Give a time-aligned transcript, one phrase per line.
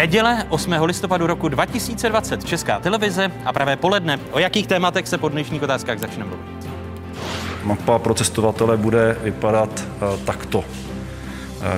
[0.00, 0.72] Neděle 8.
[0.72, 4.18] listopadu roku 2020 Česká televize a pravé poledne.
[4.32, 6.70] O jakých tématech se po dnešních otázkách začne mluvit?
[7.62, 10.58] Mapa pro cestovatele bude vypadat uh, takto.
[10.58, 10.64] Uh,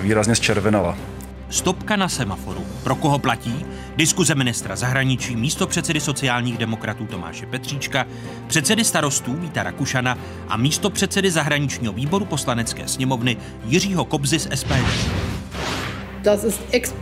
[0.01, 0.97] výrazně zčervenala.
[1.51, 2.67] Stopka na semaforu.
[2.83, 3.67] Pro koho platí?
[3.97, 8.07] Diskuze ministra zahraničí, místo předsedy sociálních demokratů Tomáše Petříčka,
[8.47, 10.19] předsedy starostů Víta Rakušana
[10.49, 15.32] a místo předsedy zahraničního výboru poslanecké sněmovny Jiřího Kobzy z SPD.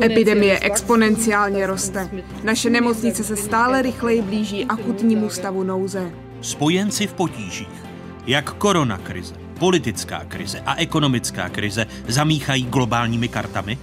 [0.00, 2.10] Epidemie exponenciálně roste.
[2.44, 6.10] Naše nemocnice se stále rychleji blíží akutnímu stavu nouze.
[6.40, 7.68] Spojenci v potížích.
[8.26, 13.78] Jak koronakrize, politická krize a ekonomická krize zamíchají globálními kartami?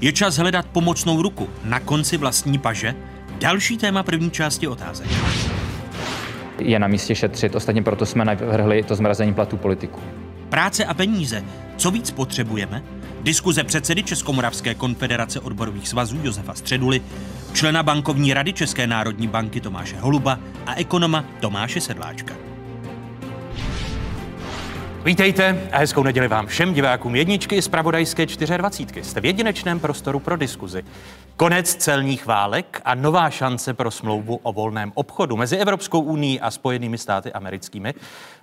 [0.00, 2.94] Je čas hledat pomocnou ruku na konci vlastní paže?
[3.38, 5.06] Další téma první části otázek.
[6.58, 10.00] Je na místě šetřit, ostatně proto jsme navrhli to zmrazení platů politiků.
[10.48, 11.44] Práce a peníze.
[11.76, 12.82] Co víc potřebujeme?
[13.22, 17.02] Diskuze předsedy Českomoravské konfederace odborových svazů Josefa Středuly,
[17.52, 22.49] člena bankovní rady České národní banky Tomáše Holuba a ekonoma Tomáše Sedláčka.
[25.04, 29.04] Vítejte a hezkou neděli vám všem divákům jedničky z Pravodajské 24.
[29.04, 30.82] Jste v jedinečném prostoru pro diskuzi.
[31.36, 36.50] Konec celních válek a nová šance pro smlouvu o volném obchodu mezi Evropskou unii a
[36.50, 37.94] Spojenými státy americkými.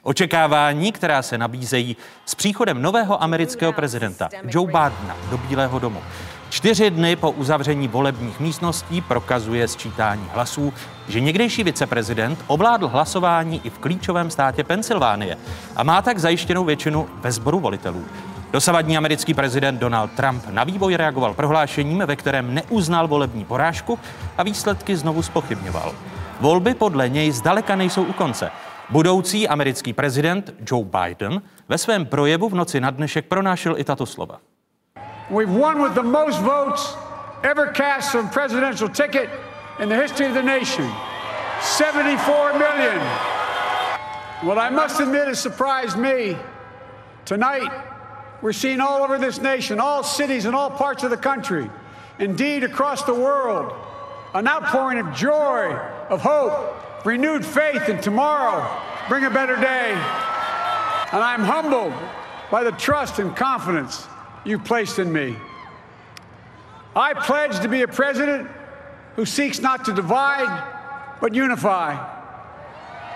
[0.04, 6.02] Očekávání, která se nabízejí s příchodem nového amerického prezidenta Joe Bidena do Bílého domu.
[6.50, 10.74] Čtyři dny po uzavření volebních místností prokazuje sčítání hlasů,
[11.08, 15.38] že někdejší viceprezident ovládl hlasování i v klíčovém státě Pensylvánie
[15.76, 18.06] a má tak zajištěnou většinu ve sboru volitelů.
[18.52, 24.00] Dosavadní americký prezident Donald Trump na vývoj reagoval prohlášením, ve kterém neuznal volební porážku
[24.38, 25.96] a výsledky znovu spochybňoval.
[26.42, 28.52] Volby podle něj zdaleka nejsou u konce.
[28.90, 34.06] Budoucí americký prezident Joe Biden ve svém projevu v noci na dnešek pronášel i tato
[34.06, 34.40] slova.
[35.30, 36.96] We've won with the most votes
[37.44, 39.30] ever cast from presidential ticket
[39.78, 40.90] in the history of the nation
[41.62, 43.00] 74 million.
[44.42, 46.38] What I must admit has surprised me.
[47.26, 47.70] Tonight,
[48.42, 51.70] we're seeing all over this nation, all cities and all parts of the country,
[52.20, 53.74] indeed across the world,
[54.34, 55.74] an outpouring of joy,
[56.10, 58.66] of hope, renewed faith in tomorrow,
[59.10, 59.92] bring a better day.
[61.12, 61.94] And I'm humbled
[62.50, 64.08] by the trust and confidence
[64.48, 65.36] you placed in me.
[66.96, 68.50] I pledge to be a president
[69.16, 70.64] who seeks not to divide,
[71.22, 71.96] but unify,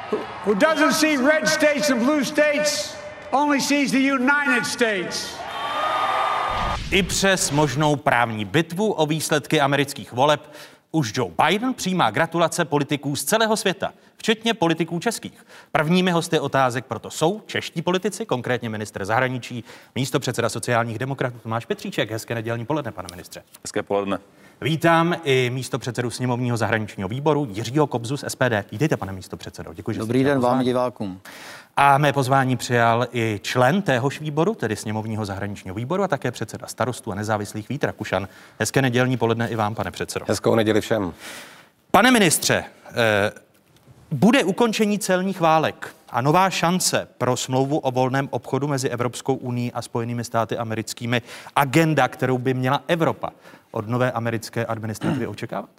[0.09, 2.95] who, who doesn't see red states and blue states,
[3.31, 5.37] only sees the United States.
[6.91, 10.51] I přes možnou právní bitvu o výsledky amerických voleb
[10.91, 15.45] už Joe Biden přijímá gratulace politiků z celého světa, včetně politiků českých.
[15.71, 19.63] Prvními hosty otázek proto jsou čeští politici, konkrétně minister zahraničí,
[19.95, 22.11] místo předseda sociálních demokratů Tomáš Petříček.
[22.11, 23.43] Hezké nedělní poledne, pane ministře.
[23.63, 24.19] Hezké poledne.
[24.61, 28.71] Vítám i místo předsedu sněmovního zahraničního výboru Jiřího Kobzu z SPD.
[28.71, 29.73] Vítejte, pane místo předsedo.
[29.73, 31.21] Děkuji, že Dobrý den vám, divákům.
[31.77, 36.67] A mé pozvání přijal i člen téhož výboru, tedy sněmovního zahraničního výboru a také předseda
[36.67, 38.27] starostů a nezávislých Vít Rakušan.
[38.59, 40.25] Hezké nedělní poledne i vám, pane předsedo.
[40.27, 41.13] Hezkou neděli všem.
[41.91, 43.31] Pane ministře, eh,
[44.11, 49.71] bude ukončení celních válek a nová šance pro smlouvu o volném obchodu mezi Evropskou unii
[49.71, 51.21] a Spojenými státy americkými
[51.55, 53.29] agenda, kterou by měla Evropa
[53.71, 55.69] od nové americké administrativy očekávat?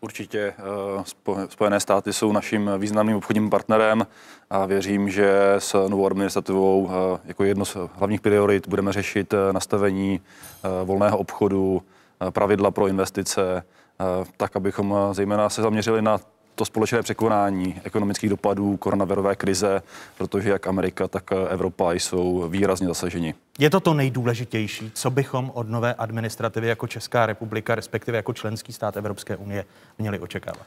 [0.00, 4.06] Určitě eh, Spojené státy jsou naším významným obchodním partnerem
[4.50, 9.52] a věřím, že s novou administrativou eh, jako jedno z hlavních priorit budeme řešit eh,
[9.52, 10.20] nastavení
[10.84, 11.82] volného obchodu,
[12.30, 13.62] pravidla pro investice,
[14.36, 16.18] tak abychom zejména se zaměřili na
[16.54, 19.82] to společné překonání ekonomických dopadů koronavirové krize,
[20.18, 23.34] protože jak Amerika, tak Evropa jsou výrazně zasaženi.
[23.58, 28.72] Je to to nejdůležitější, co bychom od nové administrativy jako Česká republika, respektive jako členský
[28.72, 29.64] stát Evropské unie
[29.98, 30.66] měli očekávat?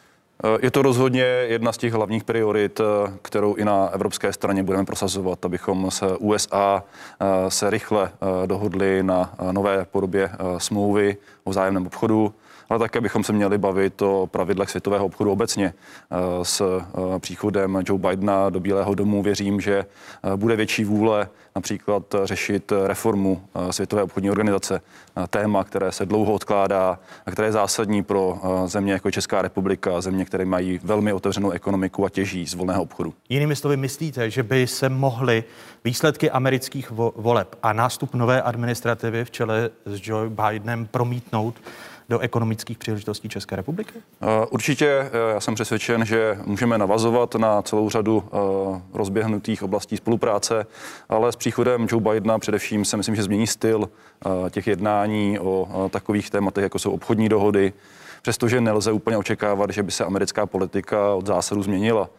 [0.61, 2.81] Je to rozhodně jedna z těch hlavních priorit,
[3.21, 6.83] kterou i na evropské straně budeme prosazovat, abychom se USA
[7.47, 8.11] se rychle
[8.45, 12.33] dohodli na nové podobě smlouvy o vzájemném obchodu
[12.73, 15.73] ale také bychom se měli bavit o pravidlech světového obchodu obecně.
[16.11, 19.85] Eh, s eh, příchodem Joe Bidena do Bílého domu věřím, že
[20.23, 23.41] eh, bude větší vůle například řešit reformu
[23.71, 24.81] Světové obchodní organizace.
[25.29, 30.25] Téma, které se dlouho odkládá a které je zásadní pro země jako Česká republika, země,
[30.25, 33.13] které mají velmi otevřenou ekonomiku a těží z volného obchodu.
[33.29, 35.43] Jinými slovy, myslíte, že by se mohly
[35.83, 41.55] výsledky amerických voleb a nástup nové administrativy v čele s Joe Bidenem promítnout
[42.09, 43.93] do ekonomických příležitostí České republiky?
[44.21, 49.97] Eh, určitě, eh, já jsem přesvědčen, že můžeme navazovat na celou řadu eh, rozběhnutých oblastí
[49.97, 50.65] spolupráce,
[51.09, 53.89] ale s příchodem Joe Bidena především se myslím, že změní styl
[54.49, 57.73] těch jednání o takových tématech, jako jsou obchodní dohody,
[58.21, 62.09] přestože nelze úplně očekávat, že by se americká politika od zásadu změnila.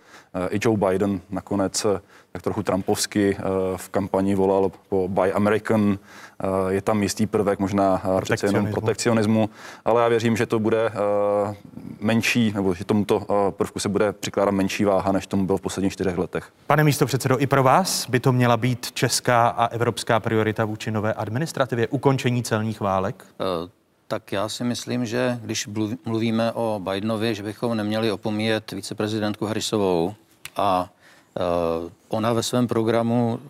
[0.51, 1.87] I Joe Biden nakonec
[2.33, 3.37] tak trochu Trumpovsky
[3.77, 5.99] v kampani volal po Buy American.
[6.69, 9.51] Je tam jistý prvek možná přece jenom protekcionismu,
[9.85, 10.93] ale já věřím, že to bude
[12.01, 13.27] menší, nebo že tomuto
[13.57, 16.53] prvku se bude přikládat menší váha, než tomu bylo v posledních čtyřech letech.
[16.67, 20.91] Pane místo předsedo, i pro vás by to měla být česká a evropská priorita vůči
[20.91, 23.25] nové administrativě, ukončení celních válek?
[23.63, 23.71] Uh
[24.09, 25.69] tak já si myslím, že když
[26.05, 30.15] mluvíme o Bidenovi, že bychom neměli opomíjet viceprezidentku Harrisovou
[30.57, 30.89] a
[31.83, 33.41] uh, ona ve svém programu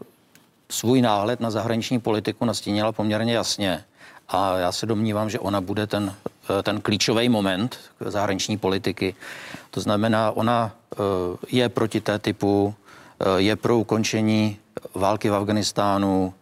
[0.71, 3.85] svůj náhled na zahraniční politiku nastínila poměrně jasně.
[4.29, 6.15] A já se domnívám, že ona bude ten,
[6.59, 9.15] e, ten klíčový moment zahraniční politiky.
[9.71, 12.75] To znamená, ona uh, je proti té typu,
[13.37, 14.59] je pro ukončení
[14.95, 16.35] války v Afganistánu,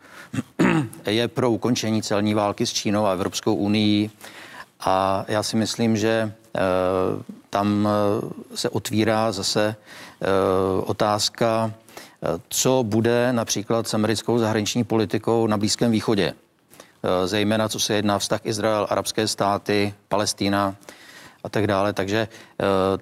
[1.06, 4.10] je pro ukončení celní války s Čínou a Evropskou unii
[4.80, 6.32] a já si myslím, že
[7.50, 7.88] tam
[8.54, 9.76] se otvírá zase
[10.84, 11.72] otázka,
[12.48, 16.34] co bude například s americkou zahraniční politikou na Blízkém východě.
[17.24, 20.74] Zejména co se jedná vztah Izrael, arabské státy, Palestína
[21.44, 21.92] a tak dále.
[21.92, 22.28] Takže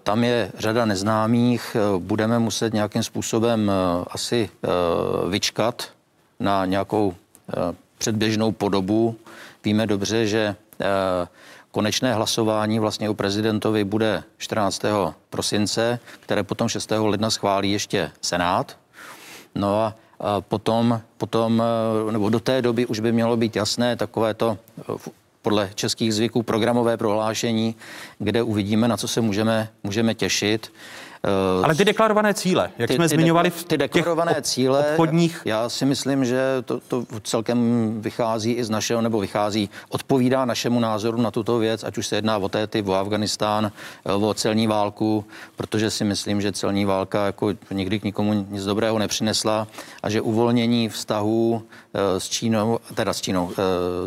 [0.03, 1.77] tam je řada neznámých.
[1.99, 3.73] Budeme muset nějakým způsobem
[4.11, 4.51] asi
[5.29, 5.89] vyčkat
[6.41, 9.17] na nějakou eh, předběžnou podobu.
[9.65, 10.87] Víme dobře, že eh,
[11.71, 14.83] konečné hlasování vlastně o prezidentovi bude 14.
[15.31, 16.91] prosince, které potom 6.
[16.91, 18.77] ledna schválí ještě Senát.
[19.55, 19.95] No a
[20.41, 21.63] potom, potom,
[22.09, 24.59] eh, nebo do té doby už by mělo být jasné takové to
[25.43, 27.75] podle českých zvyků programové prohlášení,
[28.19, 30.73] kde uvidíme, na co se můžeme, můžeme těšit.
[31.25, 34.91] Eh, Ale ty deklarované cíle, jak ty, jsme ty zmiňovali v ty deklarované těch cíle,
[34.91, 35.43] obchodních...
[35.45, 40.81] Já si myslím, že to, to celkem vychází i z našeho, nebo vychází, odpovídá našemu
[40.81, 43.73] názoru na tuto věc, ať už se jedná o té typ, o Afganistán,
[44.07, 45.25] eh, o celní válku,
[45.57, 49.67] protože si myslím, že celní válka jako nikdy k nikomu nic dobrého nepřinesla
[50.03, 51.63] a že uvolnění vztahů
[51.95, 53.53] eh, s Čínou, teda s Čínou,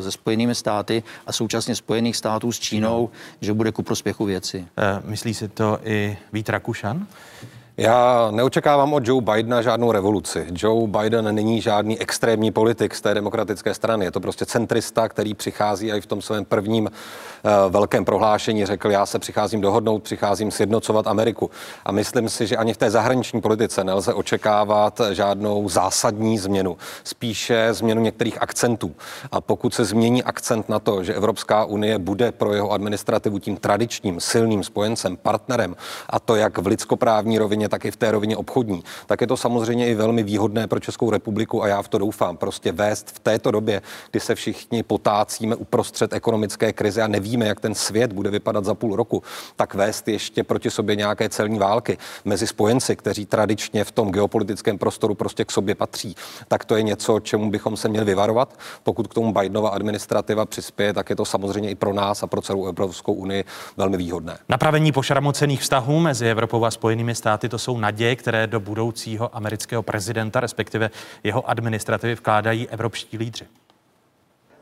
[0.02, 3.10] se Spojenými státy a současně Spojených států s Čínou,
[3.42, 4.68] že bude ku prospěchu věci.
[5.06, 7.03] Myslí si to i Vít Rakušan?
[7.04, 7.63] ano.
[7.78, 10.48] Já neočekávám od Joe Bidena žádnou revoluci.
[10.52, 14.06] Joe Biden není žádný extrémní politik z té demokratické strany.
[14.06, 18.92] Je to prostě centrista, který přichází i v tom svém prvním uh, velkém prohlášení řekl,
[18.92, 21.50] já se přicházím dohodnout, přicházím sjednocovat Ameriku.
[21.86, 26.78] A myslím si, že ani v té zahraniční politice nelze očekávat žádnou zásadní změnu.
[27.04, 28.96] Spíše změnu některých akcentů.
[29.32, 33.58] A pokud se změní akcent na to, že Evropská unie bude pro jeho administrativu tím
[33.58, 35.76] tradičním silným spojencem, partnerem,
[36.10, 39.28] a to jak v lidskoprávní rovině, rovině, tak i v té rovině obchodní, tak je
[39.28, 42.38] to samozřejmě i velmi výhodné pro Českou republiku a já v to doufám.
[42.38, 43.82] Prostě vést v této době,
[44.12, 48.76] kdy se všichni potácíme uprostřed ekonomické krize a nevíme, jak ten svět bude vypadat za
[48.76, 49.24] půl roku,
[49.56, 54.78] tak vést ještě proti sobě nějaké celní války mezi spojenci, kteří tradičně v tom geopolitickém
[54.78, 56.16] prostoru prostě k sobě patří,
[56.48, 58.60] tak to je něco, čemu bychom se měli vyvarovat.
[58.84, 62.42] Pokud k tomu Bidenova administrativa přispěje, tak je to samozřejmě i pro nás a pro
[62.42, 63.46] celou Evropskou unii
[63.78, 64.38] velmi výhodné.
[64.50, 69.84] Napravení pošramocených vztahů mezi Evropou a Spojenými státy to jsou naděje, které do budoucího amerického
[69.84, 70.90] prezidenta, respektive
[71.24, 73.46] jeho administrativy vkládají evropští lídři.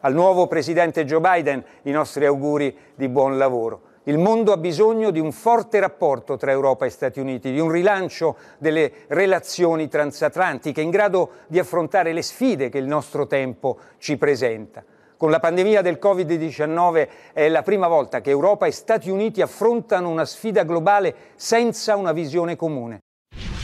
[0.04, 3.80] Al nuovo presidente Joe Biden i nostri auguri di buon lavoro.
[4.04, 7.72] Il mondo ha bisogno di un forte rapporto tra Europa e Stati Uniti, di un
[7.72, 14.18] rilancio delle relazioni transatlantiche in grado di affrontare le sfide che il nostro tempo ci
[14.18, 14.84] presenta.
[15.22, 20.10] Con la pandemia del Covid-19 è la prima volta che Europa e Stati Uniti affrontano
[20.10, 22.98] una sfida globale senza una visione comune.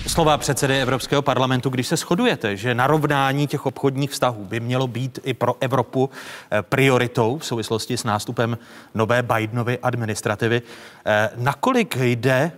[0.06, 5.20] Slova předsedy Evropského parlamentu, když se shodujete, že narovnání těch obchodních vztahů by mělo být
[5.24, 6.10] i pro Evropu
[6.52, 8.58] eh, prioritou v souvislosti s nástupem
[8.96, 10.62] nové Bidenovy administrativy,
[11.06, 12.52] eh, nakolik jde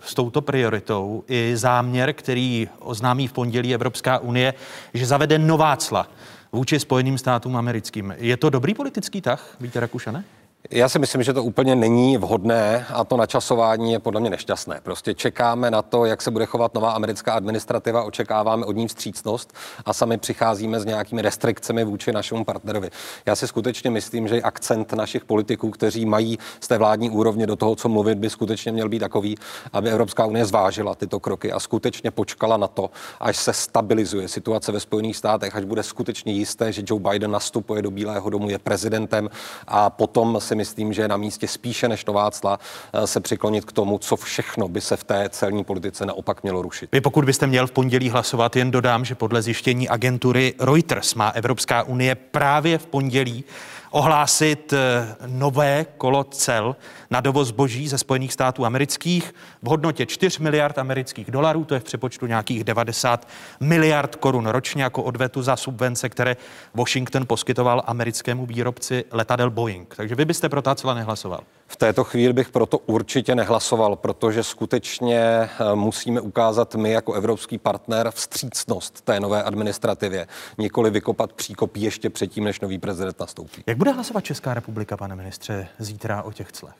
[0.00, 4.54] s touto prioritou i záměr, který oznámí v pondělí Evropská unie,
[4.94, 6.08] že zavede nová cla
[6.52, 8.14] vůči Spojeným státům americkým.
[8.18, 10.24] Je to dobrý politický tah, víte Rakušane?
[10.74, 14.80] Já si myslím, že to úplně není vhodné a to načasování je podle mě nešťastné.
[14.82, 19.52] Prostě čekáme na to, jak se bude chovat nová americká administrativa, očekáváme od ní vstřícnost
[19.84, 22.90] a sami přicházíme s nějakými restrikcemi vůči našemu partnerovi.
[23.26, 27.56] Já si skutečně myslím, že akcent našich politiků, kteří mají z té vládní úrovně do
[27.56, 29.36] toho, co mluvit, by skutečně měl být takový,
[29.72, 34.72] aby Evropská unie zvážila tyto kroky a skutečně počkala na to, až se stabilizuje situace
[34.72, 38.58] ve Spojených státech, až bude skutečně jisté, že Joe Biden nastupuje do Bílého domu, je
[38.58, 39.28] prezidentem
[39.68, 43.64] a potom si myslím, že je na místě spíše než nová cla eh, se přiklonit
[43.64, 46.88] k tomu, co všechno by se v té celní politice naopak mělo rušit.
[46.92, 51.28] Vy pokud byste měl v pondělí hlasovat, jen dodám, že podle zjištění agentury Reuters má
[51.28, 53.44] Evropská unie právě v pondělí
[53.90, 54.78] ohlásit eh,
[55.26, 56.76] nové kolo cel
[57.12, 61.80] na dovoz zboží ze Spojených států amerických v hodnotě 4 miliard amerických dolarů, to je
[61.80, 63.28] v přepočtu nějakých 90
[63.60, 66.36] miliard korun ročně jako odvetu za subvence, které
[66.74, 69.94] Washington poskytoval americkému výrobci letadel Boeing.
[69.96, 71.40] Takže vy byste pro ta cela nehlasoval.
[71.66, 77.58] V této chvíli bych proto určitě nehlasoval, protože skutečně eh, musíme ukázat my jako evropský
[77.58, 80.26] partner vstřícnost té nové administrativě,
[80.58, 83.62] nikoli vykopat příkop ještě předtím, než nový prezident nastoupí.
[83.66, 86.74] Jak bude hlasovat Česká republika, pane ministře, zítra o těch clech?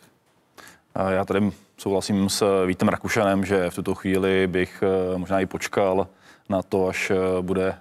[1.10, 6.06] Já tady souhlasím s Vítem Rakušanem, že v tuto chvíli bych eh, možná i počkal
[6.48, 7.74] na to, až eh, bude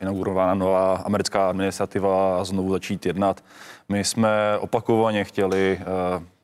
[0.00, 3.44] inaugurována nová americká administrativa a znovu začít jednat.
[3.88, 5.78] My jsme opakovaně chtěli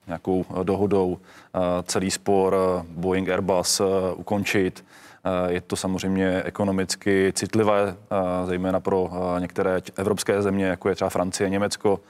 [0.06, 3.82] nějakou eh, dohodou eh, celý spor eh, Boeing Airbus
[4.16, 4.84] ukončit.
[5.48, 7.96] Je to samozřejmě ekonomicky citlivé,
[8.44, 12.00] zejména pro některé evropské země, jako je třeba Francie, Německo.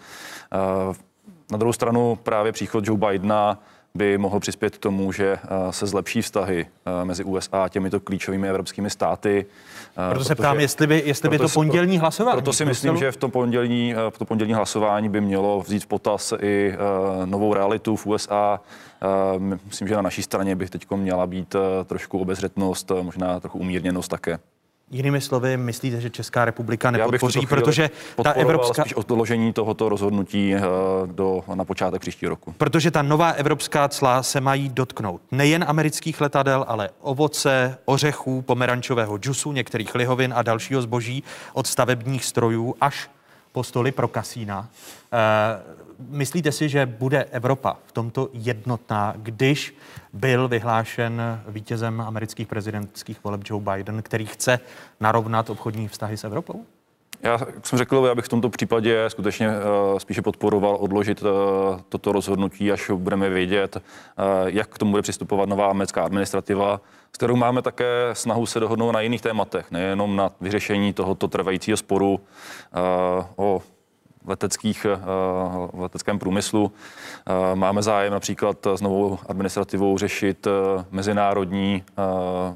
[1.51, 3.59] Na druhou stranu právě příchod Joe Bidena
[3.97, 8.01] by mohl přispět k tomu, že eh, se zlepší vztahy eh, mezi USA a těmito
[8.01, 9.47] klíčovými evropskými státy.
[9.97, 12.37] Eh, Proto se ptám, jestli by, jestli by to pondělní hlasování.
[12.37, 15.87] Proto si myslím, že v tom pondělní, v to pondělní hlasování by mělo vzít v
[15.87, 16.75] potaz i
[17.25, 18.61] novou realitu v USA.
[19.39, 24.39] Myslím, že na naší straně bych teď měla být trošku obezřetnost, možná trochu umírněnost také.
[24.91, 27.91] Jinými slovy, myslíte, že Česká republika nepodpoří, protože
[28.23, 28.83] ta evropská...
[28.83, 30.61] spíš odložení tohoto rozhodnutí eh,
[31.07, 32.55] do, na počátek příštího roku.
[32.59, 39.19] Protože ta nová evropská cla se mají dotknout nejen amerických letadel, ale ovoce, ořechů, pomerančového
[39.19, 43.11] džusu, některých lihovin a dalšího zboží od stavebních strojů až
[43.53, 44.69] po stoly pro kasína.
[45.13, 49.77] E, myslíte si, že bude Evropa v tomto jednotná, když
[50.13, 54.61] byl vyhlášen vítězem amerických prezidentských voleb Joe Biden, který chce
[55.01, 56.65] narovnat obchodní vztahy s Evropou?
[57.23, 61.29] Já, jak jsem řekl, já bych v tomto případě skutečně uh, spíše podporoval odložit uh,
[61.89, 63.83] toto rozhodnutí, až budeme vědět, uh,
[64.47, 66.81] jak k tomu bude přistupovat nová americká administrativa,
[67.13, 71.77] s kterou máme také snahu se dohodnout na jiných tématech, nejenom na vyřešení tohoto trvajícího
[71.77, 72.21] sporu
[73.37, 73.63] o
[74.27, 76.73] leteckých, v eh, leteckém průmyslu.
[77.27, 81.85] Eh, máme zájem například s novou administrativou řešit eh, mezinárodní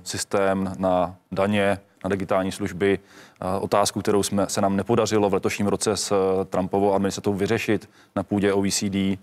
[0.05, 2.99] systém na daně, na digitální služby.
[3.61, 8.53] Otázku, kterou jsme, se nám nepodařilo v letošním roce s Trumpovou administrativou vyřešit na půdě
[8.53, 9.19] OECD,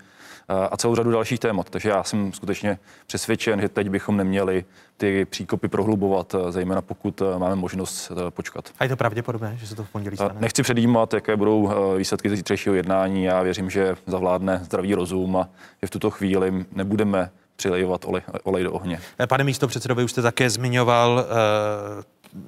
[0.70, 1.70] a celou řadu dalších témat.
[1.70, 4.64] Takže já jsem skutečně přesvědčen, že teď bychom neměli
[4.96, 8.70] ty příkopy prohlubovat, zejména pokud máme možnost počkat.
[8.78, 10.34] A je to pravděpodobné, že se to v pondělí stane?
[10.40, 13.24] Nechci předjímat, jaké budou výsledky zítřejšího jednání.
[13.24, 15.48] Já věřím, že zavládne zdravý rozum a
[15.82, 19.00] že v tuto chvíli nebudeme přilejovat olej, olej do ohně.
[19.28, 22.02] Pane místo předsedovi, už jste také zmiňoval uh,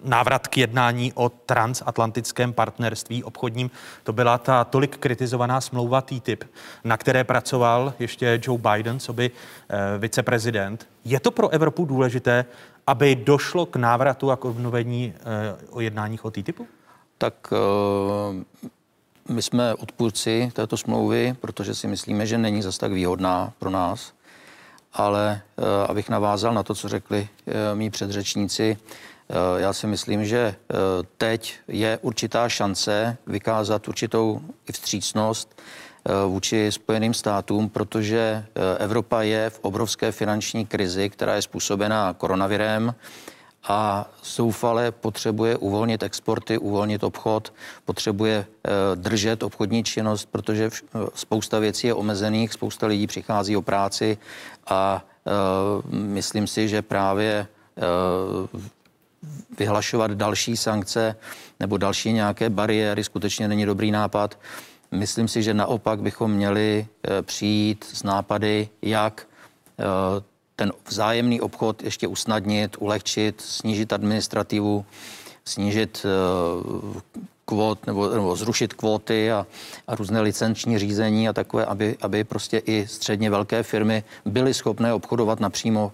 [0.04, 3.70] návrat k jednání o transatlantickém partnerství obchodním.
[4.04, 6.44] To byla ta tolik kritizovaná smlouva TTIP,
[6.84, 10.88] na které pracoval ještě Joe Biden, co by eh, viceprezident.
[11.04, 12.44] Je to pro Evropu důležité,
[12.86, 15.20] aby došlo k návratu a k obnovení eh,
[15.70, 16.66] o jednáních o TTIPu?
[17.18, 18.66] Tak eh,
[19.28, 24.12] my jsme odpůrci této smlouvy, protože si myslíme, že není zas tak výhodná pro nás.
[24.92, 25.40] Ale
[25.88, 27.28] abych navázal na to, co řekli
[27.74, 29.09] mý předřečníci, Eh,
[29.56, 30.74] já si myslím, že eh,
[31.18, 34.40] teď je určitá šance vykázat určitou
[34.72, 35.60] vstřícnost
[36.04, 38.44] eh, vůči Spojeným státům, protože
[38.78, 42.94] Evropa je v obrovské finanční krizi, která je způsobená koronavirem
[43.68, 47.52] a zoufale potřebuje uvolnit exporty, uvolnit obchod,
[47.84, 48.46] potřebuje
[48.94, 50.70] držet obchodní činnost, protože
[51.14, 54.18] spousta věcí je omezených, spousta lidí přichází o práci
[54.66, 55.04] a
[55.90, 57.46] myslím si, že právě
[59.58, 61.16] vyhlašovat další sankce
[61.60, 64.38] nebo další nějaké bariéry skutečně není dobrý nápad.
[64.90, 69.26] Myslím si, že naopak bychom měli eh, přijít s nápady, jak
[69.78, 69.84] eh,
[70.56, 74.84] ten vzájemný obchod ještě usnadnit, ulehčit, snížit administrativu,
[75.44, 79.46] snížit eh, kvot nebo, nebo zrušit kvóty a,
[79.86, 84.94] a různé licenční řízení a takové, aby, aby prostě i středně velké firmy byly schopné
[84.94, 85.92] obchodovat napřímo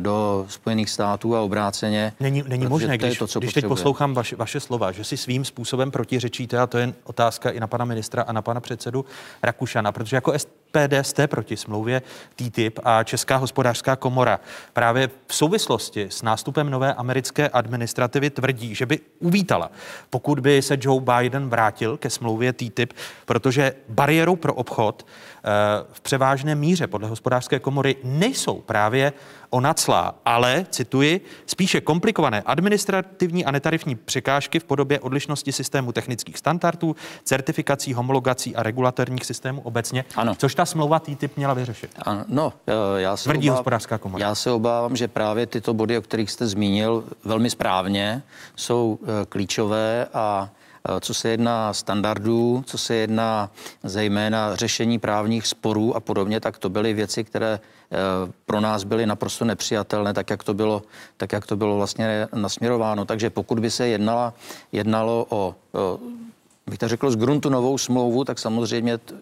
[0.00, 2.12] do Spojených států a obráceně.
[2.20, 5.90] Není, není možné, když, to, když teď poslouchám vaše, vaše slova, že si svým způsobem
[5.90, 9.04] protiřečíte, a to je otázka i na pana ministra a na pana předsedu
[9.42, 10.32] Rakušana, protože jako
[10.72, 12.02] SPD jste proti smlouvě
[12.36, 14.40] TTIP a Česká hospodářská komora
[14.72, 19.70] právě v souvislosti s nástupem nové americké administrativy tvrdí, že by uvítala,
[20.10, 22.92] pokud by se Joe Biden vrátil ke smlouvě TTIP,
[23.24, 25.48] protože bariérou pro obchod eh,
[25.92, 29.12] v převážné míře podle hospodářské komory nejsou právě
[29.50, 36.38] ona clá, ale, cituji, spíše komplikované administrativní a netarifní překážky v podobě odlišnosti systému technických
[36.38, 40.34] standardů, certifikací, homologací a regulatorních systémů obecně, Ano.
[40.34, 41.90] což ta smlouva TTIP měla vyřešit.
[42.02, 44.26] Ano, no, eh, já se, Tvrdí hospodářská komora.
[44.26, 48.22] já se obávám, že právě tyto body, o kterých jste zmínil velmi správně,
[48.56, 50.48] jsou eh, klíčové a
[50.88, 53.50] eh, co se jedná standardů, co se jedná
[53.82, 57.60] zejména řešení právních sporů a podobně, tak to byly věci, které
[58.46, 60.82] pro nás byly naprosto nepřijatelné, tak jak to bylo,
[61.16, 63.04] tak jak to bylo vlastně nasměrováno.
[63.04, 64.34] Takže pokud by se jednala,
[64.72, 65.98] jednalo o, o
[66.66, 69.14] bych tak řekl, z gruntu novou smlouvu, tak samozřejmě t-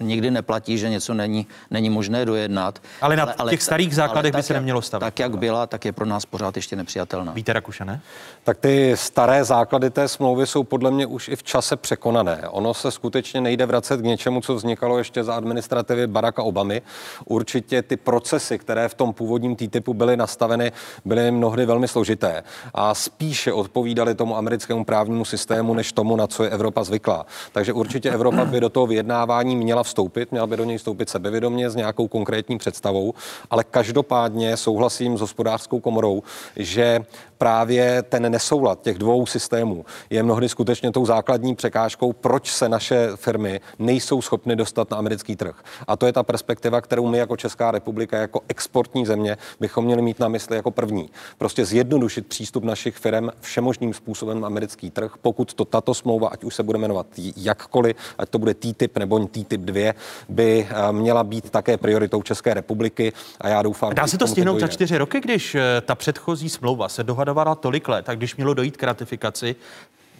[0.00, 2.78] nikdy neplatí, že něco není, není možné dojednat.
[3.00, 5.04] Ale na těch starých základech by se jak- nemělo stavět.
[5.06, 7.32] Tak, jak byla, tak je pro nás pořád ještě nepřijatelná.
[7.32, 8.00] Víte, Rakušane?
[8.44, 12.42] Tak ty staré základy té smlouvy jsou podle mě už i v čase překonané.
[12.48, 16.82] Ono se skutečně nejde vracet k něčemu, co vznikalo ještě za administrativy Baracka Obamy.
[17.24, 20.72] Určitě ty procesy, které v tom původním TTIPu byly nastaveny,
[21.04, 22.42] byly mnohdy velmi složité
[22.74, 27.26] a spíše odpovídaly tomu americkému právnímu systému, než tomu, na co je Evropa zvyklá.
[27.52, 31.70] Takže určitě Evropa by do toho vyjednávání měla vstoupit, měla by do něj vstoupit sebevědomě
[31.70, 33.14] s nějakou konkrétní představou,
[33.50, 36.22] ale každopádně souhlasím s hospodářskou komorou,
[36.56, 37.00] že
[37.38, 43.08] právě ten nesoulad těch dvou systémů je mnohdy skutečně tou základní překážkou, proč se naše
[43.16, 45.54] firmy nejsou schopny dostat na americký trh.
[45.86, 50.02] A to je ta perspektiva, kterou my jako Česká republika, jako exportní země, bychom měli
[50.02, 51.10] mít na mysli jako první.
[51.38, 56.41] Prostě zjednodušit přístup našich firm všemožným způsobem na americký trh, pokud to tato smlouva, ať
[56.44, 57.06] už se bude jmenovat
[57.36, 59.92] jakkoliv, ať to bude TTIP nebo TTIP 2,
[60.28, 63.12] by eh, měla být také prioritou České republiky.
[63.40, 66.88] A já doufám, Dá se to stihnout za čtyři roky, když eh, ta předchozí smlouva
[66.88, 69.56] se dohadovala tolik let, tak když mělo dojít k ratifikaci,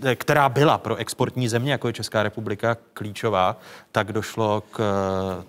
[0.04, 3.56] eh, která byla pro exportní země, jako je Česká republika, klíčová,
[3.92, 4.82] tak došlo k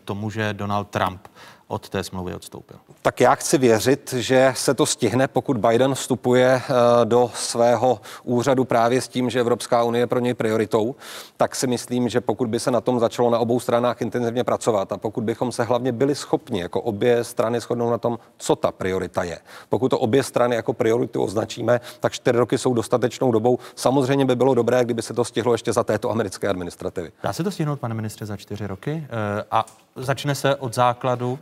[0.05, 1.27] tomu, že Donald Trump
[1.67, 2.77] od té smlouvy odstoupil.
[3.01, 6.71] Tak já chci věřit, že se to stihne, pokud Biden vstupuje eh,
[7.05, 10.95] do svého úřadu právě s tím, že Evropská unie je pro něj prioritou,
[11.37, 14.91] tak si myslím, že pokud by se na tom začalo na obou stranách intenzivně pracovat
[14.91, 18.71] a pokud bychom se hlavně byli schopni jako obě strany shodnout na tom, co ta
[18.71, 19.39] priorita je.
[19.69, 23.59] Pokud to obě strany jako prioritu označíme, tak čtyři roky jsou dostatečnou dobou.
[23.75, 27.11] Samozřejmě by bylo dobré, kdyby se to stihlo ještě za této americké administrativy.
[27.23, 29.07] Dá se to stihnout, pane ministře, za čtyři roky?
[29.39, 31.39] Eh, A začne se od základu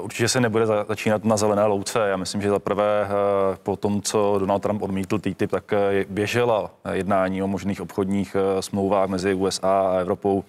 [0.00, 1.98] Určitě se nebude za- začínat na zelené louce.
[2.08, 6.04] Já myslím, že za prvé eh, po tom, co Donald Trump odmítl TTIP, tak eh,
[6.08, 10.44] běžela jednání o možných obchodních eh, smlouvách mezi USA a Evropou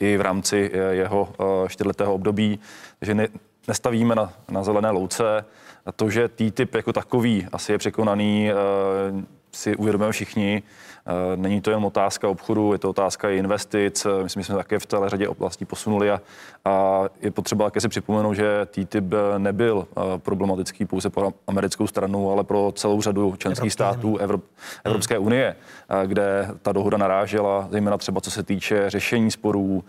[0.00, 2.58] i v rámci eh, jeho eh, čtyřletého období.
[2.98, 3.28] Takže ne,
[3.68, 5.44] nestavíme na, na zelené louce.
[5.86, 8.54] A to, že TTIP jako takový asi je překonaný, eh,
[9.52, 10.62] si uvědomujeme všichni.
[11.06, 14.06] Eh, Není to jen otázka obchodu, je to otázka i investic.
[14.06, 16.20] Eh, Myslím, že jsme také v celé řadě oblastí posunuli a,
[16.64, 22.30] a je potřeba také si připomenout, že TTIP nebyl eh, problematický pouze pro americkou stranu,
[22.32, 24.44] ale pro celou řadu členských států Evrop,
[24.84, 25.56] Evropské unie,
[25.88, 29.84] eh, kde ta dohoda narážela, zejména třeba co se týče řešení sporů,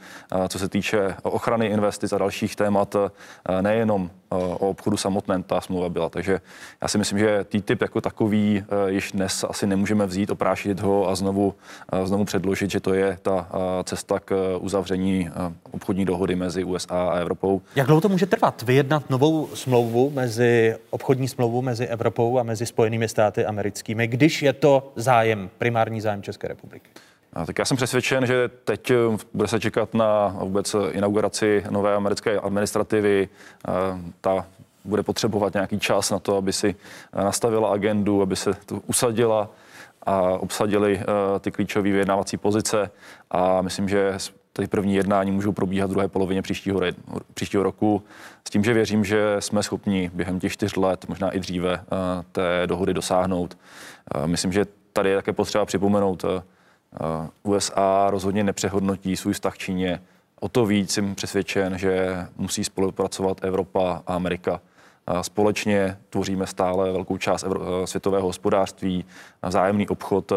[0.47, 2.95] co se týče ochrany investic a dalších témat,
[3.61, 6.09] nejenom o obchodu samotném ta smlouva byla.
[6.09, 6.41] Takže
[6.81, 11.09] já si myslím, že TTIP jako takový eh, již dnes asi nemůžeme vzít, oprášit ho
[11.09, 11.53] a znovu,
[11.93, 15.29] eh, znovu předložit, že to je ta eh, cesta k uzavření
[15.71, 17.61] obchodní dohody mezi USA a Evropou.
[17.75, 18.61] Jak dlouho to může trvat?
[18.61, 24.53] Vyjednat novou smlouvu mezi, obchodní smlouvu mezi Evropou a mezi Spojenými státy americkými, když je
[24.53, 26.89] to zájem, primární zájem České republiky?
[27.45, 28.95] Tak já jsem přesvědčen, že teď eh,
[29.33, 33.29] bude se čekat na vůbec inauguraci nové americké administrativy.
[33.67, 33.71] Eh,
[34.21, 34.45] Ta
[34.85, 36.75] bude potřebovat nějaký čas na to, aby si
[37.13, 39.49] eh, nastavila agendu, aby se tu usadila
[40.03, 42.91] a obsadili eh, ty klíčové vyjednávací pozice.
[43.31, 44.17] A myslím, že
[44.53, 46.81] ty první jednání můžou probíhat v druhé polovině příštího,
[47.33, 48.03] příštího roku.
[48.47, 52.23] S tím, že věřím, že jsme schopni během těch čtyř let, možná i dříve, eh,
[52.31, 53.57] té dohody dosáhnout.
[54.15, 56.43] Eh, Myslím, že tady je také potřeba připomenout, eh, Eh,
[57.43, 60.01] USA rozhodně nepřehodnotí svůj vztah Číně.
[60.39, 64.61] O to víc jsem přesvědčen, že musí spolupracovat Evropa a Amerika.
[65.07, 69.05] Eh, Společně tvoříme stále velkou část eh, světového hospodářství.
[69.45, 70.35] Vzájemný obchod eh,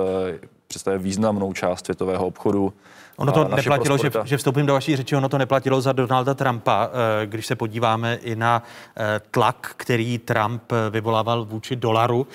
[0.66, 2.73] představuje významnou část světového obchodu
[3.16, 6.90] Ono to neplatilo, že, že vstoupím do vaší řeči, ono to neplatilo za Donalda Trumpa,
[7.22, 8.62] eh, když se podíváme i na
[8.96, 12.26] eh, tlak, který Trump eh, vyvolával vůči dolaru,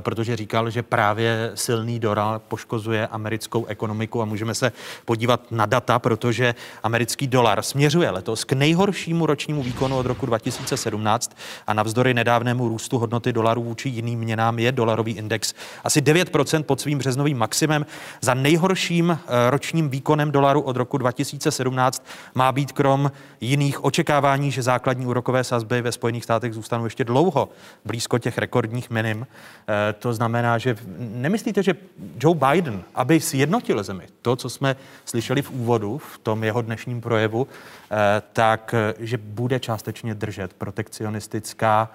[0.00, 4.72] protože říkal, že právě silný dolar poškozuje americkou ekonomiku a můžeme se
[5.04, 11.36] podívat na data, protože americký dolar směřuje letos k nejhoršímu ročnímu výkonu od roku 2017
[11.66, 16.80] a navzdory nedávnému růstu hodnoty dolaru vůči jiným měnám je dolarový index asi 9% pod
[16.80, 17.86] svým březnovým maximem.
[18.20, 19.18] Za nejhorším
[19.50, 25.82] ročním výkonem dolaru od roku 2017 má být krom jiných očekávání, že základní úrokové sazby
[25.82, 27.48] ve Spojených státech zůstanou ještě dlouho
[27.84, 29.26] blízko těch rekordních minim.
[29.26, 31.74] Eh, to znamená, že nemyslíte, že
[32.20, 37.00] Joe Biden, aby sjednotil zemi, to, co jsme slyšeli v úvodu, v tom jeho dnešním
[37.00, 37.46] projevu,
[37.90, 41.88] eh, tak, že bude částečně držet protekcionistická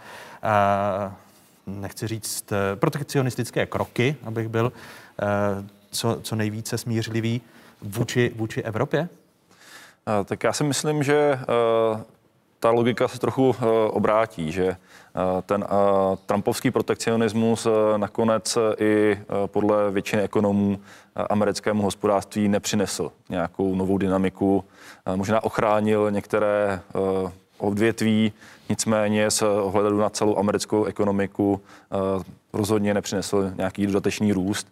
[1.68, 4.72] nechci říct protekcionistické kroky, abych byl
[5.92, 7.42] co, co nejvíce smířlivý
[7.82, 9.10] vůči, vůči Evropě?
[10.26, 11.38] Tak já si myslím, že e,
[12.60, 14.78] ta logika se trochu e, obrátí, že e,
[15.46, 15.66] ten
[16.26, 20.80] trumpovský protekcionismus nakonec i podle většiny ekonomů
[21.30, 24.64] americkému hospodářství nepřinesl nějakou novou dynamiku.
[25.16, 26.82] Možná ochránil některé
[27.58, 28.34] odvětví,
[28.70, 31.62] nicméně s ohledem na celou americkou ekonomiku
[32.54, 34.68] rozhodně nepřinesl nějaký dodatečný růst.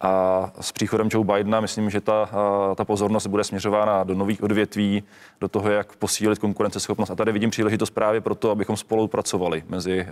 [0.00, 2.28] A s příchodem Joe Bidena myslím, že ta,
[2.74, 5.02] ta pozornost bude směřována do nových odvětví,
[5.40, 7.10] do toho, jak posílit konkurenceschopnost.
[7.10, 10.06] A tady vidím příležitost právě proto, abychom spolupracovali mezi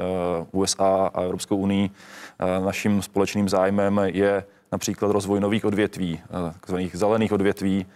[0.53, 1.90] USA a Evropskou unii.
[2.64, 6.21] Naším společným zájmem je například rozvoj nových odvětví,
[6.53, 7.87] takzvaných zelených odvětví.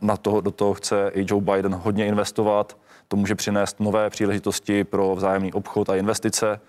[0.00, 2.76] Na to, do toho chce i Joe Biden hodně investovat.
[3.08, 6.60] To může přinést nové příležitosti pro vzájemný obchod a investice,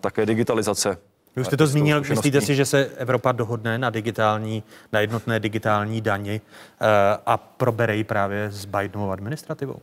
[0.00, 0.98] také digitalizace
[1.36, 5.40] vy už jste to zmínil, myslíte si, že se Evropa dohodne na digitální, na jednotné
[5.40, 6.86] digitální dani uh,
[7.26, 9.72] a probere ji právě s Bidenovou administrativou?
[9.74, 9.80] Uh,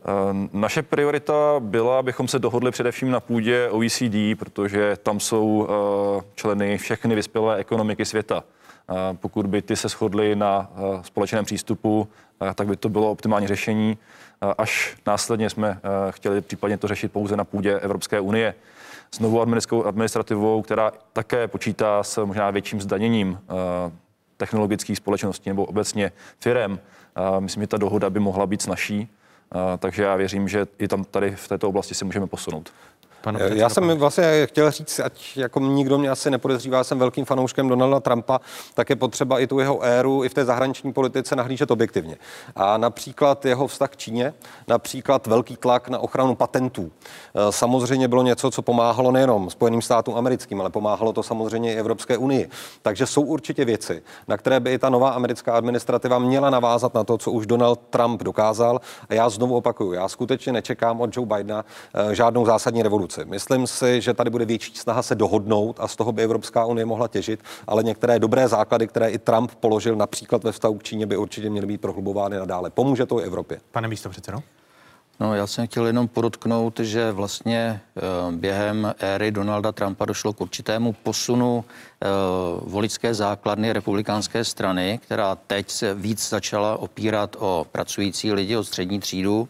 [0.52, 6.78] naše priorita byla, abychom se dohodli především na půdě OECD, protože tam jsou uh, členy
[6.78, 8.44] všechny vyspělé ekonomiky světa.
[9.12, 10.70] Pokud by ty se shodly na
[11.02, 12.08] společném přístupu,
[12.54, 13.98] tak by to bylo optimální řešení.
[14.58, 18.54] Až následně jsme chtěli případně to řešit pouze na půdě Evropské unie
[19.14, 19.40] s novou
[19.86, 23.92] administrativou, která také počítá s možná větším zdaněním eh,
[24.36, 26.80] technologických společností nebo obecně firem.
[27.38, 29.08] Myslím, že ta dohoda by mohla být snažší,
[29.54, 32.72] eh, takže já věřím, že i tam tady v této oblasti se můžeme posunout.
[33.22, 37.68] Panu Já jsem vlastně chtěl říct, ať jako nikdo mě asi nepodezřívá, jsem velkým fanouškem
[37.68, 38.40] Donalda Trumpa,
[38.74, 42.16] tak je potřeba i tu jeho éru i v té zahraniční politice nahlížet objektivně.
[42.56, 44.34] A například jeho vztah k Číně,
[44.68, 46.92] například velký tlak na ochranu patentů.
[47.34, 51.78] Eh, samozřejmě bylo něco, co pomáhalo nejenom Spojeným státům americkým, ale pomáhalo to samozřejmě i
[51.78, 52.48] Evropské unii.
[52.82, 57.04] Takže jsou určitě věci, na které by i ta nová americká administrativa měla navázat na
[57.04, 58.80] to, co už Donald Trump dokázal.
[59.08, 63.30] A já znovu opakuju, já skutečně nečekám od Joe Bidena eh, žádnou zásadní revoluci revoluci.
[63.30, 66.86] Myslím si, že tady bude větší snaha se dohodnout a z toho by Evropská unie
[66.86, 71.06] mohla těžit, ale některé dobré základy, které i Trump položil například ve vztahu k Číně,
[71.06, 72.70] by určitě měly být prohlubovány nadále.
[72.70, 73.60] Pomůže to i Evropě.
[73.72, 74.38] Pane místo předsedo.
[75.20, 78.00] No, já jsem chtěl jenom podotknout, že vlastně eh,
[78.32, 82.08] během éry Donalda Trumpa došlo k určitému posunu eh,
[82.60, 89.00] voličské základny republikánské strany, která teď se víc začala opírat o pracující lidi, o střední
[89.00, 89.48] třídu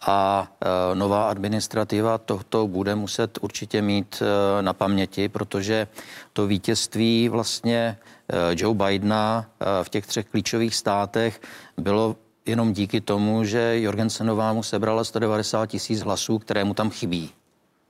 [0.00, 5.86] a e, nová administrativa tohoto bude muset určitě mít e, na paměti, protože
[6.32, 9.46] to vítězství vlastně e, Joe Bidena
[9.82, 11.40] v těch třech klíčových státech
[11.76, 17.30] bylo jenom díky tomu, že Jorgensenová mu sebrala 190 tisíc hlasů, které mu tam chybí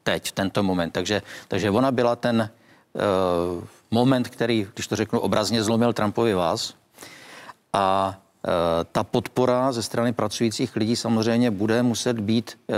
[0.03, 0.91] teď, v tento moment.
[0.91, 2.51] Takže, takže ona byla ten
[2.93, 6.75] uh, moment, který, když to řeknu obrazně, zlomil Trumpovi vás.
[7.73, 8.17] A
[8.93, 12.75] ta podpora ze strany pracujících lidí samozřejmě bude muset být, eh,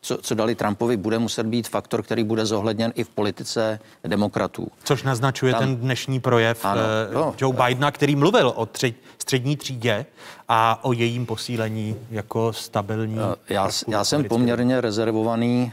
[0.00, 4.68] co, co dali Trumpovi, bude muset být faktor, který bude zohledněn i v politice demokratů.
[4.84, 6.80] Což naznačuje Tam, ten dnešní projev ano,
[7.10, 10.06] eh, no, Joe Bidena, který mluvil o tři, střední třídě
[10.48, 13.18] a o jejím posílení jako stabilní.
[13.48, 15.72] Já, já jsem poměrně rezervovaný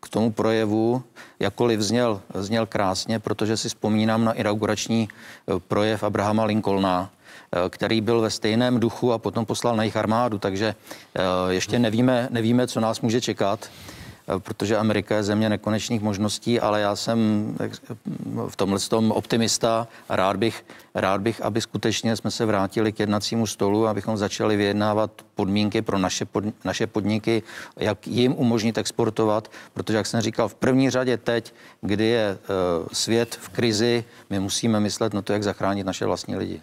[0.00, 1.02] k tomu projevu,
[1.38, 5.08] jakkoliv zněl, zněl krásně, protože si vzpomínám na inaugurační
[5.68, 7.19] projev Abrahama Lincolna, Eh,
[7.68, 10.74] který byl ve stejném duchu a potom poslal na jejich armádu, takže
[11.14, 13.70] eh, ještě nevíme, nevíme, co nás může čekat
[14.28, 17.18] eh, protože Amerika je země nekonečných možností, ale já jsem
[18.48, 23.00] v tomhle tom optimista a rád bych, rád bych, aby skutečně jsme se vrátili k
[23.00, 27.42] jednacímu stolu, abychom začali vyjednávat podmínky pro naše, pod, naše podniky,
[27.76, 32.38] jak jim umožnit exportovat, protože, jak jsem říkal, v první řadě teď, kdy je
[32.92, 36.60] svět v krizi, my musíme myslet na to, jak zachránit naše vlastní lidi.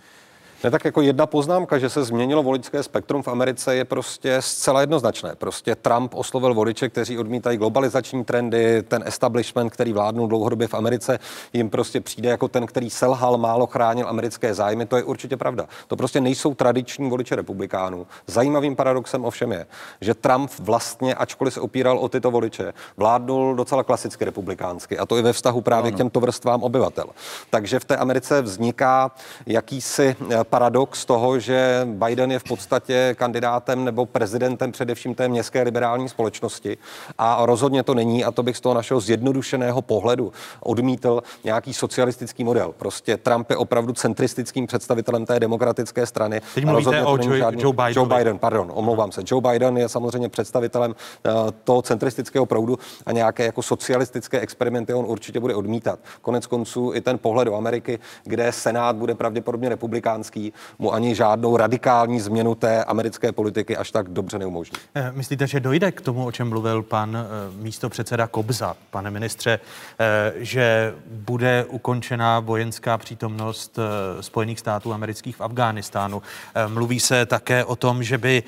[0.64, 4.82] Ne, tak jako jedna poznámka, že se změnilo voličské spektrum v Americe je prostě zcela
[4.82, 5.36] jednoznačné.
[5.36, 11.20] Prostě Trump oslovil voliče, kteří odmítají globalizační trendy, ten establishment, který vládnul dlouhodobě v Americe,
[11.54, 14.86] jim prostě přijde jako ten, který selhal, málo chránil americké zájmy.
[14.86, 15.68] To je určitě pravda.
[15.88, 18.08] To prostě nejsou tradiční voliče republikánů.
[18.28, 19.66] Zajímavým paradoxem ovšem je,
[20.02, 24.98] že Trump vlastně, ačkoliv se opíral o tyto voliče, vládnul docela klasicky republikánsky.
[24.98, 25.96] A to i ve vztahu právě no, no.
[25.96, 27.06] k těmto vrstvám obyvatel.
[27.50, 29.12] Takže v té Americe vzniká
[29.46, 35.62] jakýsi eh, paradox toho, že Biden je v podstatě kandidátem nebo prezidentem především té městské
[35.62, 36.78] liberální společnosti
[37.18, 42.44] a rozhodně to není a to bych z toho našeho zjednodušeného pohledu odmítl nějaký socialistický
[42.44, 42.74] model.
[42.78, 46.42] Prostě Trump je opravdu centristickým představitelem té demokratické strany.
[46.56, 47.94] Teď mluvíte o Joe, žádný, Joe Biden.
[47.96, 49.22] Joe Biden, pardon, omlouvám se.
[49.26, 55.06] Joe Biden je samozřejmě představitelem uh, toho centristického proudu a nějaké jako socialistické experimenty on
[55.08, 56.00] určitě bude odmítat.
[56.22, 60.37] Konec konců i ten pohled do Ameriky, kde Senát bude pravděpodobně republikánský,
[60.80, 64.78] mu ani žádnou radikální změnu té americké politiky až tak dobře neumožní.
[64.96, 69.12] Eh, myslíte, že dojde k tomu, o čem mluvil pan eh, místo předseda Kobza, pane
[69.12, 69.60] ministře,
[70.00, 73.80] eh, že bude ukončena vojenská přítomnost
[74.22, 76.22] Spojených států amerických v Afghánistánu?
[76.68, 78.44] Mluví se také o tom, že by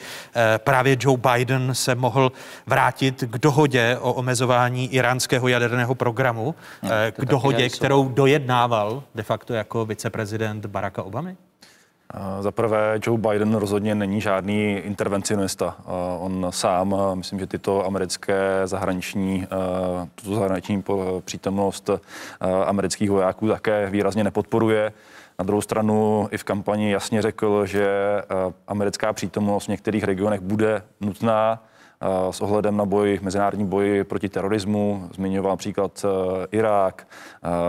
[0.58, 2.32] právě Joe Biden se mohl
[2.66, 9.54] vrátit k dohodě o omezování iránského jaderného programu, no, k dohodě, kterou dojednával de facto
[9.54, 11.38] jako viceprezident Baracka Obamy?
[12.40, 15.76] Za prvé, Joe Biden rozhodně není žádný intervencionista.
[16.20, 19.48] On sám, myslím, že tyto americké zahraniční,
[20.16, 20.84] tuto zahraniční
[21.26, 21.90] přítomnost
[22.66, 24.94] amerických vojáků také výrazně nepodporuje.
[25.40, 27.88] Na druhou stranu i v kampani jasně řekl, že
[28.68, 31.64] americká přítomnost v některých regionech bude nutná
[32.32, 35.10] s ohledem na boj, mezinárodní boj proti terorismu.
[35.16, 37.08] Zmiňoval například e, Irák.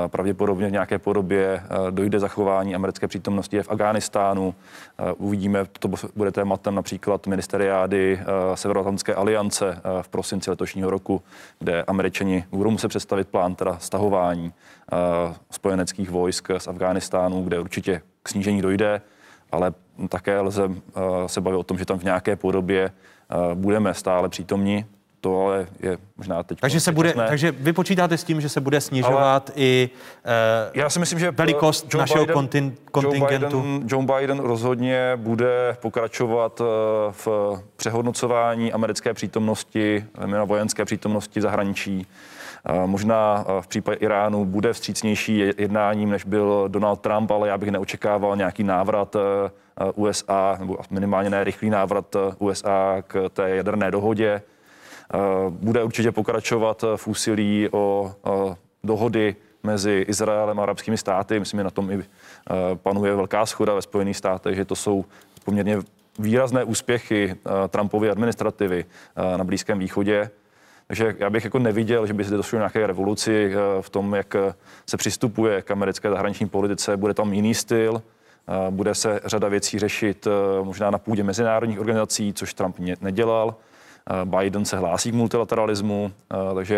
[0.04, 4.54] E, pravděpodobně v nějaké podobě dojde zachování americké přítomnosti v Afghánistánu.
[5.16, 8.20] Uvidíme, to bude tématem například ministeriády
[8.54, 11.22] Severoatlantské aliance v prosinci letošního roku,
[11.58, 14.52] kde američani budou muset představit plán teda stahování
[15.50, 19.00] spojeneckých vojsk z Afghánistánu, kde určitě k snížení dojde,
[19.52, 19.72] ale
[20.08, 20.70] také lze
[21.26, 23.19] se bavit o tom, že tam v nějaké podobě Eh,
[23.54, 24.84] budeme stále přítomní.
[25.20, 26.60] To ale je možná teď.
[26.60, 29.90] Takže, se bude, takže vy počítáte s tím, že se bude snižovat ale i
[30.24, 30.30] uh,
[30.74, 33.56] já si myslím, že velikost Joe našeho Biden, kontin, kontingentu?
[33.56, 36.66] Joe Biden, Joe Biden rozhodně bude pokračovat uh,
[37.10, 37.28] v
[37.76, 42.06] přehodnocování americké přítomnosti, na vojenské přítomnosti v zahraničí.
[42.86, 48.36] Možná v případě Iránu bude vstřícnější jednáním, než byl Donald Trump, ale já bych neočekával
[48.36, 49.16] nějaký návrat
[49.94, 54.42] USA, nebo minimálně ne rychlý návrat USA k té jaderné dohodě.
[55.48, 58.14] Bude určitě pokračovat v úsilí o
[58.84, 61.38] dohody mezi Izraelem a arabskými státy.
[61.38, 62.04] Myslím, že na tom i
[62.74, 65.04] panuje velká schoda ve Spojených státech, že to jsou
[65.44, 65.78] poměrně
[66.18, 67.34] výrazné úspěchy
[67.68, 68.84] Trumpovy administrativy
[69.36, 70.30] na Blízkém východě.
[70.90, 74.36] Takže já bych jako neviděl, že by se došlo nějaké revoluci v tom, jak
[74.86, 76.96] se přistupuje k americké zahraniční politice.
[76.96, 78.02] Bude tam jiný styl,
[78.70, 83.54] bude se řada věcí řešit eh, možná na půdě mezinárodních organizací, což Trump nedělal.
[84.24, 86.76] Biden se hlásí k multilateralismu, eh, takže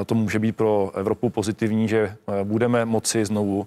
[0.00, 3.66] eh, to může být pro Evropu pozitivní, že budeme moci znovu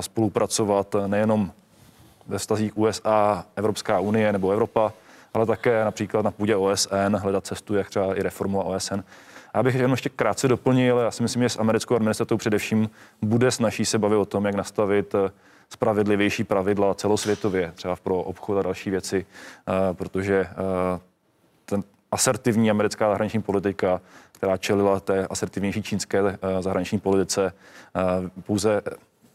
[0.00, 1.50] spolupracovat nejenom
[2.26, 4.92] ve vztazích USA, Evropská unie nebo Evropa,
[5.36, 9.00] ale také například na půdě OSN hledat cestu, jak třeba i reformovat OSN.
[9.54, 12.90] Já bych jenom ještě krátce doplnil, já si myslím, že s americkou administratou především
[13.22, 15.14] bude snaží se bavit o tom, jak nastavit
[15.68, 19.26] spravedlivější pravidla celosvětově, třeba pro obchod a další věci,
[19.68, 21.00] eh, protože eh,
[21.64, 24.00] ten asertivní americká zahraniční politika,
[24.32, 27.52] která čelila té asertivnější čínské eh, zahraniční politice,
[28.42, 28.82] pouze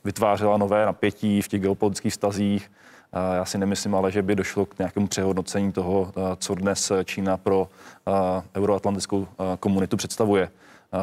[0.04, 2.72] vytvářela nové napětí v těch geopolitických vztazích.
[3.36, 7.70] Já si nemyslím ale, že by došlo k nějakému přehodnocení toho, co dnes Čína pro
[8.56, 9.28] euroatlantickou
[9.60, 10.50] komunitu představuje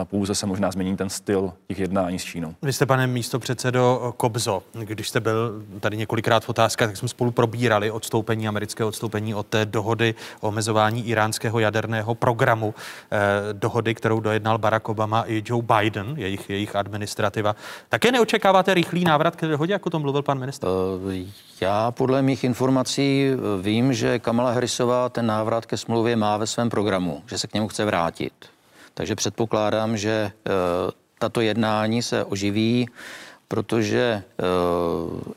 [0.05, 2.55] pouze se možná změní ten styl těch jednání s Čínou.
[2.63, 7.09] Vy jste, pane místo předsedo Kobzo, když jste byl tady několikrát v otázkách, tak jsme
[7.09, 12.75] spolu probírali odstoupení, americké odstoupení od té dohody o omezování iránského jaderného programu,
[13.13, 13.19] eh,
[13.53, 17.57] dohody, kterou dojednal Barack Obama i Joe Biden, jejich, jejich administrativa.
[17.89, 20.67] Také neočekáváte rychlý návrat k dohodě, jako to mluvil pan ministr?
[20.67, 21.13] Uh,
[21.61, 26.47] já podle mých informací eh, vím, že Kamala Harrisová ten návrat ke smlouvě má ve
[26.47, 28.33] svém programu, že se k němu chce vrátit.
[28.99, 30.51] Takže předpokládám, že eh,
[31.19, 32.89] tato jednání se oživí.
[33.51, 34.23] protože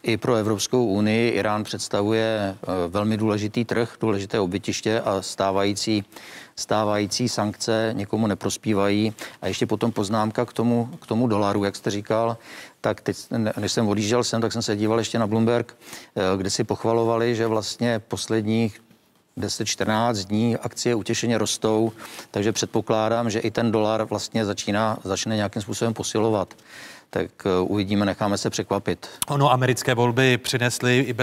[0.04, 2.56] i pro Evropskou unii Irán představuje
[2.88, 6.04] velmi důležitý trh, důležité obytiště a stávající
[6.56, 9.13] stávající sankce někomu neprospívají.
[9.41, 12.38] A ještě potom poznámka k tomu, k tomu dolaru, jak jste říkal,
[12.82, 13.17] tak teď,
[13.58, 15.78] než jsem odjížděl sem, tak jsem se díval ještě na Bloomberg,
[16.15, 18.82] eh, kde si pochvalovali, že vlastně posledních
[19.38, 21.91] 10-14 dní akcie utěšeně rostou,
[22.32, 26.56] takže předpokládám, že i ten dolar vlastně začíná, začne nějakým způsobem posilovat
[27.13, 29.10] tak eh, uvidíme, necháme se překvapit.
[29.28, 31.15] Ono, americké volby přinesly i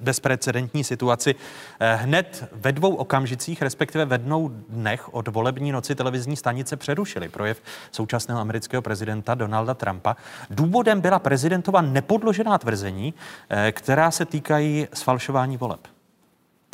[0.00, 1.34] bezprecedentní situaci.
[1.80, 7.28] Eh, hned ve dvou okamžicích, respektive ve dnou dnech od volební noci televizní stanice přerušili
[7.28, 7.62] projev
[7.92, 10.16] současného amerického prezidenta Donalda Trumpa.
[10.50, 13.14] Důvodem byla prezidentova nepodložená tvrzení,
[13.50, 15.93] eh, která se týkají sfalšování voleb.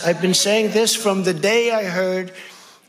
[0.05, 2.33] I've been saying this from the day I heard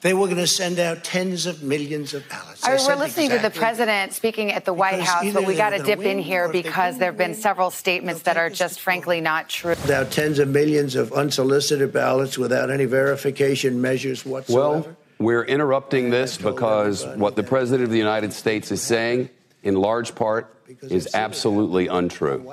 [0.02, 2.64] they were going to send out tens of millions of ballots.
[2.64, 5.72] I we're listening exactly to the president speaking at the White House, but we got
[5.72, 9.48] to dip in here because there have been several statements that are just frankly not
[9.48, 9.74] true.
[9.86, 14.82] About tens of millions of unsolicited ballots without any verification measures whatsoever.
[14.82, 19.30] Well, we're interrupting this because what the president of the United States is saying,
[19.62, 22.44] in large part, is absolutely untrue.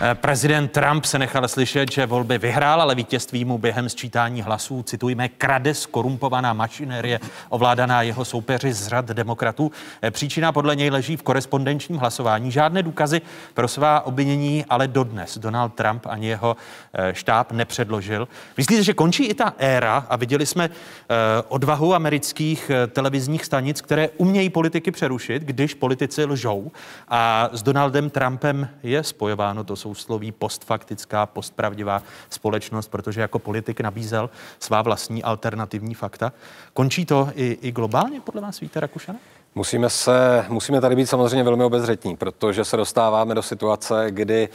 [0.00, 4.82] Eh, prezident Trump se nechal slyšet, že volby vyhrál, ale vítězství mu během sčítání hlasů,
[4.82, 9.72] citujme, krade skorumpovaná mašinérie ovládaná jeho soupeři z řad demokratů.
[10.02, 12.50] Eh, příčina podle něj leží v korespondenčním hlasování.
[12.50, 13.20] Žádné důkazy
[13.54, 16.56] pro svá obvinění ale dodnes Donald Trump ani jeho
[16.92, 18.28] eh, štáb nepředložil.
[18.56, 20.70] Myslíte, že končí i ta éra a viděli jsme
[21.48, 26.70] odvahu amerických televizních stanic, které umějí politiky přerušit, když politici lžou
[27.08, 34.30] a s Donaldem Trumpem je spojováno to sousloví postfaktická, postpravdivá společnost, protože jako politik nabízel
[34.58, 36.32] svá vlastní alternativní fakta.
[36.72, 39.18] Končí to i, i globálně podle vás, Víte Rakušana?
[39.58, 44.48] Musíme, se, musíme tady být samozřejmě velmi obezřetní, protože se dostáváme do situace, kdy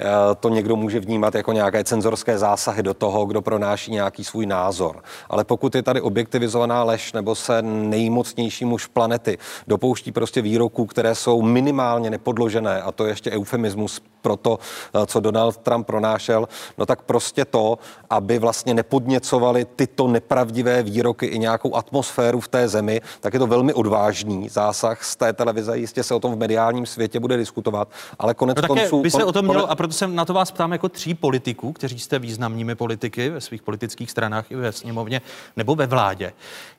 [0.00, 0.04] eh,
[0.40, 5.02] to někdo může vnímat jako nějaké cenzorské zásahy do toho, kdo pronáší nějaký svůj názor.
[5.30, 11.14] Ale pokud je tady objektivizovaná lež nebo se nejmocnější muž planety dopouští prostě výroků, které
[11.14, 14.58] jsou minimálně nepodložené, a to je ještě eufemismus pro to,
[14.94, 17.78] eh, co Donald Trump pronášel, no tak prostě to,
[18.10, 23.46] aby vlastně nepodněcovali tyto nepravdivé výroky i nějakou atmosféru v té zemi, tak je to
[23.46, 25.78] velmi odvážný zásah z té televize.
[25.78, 29.02] Jistě se o tom v mediálním světě bude diskutovat, ale konec no konců...
[29.02, 31.72] by se o tom mělo, a proto se na to vás ptám jako tří politiků,
[31.72, 35.20] kteří jste významnými politiky ve svých politických stranách i ve sněmovně
[35.56, 36.32] nebo ve vládě.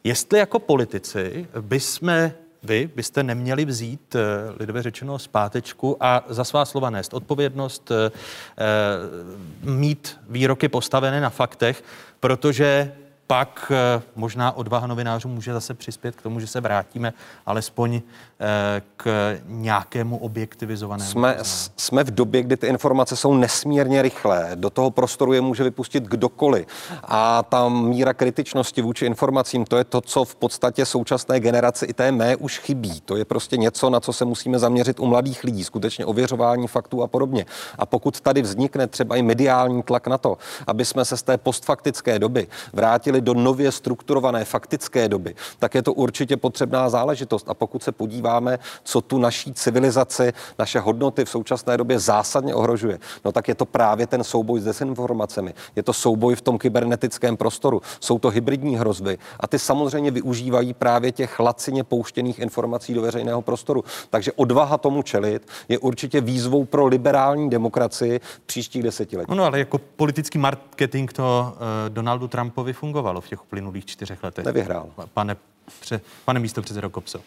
[0.04, 4.20] Jestli jako politici by jsme vy byste neměli vzít, eh,
[4.60, 8.12] lidově řečeno, zpátečku a za svá slova nést odpovědnost, eh,
[8.58, 11.84] eh, mít výroky postavené na faktech,
[12.20, 12.94] protože
[13.32, 17.14] pak eh, možná odvaha novinářů může zase přispět k tomu, že se vrátíme
[17.46, 21.12] alespoň eh, k nějakému objektivizovanému.
[21.12, 21.38] Jsme,
[21.78, 24.52] jsme v době, kdy ty informace jsou nesmírně rychlé.
[24.56, 26.68] Do toho prostoru je může vypustit kdokoliv.
[27.04, 31.94] A ta míra kritičnosti vůči informacím, to je to, co v podstatě současné generaci i
[31.94, 33.02] té mé už chybí.
[33.02, 37.04] To je prostě něco, na co se musíme zaměřit u mladých lidí, skutečně ověřování faktů
[37.04, 37.46] a podobně.
[37.78, 41.38] A pokud tady vznikne třeba i mediální tlak na to, aby jsme se z té
[41.38, 47.50] postfaktické doby vrátili do nově strukturované faktické doby, tak je to určitě potřebná záležitost.
[47.50, 53.00] A pokud se podíváme, co tu naší civilizaci, naše hodnoty v současné době zásadně ohrožuje,
[53.26, 55.54] no tak je to právě ten souboj s desinformacemi.
[55.76, 57.82] Je to souboj v tom kybernetickém prostoru.
[58.00, 63.42] Jsou to hybridní hrozby a ty samozřejmě využívají právě těch lacině pouštěných informací do veřejného
[63.42, 63.84] prostoru.
[64.10, 69.36] Takže odvaha tomu čelit je určitě výzvou pro liberální demokracii příštích desetiletích.
[69.36, 71.58] No, ale jako politický marketing to uh,
[71.90, 74.46] Donaldu Trumpovi fungovalo fungovalo v těch uplynulých čtyřech letech?
[74.46, 74.90] Nevyhrál.
[75.14, 75.36] Pane,
[75.80, 77.20] pře, pane místo předsedo Kopso.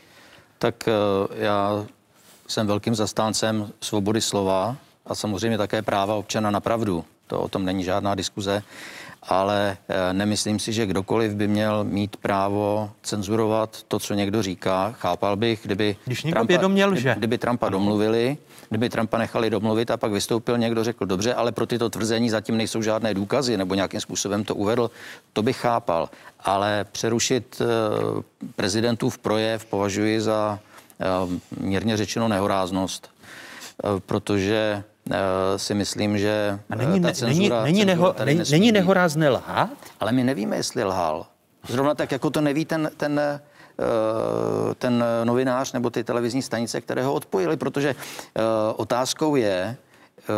[0.58, 0.92] Tak eh,
[1.44, 1.86] já
[2.48, 7.04] jsem velkým zastáncem svobody slova a samozřejmě také práva občana na pravdu.
[7.26, 8.62] To o tom není žádná diskuze
[9.28, 14.94] ale eh, nemyslím si, že kdokoliv by měl mít právo cenzurovat to, co někdo říká.
[14.98, 17.14] Chápal bych, kdyby, Když Trumpa, vědoměl, že...
[17.18, 18.36] kdyby Trumpa domluvili,
[18.68, 22.56] kdyby Trumpa nechali domluvit a pak vystoupil někdo, řekl dobře, ale pro tyto tvrzení zatím
[22.56, 24.90] nejsou žádné důkazy nebo nějakým způsobem to uvedl,
[25.32, 26.10] to bych chápal.
[26.40, 28.22] Ale přerušit uh,
[28.56, 30.58] prezidentův projev považuji za
[31.24, 33.10] uh, mírně řečeno nehoráznost,
[34.06, 34.93] protože Eh,
[35.56, 39.70] si myslím, že A není, ta cenzura, není, není, neho, není, není nehorázné lhát?
[40.00, 41.26] Ale my nevíme, jestli lhal.
[41.68, 43.40] Zrovna tak, jako to neví ten, ten, eh,
[44.74, 48.42] ten novinář nebo ty televizní stanice, které ho odpojili, protože eh,
[48.76, 49.76] otázkou je,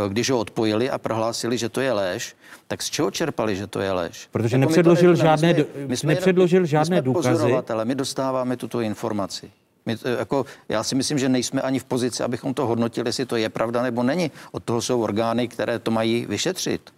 [0.09, 3.81] když ho odpojili a prohlásili, že to je lež, tak z čeho čerpali, že to
[3.81, 4.29] je lež?
[4.33, 7.55] Protože jako nepředložil žádné, my jsme, my jsme nepředložil žádné my jsme důkazy.
[7.85, 9.51] My dostáváme tuto informaci.
[9.87, 13.27] My, to, jako, já si myslím, že nejsme ani v pozici, abychom to hodnotili, jestli
[13.27, 14.31] to je pravda nebo není.
[14.53, 16.96] Od toho jsou orgány, které to mají vyšetřit.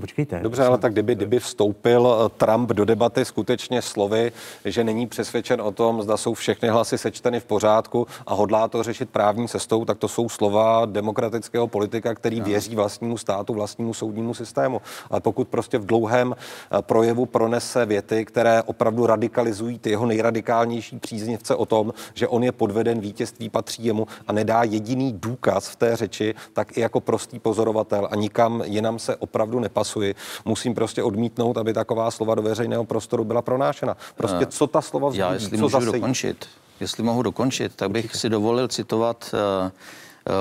[0.00, 0.40] Počkejte.
[0.42, 4.32] Dobře, ale tak kdyby, kdyby vstoupil eh, Trump do debaty skutečně slovy,
[4.64, 8.82] že není přesvědčen o tom, zda jsou všechny hlasy sečteny v pořádku a hodlá to
[8.82, 12.46] řešit právní cestou, tak to jsou slova demokratického politika, který no.
[12.46, 14.80] věří vlastnímu státu, vlastnímu soudnímu systému.
[15.10, 20.98] Ale pokud prostě v dlouhém eh, projevu pronese věty, které opravdu radikalizují ty jeho nejradikálnější
[20.98, 25.76] příznivce o tom, že on je podveden, vítězství patří jemu a nedá jediný důkaz v
[25.76, 30.14] té řeči, tak i jako prostý pozorovatel a nikam jinam se opravdu nepatří nepasuji,
[30.44, 33.96] musím prostě odmítnout, aby taková slova do veřejného prostoru byla pronášena.
[34.16, 36.46] Prostě co ta slova vzbudí, Já, jestli co můžu zase dokončit,
[36.80, 39.70] jestli mohu dokončit, tak bych si dovolil citovat uh,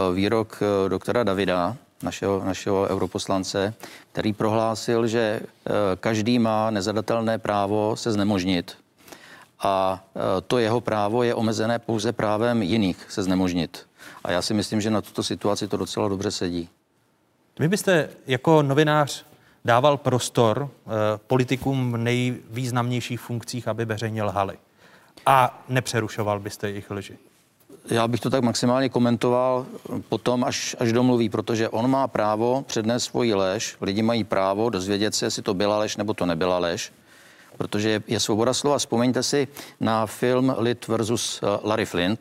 [0.10, 3.74] uh, výrok uh, doktora Davida, našeho, našeho europoslance,
[4.12, 5.40] který prohlásil, že
[6.00, 8.78] každý má nezadatelné právo se znemožnit.
[9.62, 10.04] A
[10.48, 13.86] to jeho právo je omezené pouze právem jiných se znemožnit.
[14.24, 16.70] A já si myslím, že na tuto situaci to docela dobře sedí.
[17.60, 19.26] Vy byste jako novinář
[19.66, 20.92] dával prostor eh,
[21.28, 24.58] politikům v nejvýznamnějších funkcích, aby veřejně lhali.
[25.26, 27.18] A nepřerušoval byste jejich lži.
[27.86, 29.66] Já bych to tak maximálně komentoval
[30.10, 35.16] potom, až, až domluví, protože on má právo přednést svoji lež, lidi mají právo dozvědět
[35.16, 36.94] se, jestli to byla lež nebo to nebyla lež,
[37.58, 38.78] protože je svoboda slova.
[38.78, 39.48] Vzpomeňte si
[39.80, 42.20] na film Lid versus eh, Larry Flint,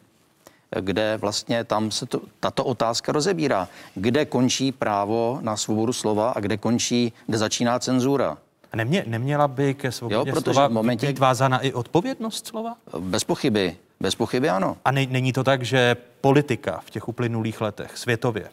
[0.80, 3.68] kde vlastně tam se to, tato otázka rozebírá.
[3.94, 8.38] Kde končí právo na svobodu slova a kde končí, kde začíná cenzura.
[8.74, 11.06] Nemě, neměla by ke svobodě jo, slova v momentě...
[11.06, 12.76] být vázána i odpovědnost slova?
[12.98, 13.76] Bez pochyby.
[14.00, 14.76] Bez pochyby ano.
[14.84, 18.50] A ne, není to tak, že politika v těch uplynulých letech světově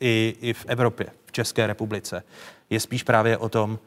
[0.00, 2.22] i, i v Evropě, v České republice,
[2.70, 3.78] je spíš právě o tom,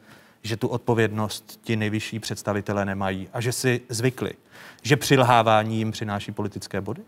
[0.42, 4.32] že tu odpovědnost ti nejvyšší představitelé nemají a že si zvykli,
[4.82, 7.02] že přilhávání jim přináší politické body?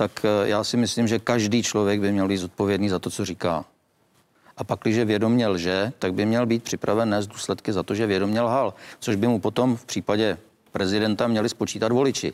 [0.00, 3.24] Tak eh, já si myslím, že každý člověk by měl být zodpovědný za to, co
[3.24, 3.64] říká.
[4.56, 8.06] A pak, když vědomě lže, tak by měl být připraven nést důsledky za to, že
[8.06, 10.38] vědomě lhal, což by mu potom v případě
[10.72, 12.32] prezidenta měli spočítat voliči.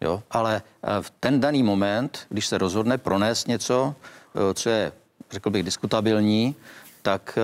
[0.00, 0.22] Jo?
[0.30, 3.94] Ale eh, v ten daný moment, když se rozhodne pronést něco,
[4.34, 4.92] eh, co je,
[5.30, 6.54] řekl bych, diskutabilní,
[7.02, 7.38] tak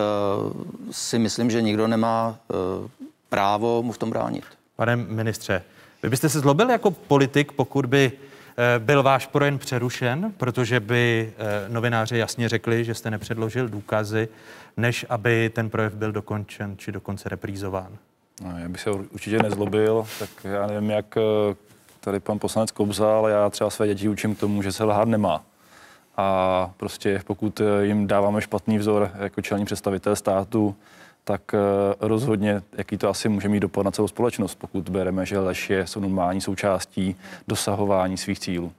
[0.90, 2.38] si myslím, že nikdo nemá
[3.28, 4.44] právo mu v tom bránit.
[4.76, 5.62] Pane ministře,
[6.02, 8.12] vy byste se zlobil jako politik, pokud by
[8.78, 14.28] byl váš projen přerušen, protože by eh, novináři jasně řekli, že jste nepředložil důkazy,
[14.76, 17.98] než aby ten projev byl dokončen či dokonce reprízován?
[18.44, 21.54] No, já bych se určitě nezlobil, tak já nevím, jak eh,
[22.00, 25.08] tady pan poslanec Kobza, ale já třeba své děti učím k tomu, že se lhát
[25.08, 25.44] nemá.
[26.16, 30.76] A prostě pokud jim dáváme špatný vzor jako čelní představitel státu,
[31.24, 31.54] tak
[32.00, 35.84] rozhodně, jaký to asi může mít dopad na celou společnost, pokud bereme, že lež je
[36.00, 37.16] normální součástí
[37.48, 38.72] dosahování svých cílů.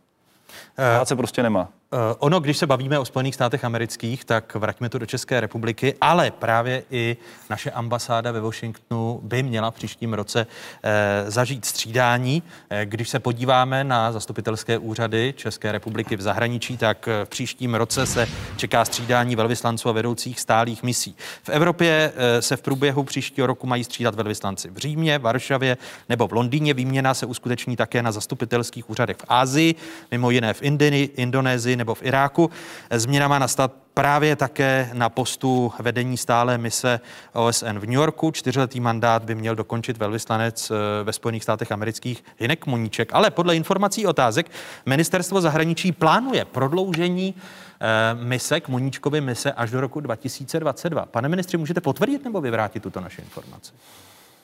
[0.78, 1.70] Lhát se prostě nemá.
[1.94, 5.96] Eh, ono, když se bavíme o Spojených státech amerických, tak vraťme to do České republiky,
[6.02, 7.18] ale právě i
[7.50, 10.48] naše ambasáda ve Washingtonu by měla v příštím roce
[10.84, 12.44] eh, zažít střídání.
[12.70, 18.06] Eh, když se podíváme na zastupitelské úřady České republiky v zahraničí, tak v příštím roce
[18.06, 18.28] se
[18.58, 21.16] čeká střídání velvyslanců a vedoucích stálých misí.
[21.44, 25.78] V Evropě se v průběhu příštího roku mají střídat velvyslanci v Římě, Varšavě
[26.10, 26.74] nebo v Londýně.
[26.74, 29.76] Výměna se uskuteční také na zastupitelských úřadech v Ázii,
[30.12, 32.50] mimo jiné v Indii, Indonésii nebo v Iráku.
[32.92, 37.00] Změna má nastat právě také na postu vedení stále mise
[37.34, 38.32] OSN v New Yorku.
[38.32, 43.10] Čtyřletý mandát by měl dokončit velvyslanec eh, ve Spojených státech amerických Hinek Muníček.
[43.14, 44.52] Ale podle informací otázek
[44.86, 47.86] ministerstvo zahraničí plánuje prodloužení eh,
[48.24, 51.06] mise k Muníčkovi mise až do roku 2022.
[51.06, 53.74] Pane ministři, můžete potvrdit nebo vyvrátit tuto naši informaci?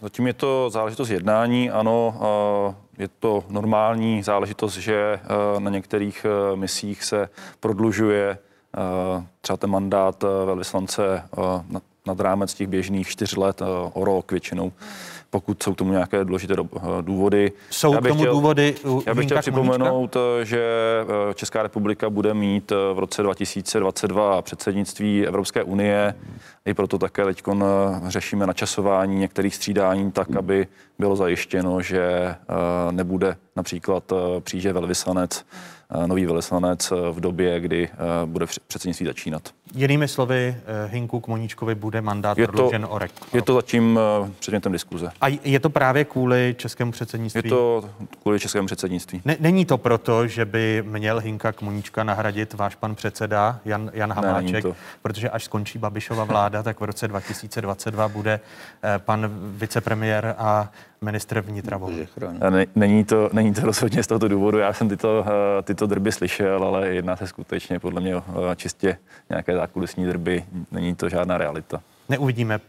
[0.01, 2.15] Zatím je to záležitost jednání, ano,
[2.97, 5.19] je to normální záležitost, že
[5.59, 6.25] na některých
[6.55, 7.29] misích se
[7.59, 8.37] prodlužuje
[9.41, 11.23] třeba ten mandát velvyslance
[12.05, 13.61] nad rámec těch běžných čtyř let
[13.93, 14.71] o rok většinou
[15.29, 16.55] pokud jsou k tomu nějaké důležité
[17.01, 17.51] důvody.
[17.69, 18.75] Jsou k tomu chtěl, důvody?
[19.07, 20.63] Já bych chtěl připomenout, že
[21.35, 26.13] Česká republika bude mít v roce 2022 předsednictví Evropské unie.
[26.65, 27.43] I proto také teď
[28.07, 30.67] řešíme načasování některých střídání tak, aby
[30.99, 32.35] bylo zajištěno, že
[32.91, 34.13] nebude například
[34.43, 35.45] příště velvyslanec
[35.91, 39.49] Eh, nový velvyslanec eh, v době, kdy eh, bude předsednictví začínat.
[39.75, 40.55] Jinými slovy,
[40.87, 43.11] Hinku Moníčkovi bude mandát je prodloužen o rok.
[43.33, 43.99] Je to zatím
[44.39, 45.11] předmětem diskuze.
[45.21, 47.41] A je to právě kvůli českému předsednictví?
[47.45, 47.89] Je to
[48.21, 49.21] kvůli českému předsednictví.
[49.25, 54.13] Ne, není to proto, že by měl Hinka Kmoníčka nahradit váš pan předseda Jan, Jan
[54.13, 58.39] Hamáček, ne, protože až skončí Babišova vláda, tak v roce 2022 bude
[58.97, 60.71] pan vicepremiér a
[61.01, 61.79] ministr vnitra
[62.49, 64.57] ne, Není to, není to rozhodně z tohoto důvodu.
[64.57, 68.15] Já jsem tyto, eh, tyto drby slyšel, ale jedná se skutečně podle mě
[68.55, 68.97] čistě
[69.29, 70.45] nějaké zákulisní drby.
[70.71, 71.81] Není to žádná realita.
[72.09, 72.59] Neuvidíme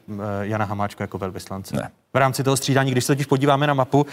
[0.40, 1.76] Jana Hamáčka jako velvyslance.
[1.76, 1.90] Ne.
[2.14, 4.06] V rámci toho střídání, když se totiž podíváme na mapu,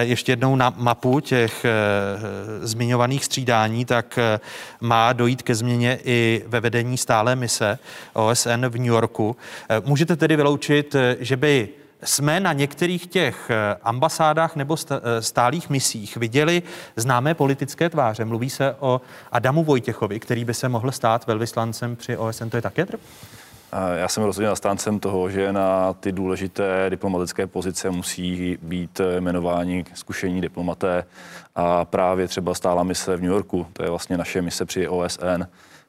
[0.00, 1.66] ještě jednou na mapu těch
[2.60, 4.18] zmiňovaných střídání, tak
[4.80, 7.78] má dojít ke změně i ve vedení stále mise
[8.12, 9.36] OSN v New Yorku.
[9.84, 11.68] Můžete tedy vyloučit, že by
[12.04, 16.62] jsme na některých těch eh, ambasádách nebo eh, stálých misích viděli
[16.96, 18.24] známé politické tváře.
[18.24, 19.00] Mluví se o
[19.32, 22.48] Adamu Vojtěchovi, který by se mohl stát velvyslancem při OSN.
[22.48, 23.00] To je také drb?
[23.96, 30.40] Já jsem rozhodně zastáncem toho, že na ty důležité diplomatické pozice musí být jmenováni zkušení
[30.40, 31.04] diplomaté
[31.54, 35.42] a právě třeba stála mise v New Yorku, to je vlastně naše mise při OSN,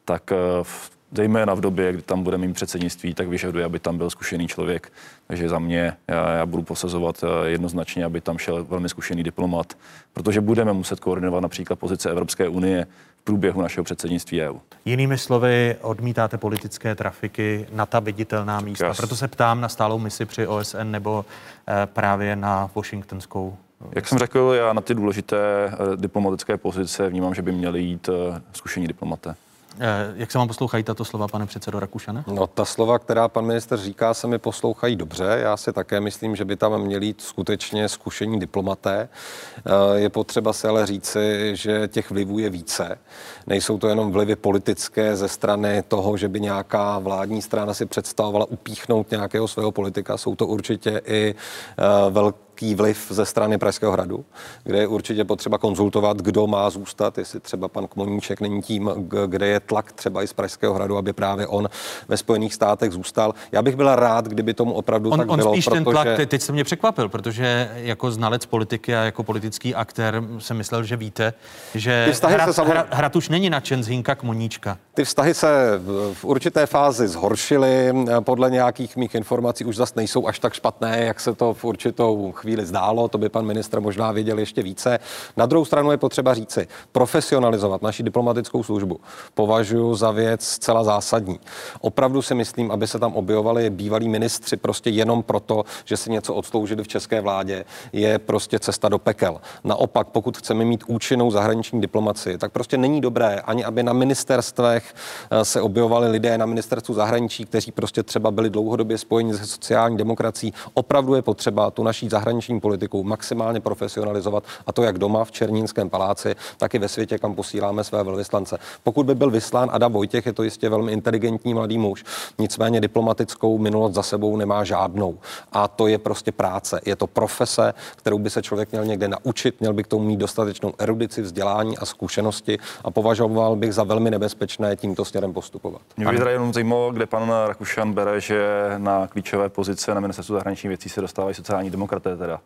[0.05, 3.97] tak eh, v zejména v době, kdy tam bude mít předsednictví, tak vyžaduje, aby tam
[3.97, 4.91] byl zkušený člověk.
[5.27, 9.73] Takže za mě já, já budu posazovat eh, jednoznačně, aby tam šel velmi zkušený diplomat,
[10.13, 12.87] protože budeme muset koordinovat například pozice Evropské unie
[13.21, 14.55] v průběhu našeho předsednictví EU.
[14.85, 18.87] Jinými slovy, odmítáte politické trafiky na ta viditelná místa.
[18.87, 18.97] Yes.
[18.97, 21.25] Proto se ptám na stálou misi při OSN nebo
[21.67, 23.57] eh, právě na Washingtonskou
[23.91, 28.09] jak jsem řekl, já na ty důležité eh, diplomatické pozice vnímám, že by měli jít
[28.53, 29.35] zkušení diplomaté.
[29.79, 32.23] Eh, jak se vám poslouchají tato slova, pane předsedo Rakušane?
[32.27, 35.39] No, ta slova, která pan minister říká, se mi poslouchají dobře.
[35.43, 39.09] Já si také myslím, že by tam měli jít skutečně zkušení diplomaté.
[39.57, 42.99] Eh, je potřeba se ale říci, že těch vlivů je více.
[43.47, 48.45] Nejsou to jenom vlivy politické ze strany toho, že by nějaká vládní strana si představovala
[48.45, 50.17] upíchnout nějakého svého politika.
[50.17, 51.35] Jsou to určitě i
[51.77, 54.25] eh, velké velký vliv ze strany Pražského hradu,
[54.63, 58.91] kde je určitě potřeba konzultovat, kdo má zůstat, jestli třeba pan Kmoníček není tím,
[59.27, 61.69] kde je tlak třeba i z Pražského hradu, aby právě on
[62.07, 63.33] ve Spojených státech zůstal.
[63.51, 65.53] Já bych byla rád, kdyby tomu opravdu on, tak on bylo.
[65.53, 65.75] Spíš protože...
[65.75, 70.57] ten tlak, teď se mě překvapil, protože jako znalec politiky a jako politický aktér jsem
[70.57, 71.33] myslel, že víte,
[71.75, 72.73] že hrad, samozřejmě...
[72.73, 74.77] hrad, hrad už není nadšen z Hinka Kmoníčka.
[74.93, 75.81] Ty vztahy se
[76.13, 77.93] v určité fázi zhoršily.
[78.19, 82.33] Podle nějakých mých informací už zase nejsou až tak špatné, jak se to v určitou
[82.43, 83.07] chvíli zdálo.
[83.07, 84.99] To by pan ministr možná věděl ještě více.
[85.37, 88.99] Na druhou stranu je potřeba říci, profesionalizovat naši diplomatickou službu
[89.33, 91.39] považuji za věc zcela zásadní.
[91.81, 96.33] Opravdu si myslím, aby se tam objevovali bývalí ministři prostě jenom proto, že si něco
[96.33, 99.41] odsloužili v české vládě, je prostě cesta do pekel.
[99.63, 104.93] Naopak, pokud chceme mít účinnou zahraniční diplomaci, tak prostě není dobré ani, aby na ministerstvech
[105.31, 109.97] eh, se objevovali lidé na ministerstvu zahraničí, kteří prostě třeba byli dlouhodobě spojeni se sociální
[109.97, 110.53] demokracií.
[110.73, 115.89] Opravdu je potřeba tu naší zahraniční politiku maximálně profesionalizovat a to jak doma v Černínském
[115.89, 118.57] paláci, tak i ve světě, kam posíláme své velvyslance.
[118.83, 122.03] Pokud by byl vyslán Adam Vojtěch, je to jistě velmi inteligentní mladý muž,
[122.39, 125.17] nicméně diplomatickou minulost za sebou nemá žádnou.
[125.51, 126.81] A to je prostě práce.
[126.85, 130.17] Je to profese, kterou by se člověk měl někde naučit, měl by k tomu mít
[130.17, 135.81] dostatečnou erudici, vzdělání a zkušenosti a považoval bych za velmi nebezpečné tímto směrem postupovat.
[135.97, 138.45] Mě by teda jenom zajímalo, kde pan Rakušan bere, že
[138.77, 142.39] na klíčové pozice na ministerstvu zahraničních věcí se dostávají sociální demokraté teda.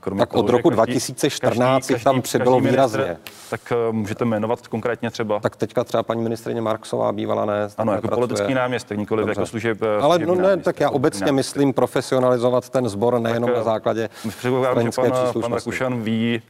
[0.00, 3.04] Kromě tak toho, od roku každý, 2014 každý, tam přibylo výrazně.
[3.04, 5.40] Ministr, tak eh, můžete jmenovat konkrétně třeba?
[5.40, 7.68] Tak teďka třeba paní ministrině Marksová bývala ne.
[7.78, 9.78] Ano, jako politický náměstek, nikoli jako služeb.
[10.00, 11.36] Ale no ne, tak já obecně náměstek.
[11.36, 16.42] myslím profesionalizovat ten sbor nejenom tak, na eh, základě Předpokládám, že pan, pan Rakušan ví,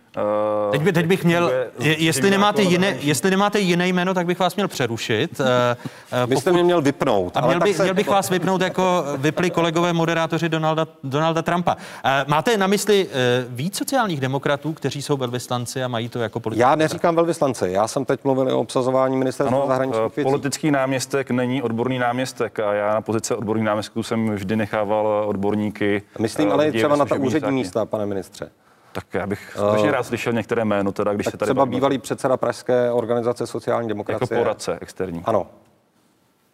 [0.71, 4.39] teď, by, teď bych měl, je, jestli, nemáte jiné, jestli nemáte jiné jméno, tak bych
[4.39, 5.41] vás měl přerušit.
[5.41, 5.47] Uh,
[6.27, 7.37] Vy jste mě měl vypnout.
[7.37, 7.83] A měl, by, se...
[7.83, 11.75] měl bych vás vypnout, jako vypli kolegové moderátoři Donalda, Donalda Trumpa.
[11.75, 13.13] Uh, máte na mysli uh,
[13.49, 16.61] víc sociálních demokratů, kteří jsou velvyslanci a mají to jako politici?
[16.61, 20.23] Já neříkám velvyslanci, já jsem teď mluvil o obsazování ministerstva zahraničních věcí.
[20.23, 26.03] Politický náměstek není odborný náměstek a já na pozice odborných náměstků jsem vždy nechával odborníky.
[26.19, 28.51] Myslím ale třeba na ta úřední místa, pane ministře.
[28.93, 31.99] Tak já bych skutečně uh, rád slyšel některé jméno, teda, když se tady třeba bývalý
[31.99, 34.29] předseda Pražské organizace sociální demokracie.
[34.31, 35.23] Jako poradce externí.
[35.25, 35.47] Ano.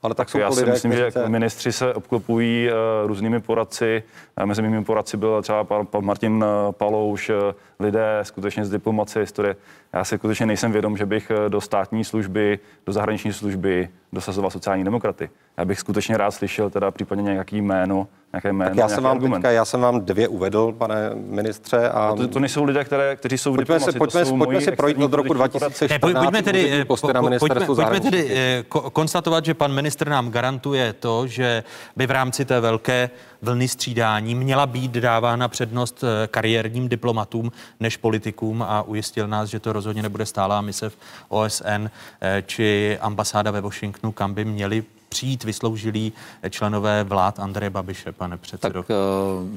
[0.02, 1.28] Ale tak, tak jsou já si lidé, myslím, že se...
[1.28, 4.02] ministři se obklopují uh, různými poradci.
[4.44, 7.36] Mezi mými poradci byl třeba pan, pan Martin uh, Palouš, uh,
[7.80, 9.56] lidé skutečně z diplomacie, historie.
[9.92, 14.84] Já si skutečně nejsem vědom, že bych do státní služby, do zahraniční služby dosazoval sociální
[14.84, 15.30] demokraty.
[15.56, 19.20] Já bych skutečně rád slyšel teda případně nějaký jméno, nějaké jméno, tak já jsem vám
[19.20, 21.88] teďka, já jsem vám dvě uvedl, pane ministře.
[21.88, 22.08] A...
[22.08, 24.60] a to, to, nejsou lidé, které, kteří jsou v pojďme diplomaci, si, pojďme, to pojďme
[24.60, 25.90] si projít od roku 2014.
[25.90, 31.26] Ne, pojďme tedy, po, pojďme, pojďme tedy eh, konstatovat, že pan ministr nám garantuje to,
[31.26, 31.64] že
[31.96, 33.10] by v rámci té velké
[33.42, 39.60] vlny střídání měla být dávána přednost eh, kariérním diplomatům než politikům a ujistil nás, že
[39.60, 40.96] to rozhodně nebude stálá mise v
[41.28, 41.86] OSN
[42.20, 46.12] eh, či ambasáda ve Washingtonu, kam by měli přijít vysloužilí
[46.50, 48.82] členové vlád Andreje Babiše, pane předsedo?
[48.82, 48.96] Tak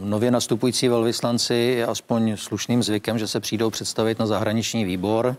[0.03, 5.35] nově nastupující velvyslanci je aspoň slušným zvykem, že se přijdou představit na zahraniční výbor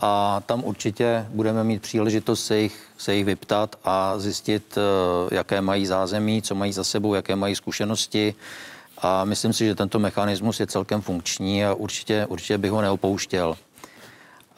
[0.00, 4.78] a tam určitě budeme mít příležitost se jich, se jich vyptat a zjistit,
[5.30, 8.34] jaké mají zázemí, co mají za sebou, jaké mají zkušenosti.
[9.02, 13.54] A myslím si, že tento mechanismus je celkem funkční a určitě, určitě bych ho neopouštěl.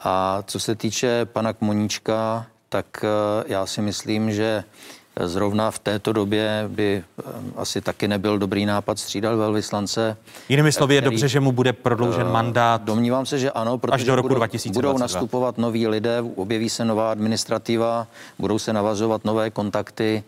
[0.01, 4.63] A co se týče pana Kmoníčka, tak eh, já si myslím, že
[5.23, 7.23] zrovna v této době by eh,
[7.55, 10.17] asi taky nebyl dobrý nápad střídat velvyslance.
[10.49, 12.81] Jinými slovy je dobře, že mu bude prodloužen eh, mandát.
[12.81, 14.91] Domnívám se, že ano, protože až do roku budou, 2022.
[14.91, 18.07] budou nastupovat noví lidé, objeví se nová administrativa,
[18.39, 20.23] budou se navazovat nové kontakty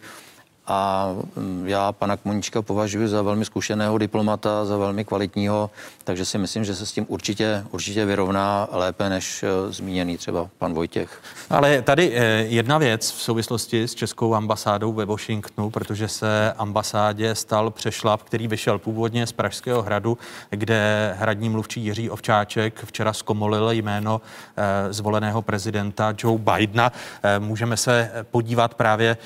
[0.67, 5.69] a mm, já pana Kmonička považuji za velmi zkušeného diplomata, za velmi kvalitního,
[6.03, 10.49] takže si myslím, že se s tím určitě, určitě vyrovná lépe než eh, zmíněný třeba
[10.57, 11.21] pan Vojtěch.
[11.49, 17.35] Ale tady eh, jedna věc v souvislosti s českou ambasádou ve Washingtonu, protože se ambasádě
[17.35, 20.17] stal přešlap, který vyšel původně z Pražského hradu,
[20.49, 24.21] kde hradní mluvčí Jiří Ovčáček včera zkomolil jméno
[24.57, 26.91] eh, zvoleného prezidenta Joe Bidena.
[27.39, 29.17] Můžeme se podívat právě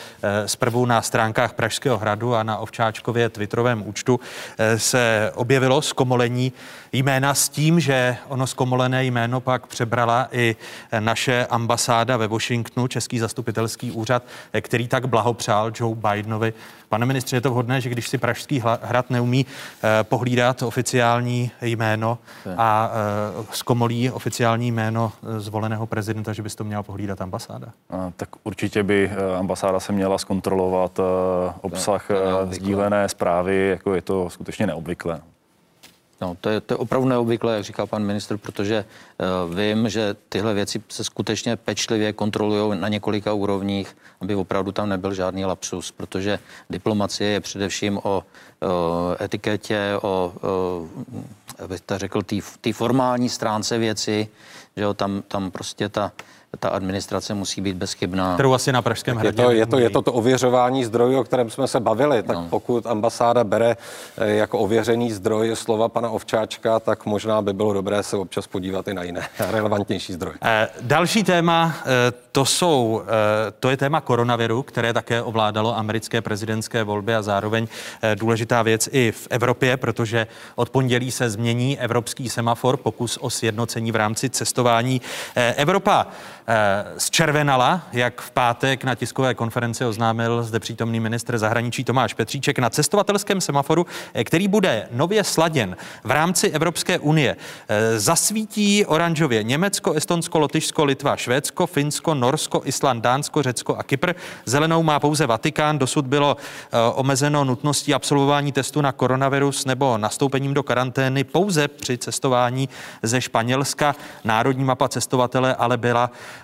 [0.45, 4.19] zprvu na stránku stránkách Pražského hradu a na Ovčáčkově twitterovém účtu
[4.57, 6.53] eh, se objevilo zkomolení
[6.93, 10.55] jména s tím, že ono zkomolené jméno pak přebrala i
[10.99, 14.23] naše ambasáda ve Washingtonu, Český zastupitelský úřad,
[14.53, 16.53] eh, který tak blahopřál Joe Bidenovi.
[16.89, 19.45] Pane ministře, je to vhodné, že když si Pražský hrad neumí
[19.83, 22.17] eh, pohlídat oficiální jméno
[22.57, 22.91] a
[23.51, 27.67] zkomolí oficiální jméno zvoleného prezidenta, že by to měla pohlídat ambasáda?
[27.89, 32.07] A, tak určitě by ambasáda se měla zkontrolovat Eh, obsah
[32.49, 35.21] sdílené zprávy, jako je to skutečně neobvyklé.
[36.21, 38.85] No, to je, to je opravdu neobvyklé, jak říká pan ministr, protože
[39.45, 44.89] uh, vím, že tyhle věci se skutečně pečlivě kontrolují na několika úrovních, aby opravdu tam
[44.89, 48.69] nebyl žádný lapsus, protože diplomacie je především o uh,
[49.21, 50.33] etiketě, o,
[50.81, 51.19] uh,
[51.59, 52.21] abych to řekl,
[52.61, 54.27] té formální stránce věci,
[54.77, 56.11] že jo, tam, tam prostě ta
[56.59, 58.33] ta administrace musí být bezchybná.
[58.33, 59.41] Kterou asi na Pražském hradě.
[59.41, 62.23] Je to, je, to, je to to ověřování zdrojů, o kterém jsme se bavili.
[62.23, 62.47] Tak no.
[62.49, 63.77] pokud ambasáda bere
[64.17, 68.87] eh, jako ověřený zdroj slova pana Ovčáčka, tak možná by bylo dobré se občas podívat
[68.87, 70.37] i na jiné relevantnější zdroje.
[70.41, 76.21] Eh, další téma, eh, to jsou, eh, to je téma koronaviru, které také ovládalo americké
[76.21, 77.67] prezidentské volby a zároveň
[78.01, 83.29] eh, důležitá věc i v Evropě, protože od pondělí se změní evropský semafor, pokus o
[83.29, 85.01] sjednocení v rámci cestování.
[85.35, 86.07] Eh, Evropa
[86.97, 92.69] zčervenala, jak v pátek na tiskové konferenci oznámil zde přítomný ministr zahraničí Tomáš Petříček na
[92.69, 93.85] cestovatelském semaforu,
[94.23, 97.35] který bude nově sladěn v rámci Evropské unie.
[97.97, 104.13] Zasvítí oranžově Německo, Estonsko, Lotyšsko, Litva, Švédsko, Finsko, Norsko, Island, Dánsko, Řecko a Kypr.
[104.45, 105.79] Zelenou má pouze Vatikán.
[105.79, 111.97] Dosud bylo eh, omezeno nutností absolvování testu na koronavirus nebo nastoupením do karantény pouze při
[111.97, 112.69] cestování
[113.03, 113.95] ze Španělska.
[114.23, 116.40] Národní mapa cestovatele ale byla eh,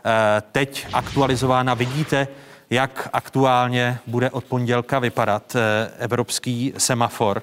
[0.51, 1.73] teď aktualizována.
[1.73, 2.27] Vidíte,
[2.69, 7.41] jak aktuálně bude od pondělka vypadat eh, evropský semafor.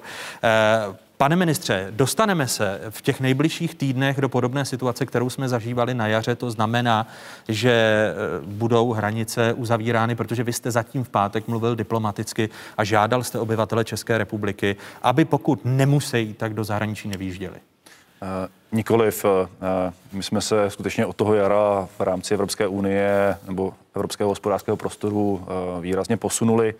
[1.17, 6.07] Pane ministře, dostaneme se v těch nejbližších týdnech do podobné situace, kterou jsme zažívali na
[6.07, 6.35] jaře.
[6.35, 7.07] To znamená,
[7.47, 8.13] že
[8.45, 13.85] budou hranice uzavírány, protože vy jste zatím v pátek mluvil diplomaticky a žádal jste obyvatele
[13.85, 17.55] České republiky, aby pokud nemusí, tak do zahraničí nevýjížděli.
[18.21, 18.29] Uh,
[18.75, 19.25] nikoliv.
[19.25, 19.31] Uh,
[20.11, 25.31] my jsme se skutečně od toho jara v rámci Evropské unie nebo Evropského hospodářského prostoru
[25.33, 26.75] uh, výrazně posunuli.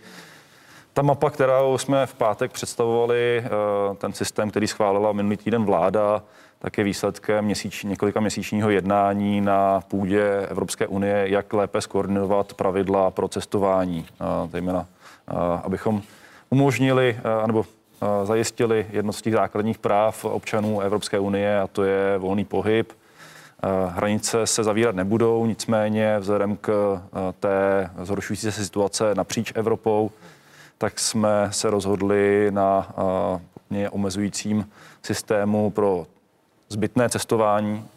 [0.95, 3.49] Ta mapa, kterou jsme v pátek představovali, eh,
[3.95, 6.23] ten systém, který schválila minulý týden vláda,
[6.59, 13.11] tak je výsledkem měsíč, několika měsíčního jednání na půdě Evropské unie, jak lépe skoordinovat pravidla
[13.11, 14.85] pro cestování, eh, zejména
[15.27, 15.33] eh,
[15.63, 16.01] abychom
[16.49, 17.65] umožnili nebo
[18.23, 22.93] zajistili jedno z těch základních práv občanů Evropské unie, a to je volný pohyb.
[23.87, 27.01] Hranice se zavírat nebudou, nicméně vzhledem k
[27.39, 30.11] té zhoršující se situace napříč Evropou,
[30.77, 32.93] tak jsme se rozhodli na
[33.69, 34.69] mě omezujícím
[35.03, 36.07] systému pro
[36.69, 37.87] zbytné cestování.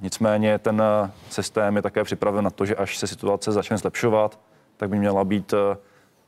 [0.00, 0.82] Nicméně ten
[1.30, 4.38] systém je také připraven na to, že až se situace začne zlepšovat,
[4.76, 5.54] tak by měla být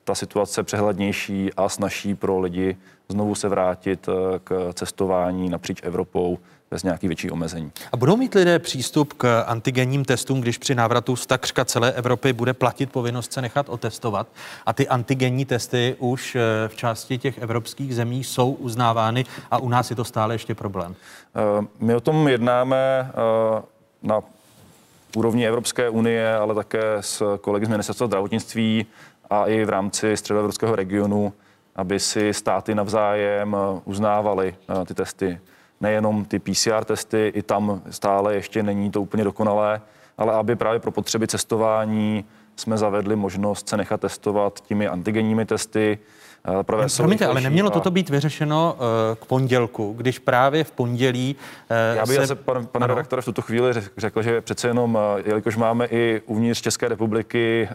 [0.08, 2.76] ta situace přehlednější a snažší pro lidi
[3.08, 4.08] znovu se vrátit
[4.44, 6.38] k cestování napříč Evropou
[6.70, 7.72] bez nějakých větší omezení.
[7.92, 12.32] A budou mít lidé přístup k antigenním testům, když při návratu z takřka celé Evropy
[12.32, 14.26] bude platit povinnost se nechat otestovat
[14.66, 19.68] a ty antigenní testy už eh, v části těch evropských zemí jsou uznávány a u
[19.68, 20.94] nás je to stále ještě problém?
[21.36, 23.62] Eh, my o tom jednáme eh,
[24.02, 24.22] na
[25.16, 28.86] úrovni Evropské unie, ale také s kolegy z ministerstva zdravotnictví
[29.30, 31.32] a i v rámci středoevropského regionu,
[31.76, 34.54] aby si státy navzájem uznávaly
[34.86, 35.40] ty testy.
[35.80, 39.80] Nejenom ty PCR testy, i tam stále ještě není to úplně dokonalé,
[40.18, 42.24] ale aby právě pro potřeby cestování
[42.56, 45.98] jsme zavedli možnost se nechat testovat těmi antigenními testy.
[46.60, 46.62] Eh,
[46.96, 47.72] Promiňte, ale nemělo a...
[47.72, 51.36] toto být vyřešeno uh, k pondělku, když právě v pondělí
[51.70, 52.20] uh, Já bych se...
[52.20, 56.60] zase, pane, pane redaktore, v tuto chvíli řekl, že přece jenom, jelikož máme i uvnitř
[56.60, 57.68] České republiky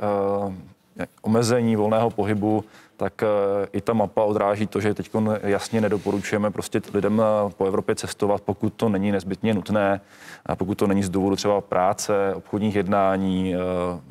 [1.21, 2.63] omezení volného pohybu,
[2.97, 3.27] tak eh,
[3.73, 5.09] i ta mapa odráží to, že teď
[5.43, 10.01] jasně nedoporučujeme prostě lidem eh, po Evropě cestovat, pokud to není nezbytně nutné,
[10.45, 13.59] a pokud to není z důvodu třeba práce, obchodních jednání, eh,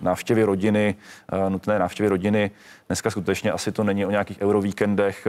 [0.03, 0.95] návštěvy rodiny,
[1.49, 2.51] nutné návštěvy rodiny.
[2.87, 5.27] Dneska skutečně asi to není o nějakých eurovíkendech,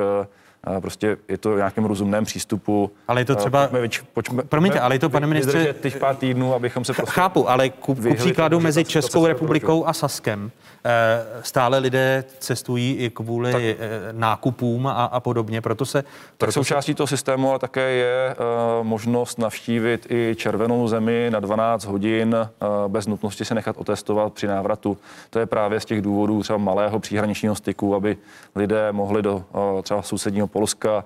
[0.80, 2.91] Prostě je to v nějakém rozumném přístupu.
[3.07, 3.68] Ale je to třeba...
[3.68, 5.76] Pojďme, pojďme, Promiňte, ale je to, pane ministře...
[5.82, 9.93] Těch pár týdnů, abychom se prostě Chápu, ale ku, ku příkladu mezi Českou republikou a
[9.93, 10.51] Saskem
[10.86, 13.78] eh, stále lidé cestují i kvůli tak, eh,
[14.11, 16.01] nákupům a, a podobně, proto se...
[16.01, 16.95] Tak proto součástí se...
[16.95, 22.68] toho systému ale také je uh, možnost navštívit i červenou zemi na 12 hodin uh,
[22.88, 24.97] bez nutnosti se nechat otestovat při návratu.
[25.30, 28.18] To je právě z těch důvodů třeba malého příhraničního styku, aby
[28.55, 31.06] lidé mohli do uh, třeba sousedního Polska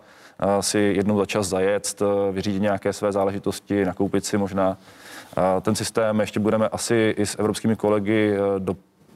[0.62, 4.78] si jednou za čas zajet, vyřídit nějaké své záležitosti, nakoupit si možná.
[5.62, 8.76] Ten systém ještě budeme asi i s evropskými kolegy do,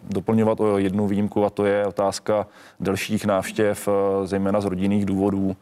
[0.10, 2.48] doplňovat o jednu výjimku a to je otázka
[2.80, 3.90] delších návštěv,
[4.24, 5.56] zejména z rodinných důvodů,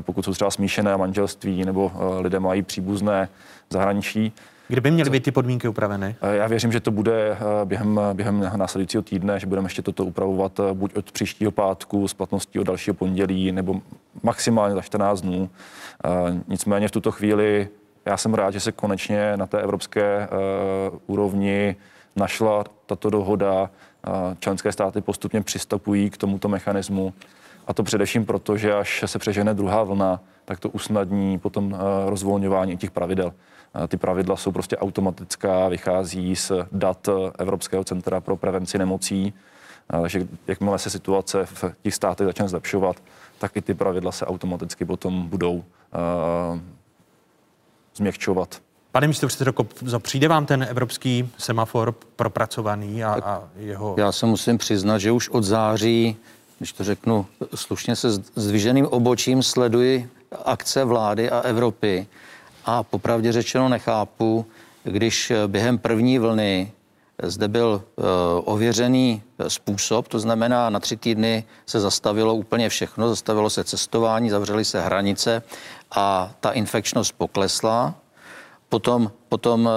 [0.00, 3.28] pokud jsou třeba smíšené manželství nebo lidé mají příbuzné
[3.70, 4.32] zahraničí.
[4.68, 6.16] Kdyby měly být ty podmínky upraveny?
[6.22, 10.04] Eh, já věřím, že to bude eh, během, během následujícího týdne, že budeme ještě toto
[10.04, 13.80] upravovat eh, buď od příštího pátku s platností od dalšího pondělí, nebo
[14.22, 15.50] maximálně za 14 dnů.
[16.48, 17.68] Nicméně v tuto chvíli
[18.04, 20.28] já jsem rád, že se konečně na té evropské
[21.06, 21.76] úrovni
[22.16, 23.70] našla tato dohoda.
[24.38, 27.12] Členské státy postupně přistupují k tomuto mechanismu.
[27.66, 32.76] A to především proto, že až se přežene druhá vlna, tak to usnadní potom rozvolňování
[32.76, 33.32] těch pravidel.
[33.88, 37.08] Ty pravidla jsou prostě automatická, vychází z dat
[37.38, 39.32] Evropského centra pro prevenci nemocí.
[40.02, 42.96] Takže jakmile se situace v těch státech začne zlepšovat,
[43.38, 45.62] tak i ty pravidla se automaticky potom budou uh,
[47.96, 48.60] změkčovat.
[48.92, 49.52] Pane místo předsedo
[49.98, 53.94] přijde vám ten evropský semafor propracovaný a, a jeho...
[53.98, 56.16] Já se musím přiznat, že už od září,
[56.58, 60.10] když to řeknu slušně, se zdviženým obočím sleduji
[60.44, 62.06] akce vlády a Evropy
[62.66, 64.46] a popravdě řečeno nechápu,
[64.84, 66.72] když eh, během první vlny
[67.18, 68.04] eh, zde byl uh,
[68.44, 74.64] ověřený způsob, to znamená na tři týdny se zastavilo úplně všechno, zastavilo se cestování, zavřely
[74.64, 75.42] se hranice
[75.90, 77.94] a ta infekčnost poklesla.
[78.68, 79.70] Potom, potom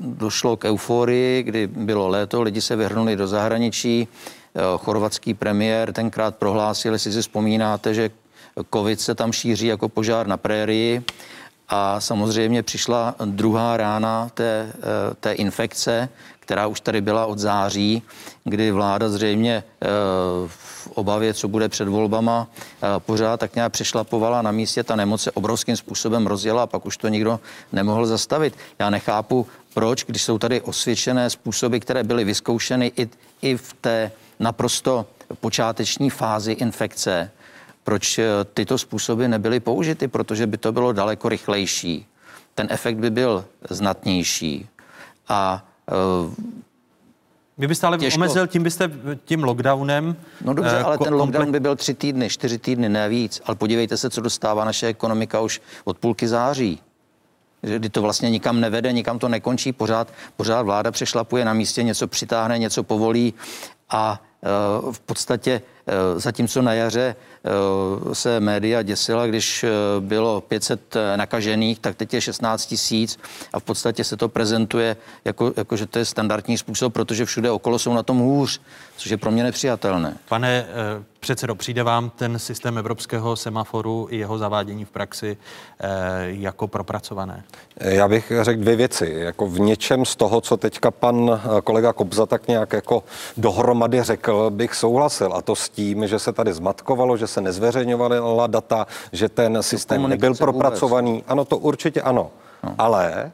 [0.00, 4.08] došlo k euforii, kdy bylo léto, lidi se vyhrnuli do zahraničí.
[4.78, 8.10] Chorvatský premiér tenkrát prohlásil, jestli si vzpomínáte, že
[8.74, 11.02] covid se tam šíří jako požár na prérii
[11.68, 16.08] a samozřejmě přišla druhá rána té, eh, té infekce,
[16.40, 18.02] která už tady byla od září,
[18.44, 19.86] kdy vláda zřejmě eh,
[20.46, 24.82] v obavě, co bude před volbama, eh, pořád tak nějak přešlapovala na místě.
[24.82, 27.40] Ta nemoc se obrovským způsobem rozjela a pak už to nikdo
[27.72, 28.54] nemohl zastavit.
[28.78, 33.08] Já nechápu, proč, když jsou tady osvědčené způsoby, které byly vyzkoušeny i,
[33.42, 35.06] i v té naprosto
[35.40, 37.30] počáteční fázi infekce,
[37.84, 38.24] proč eh,
[38.54, 42.06] tyto způsoby nebyly použity, protože by to bylo daleko rychlejší.
[42.54, 44.68] Ten efekt by byl znatnější.
[45.28, 45.66] A
[46.26, 46.34] uh,
[47.58, 48.18] vy byste ale těžko...
[48.18, 48.90] omezil, tím byste
[49.24, 50.16] tím lockdownem...
[50.44, 53.42] No dobře, ale ko- ten lockdown by byl tři týdny, čtyři týdny, ne víc.
[53.44, 56.80] Ale podívejte se, co dostává naše ekonomika už od půlky září.
[57.60, 62.06] Kdy to vlastně nikam nevede, nikam to nekončí, pořád, pořád vláda přešlapuje na místě, něco
[62.06, 63.34] přitáhne, něco povolí
[63.90, 64.22] a
[64.84, 67.33] uh, v podstatě uh, zatímco na jaře Eh,
[68.12, 69.70] se média děsila, když eh,
[70.00, 73.18] bylo 500 eh, nakažených, tak teď je 16 tisíc
[73.52, 77.50] a v podstatě se to prezentuje jako, jako, že to je standardní způsob, protože všude
[77.50, 78.60] okolo jsou na tom hůř,
[78.96, 80.16] což je pro mě nepřijatelné.
[80.28, 80.66] Pane
[81.20, 85.36] předsedo, přijde vám ten systém evropského semaforu i jeho zavádění v praxi
[86.24, 87.44] jako propracované?
[87.80, 89.14] Já bych řekl dvě věci.
[89.18, 93.02] Jako v něčem z toho, co teďka pan kolega Kobza tak nějak jako
[93.36, 95.32] dohromady řekl, bych souhlasil.
[95.34, 100.08] A to s tím, že se tady zmatkovalo, že se nezveřejňovala data, že ten systém
[100.08, 101.12] nebyl propracovaný.
[101.12, 101.24] Vůbec.
[101.28, 102.30] Ano, to určitě ano.
[102.62, 102.74] No.
[102.78, 103.32] Ale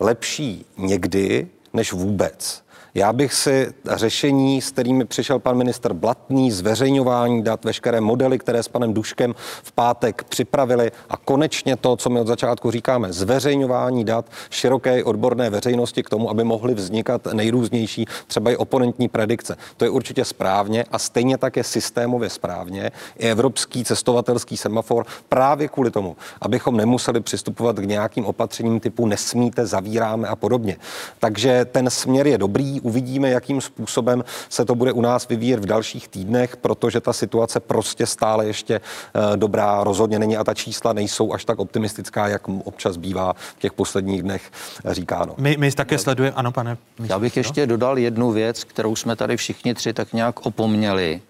[0.00, 2.62] lepší někdy než vůbec.
[2.94, 8.62] Já bych si řešení, s kterými přišel pan minister Blatný, zveřejňování dat, veškeré modely, které
[8.62, 14.04] s panem Duškem v pátek připravili a konečně to, co my od začátku říkáme, zveřejňování
[14.04, 19.56] dat široké odborné veřejnosti k tomu, aby mohly vznikat nejrůznější, třeba i oponentní predikce.
[19.76, 25.68] To je určitě správně a stejně tak je systémově správně i evropský cestovatelský semafor právě
[25.68, 30.76] kvůli tomu, abychom nemuseli přistupovat k nějakým opatřením typu nesmíte, zavíráme a podobně.
[31.18, 35.66] Takže ten směr je dobrý, uvidíme, jakým způsobem se to bude u nás vyvíjet v
[35.66, 40.92] dalších týdnech, protože ta situace prostě stále ještě eh, dobrá rozhodně není a ta čísla
[40.92, 44.50] nejsou až tak optimistická, jak občas bývá v těch posledních dnech
[44.90, 45.34] říkáno.
[45.38, 46.76] My, my také sledujeme, ano, pane.
[46.98, 51.20] Já bych ještě dodal jednu věc, kterou jsme tady všichni tři tak nějak opomněli.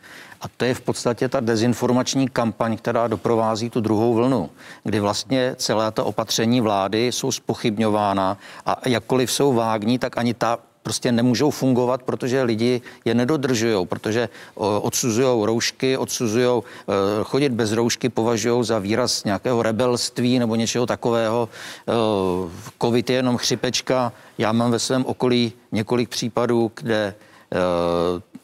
[0.41, 4.51] A to je v podstatě ta dezinformační kampaň, která doprovází tu druhou vlnu,
[4.85, 10.59] kdy vlastně celé ta opatření vlády jsou spochybňována a jakkoliv jsou vágní, tak ani ta
[10.83, 16.93] prostě nemůžou fungovat, protože lidi je nedodržují, protože odsuzují roušky, odsuzují e,
[17.25, 21.49] chodit bez roušky, považují za výraz nějakého rebelství nebo něčeho takového.
[21.49, 21.93] E,
[22.83, 24.13] Covid je jenom chřipečka.
[24.39, 27.15] Já mám ve svém okolí několik případů, kde e,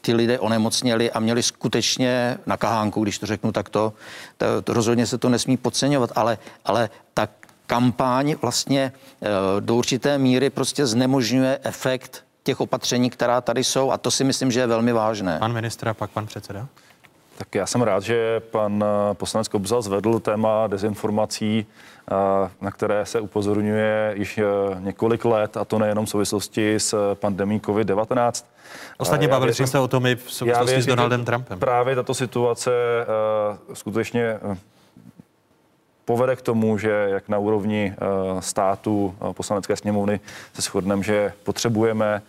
[0.01, 3.93] ty lidé onemocněli a měli skutečně na kahánku, když to řeknu takto.
[4.37, 7.27] To, to rozhodně se to nesmí podceňovat, ale, ale ta
[7.67, 8.91] kampaň vlastně
[9.59, 14.51] do určité míry prostě znemožňuje efekt těch opatření, která tady jsou a to si myslím,
[14.51, 15.39] že je velmi vážné.
[15.39, 16.67] Pan ministr a pak pan předseda.
[17.37, 22.15] Tak já jsem rád, že pan eh, poslanec Kobza zvedl téma dezinformací, eh,
[22.61, 24.43] na které se upozorňuje již eh,
[24.79, 28.45] několik let, a to nejenom v souvislosti s pandemí COVID-19.
[28.97, 31.59] Ostatně já bavili věřím, jsme se o tom i v souvislosti věřím, s Donaldem Trumpem.
[31.59, 32.71] Právě tato situace
[33.73, 34.39] skutečně
[36.05, 37.95] povede k tomu, že jak na úrovni
[38.39, 40.19] státu, poslanecké sněmovny
[40.53, 42.21] se shodneme, že potřebujeme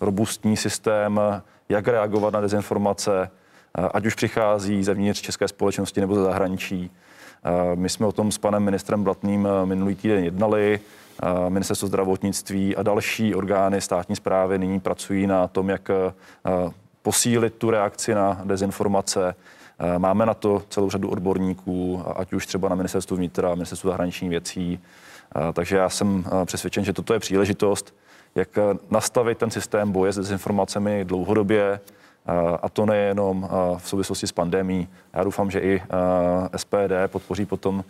[0.00, 1.20] robustní systém,
[1.68, 3.30] jak reagovat na dezinformace,
[3.94, 6.90] ať už přichází zevnitř české společnosti nebo ze zahraničí.
[7.74, 10.80] My jsme o tom s panem ministrem Blatným minulý týden jednali.
[11.48, 15.90] Ministerstvo zdravotnictví a další orgány státní zprávy nyní pracují na tom, jak
[17.02, 19.34] posílit tu reakci na dezinformace.
[19.98, 24.80] Máme na to celou řadu odborníků, ať už třeba na ministerstvu vnitra, ministerstvu zahraničních věcí.
[25.52, 27.94] Takže já jsem přesvědčen, že toto je příležitost,
[28.36, 28.48] jak
[28.90, 31.80] nastavit ten systém boje s dezinformacemi dlouhodobě,
[32.62, 34.88] a to nejenom v souvislosti s pandemí.
[35.16, 35.82] Já doufám, že i
[36.56, 37.84] SPD podpoří potom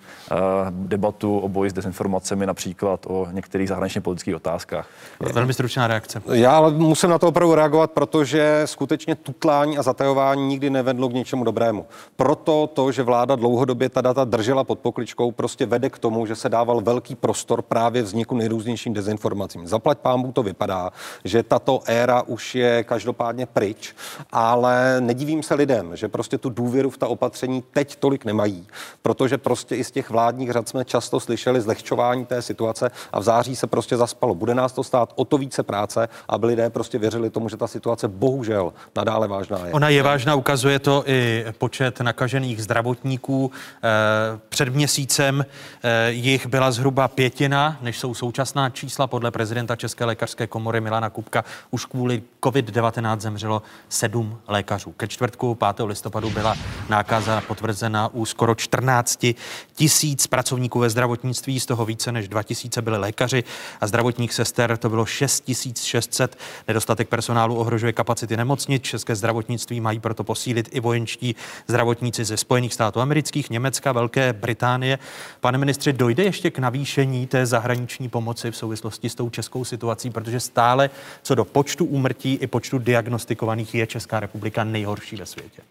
[0.71, 4.89] debatu o boji s dezinformacemi, například o některých zahraničně politických otázkách.
[5.33, 6.23] Velmi stručná reakce.
[6.33, 11.13] Já ale musím na to opravdu reagovat, protože skutečně tutlání a zatajování nikdy nevedlo k
[11.13, 11.87] něčemu dobrému.
[12.17, 16.35] Proto to, že vláda dlouhodobě ta data držela pod pokličkou, prostě vede k tomu, že
[16.35, 19.67] se dával velký prostor právě vzniku nejrůznějším dezinformacím.
[19.67, 20.91] Zaplať pámu to vypadá,
[21.25, 23.95] že tato éra už je každopádně pryč
[24.33, 28.67] ale nedivím se lidem, že prostě tu důvěru v ta opatření teď tolik nemají,
[29.03, 33.23] protože prostě i z těch vládních řad jsme často slyšeli zlehčování té situace a v
[33.23, 34.35] září se prostě zaspalo.
[34.35, 37.67] Bude nás to stát o to více práce, aby lidé prostě věřili tomu, že ta
[37.67, 39.73] situace bohužel nadále vážná je.
[39.73, 43.51] Ona je vážná, ukazuje to i počet nakažených zdravotníků.
[43.51, 49.07] Eh, před měsícem eh, jich byla zhruba pětina, než jsou současná čísla.
[49.07, 54.93] Podle prezidenta České lékařské komory Milana Kupka už kvůli COVID-19 zemřelo sedm lékařů.
[54.93, 55.87] Ke čtvrtku 5.
[55.87, 56.55] listopadu byla
[56.89, 57.06] nákaza
[57.47, 59.27] potvrzena u skoro 14
[59.75, 63.45] tisíc pracovníků ve zdravotnictví, z toho více než 2 tisíce byly lékaři
[63.81, 65.51] a zdravotních sester to bylo 6
[65.83, 66.39] 600.
[66.69, 68.83] Nedostatek personálu ohrožuje kapacity nemocnic.
[68.83, 71.37] České zdravotnictví mají proto posílit i vojenští
[71.67, 74.99] zdravotníci ze Spojených států amerických, Německa, Velké Británie.
[75.41, 80.11] Pane ministře, dojde ještě k navýšení té zahraniční pomoci v souvislosti s tou českou situací,
[80.11, 80.91] protože stále
[81.23, 85.63] co do počtu úmrtí i počtu diagnostikovaných je Česká republika nejhorší ve světě?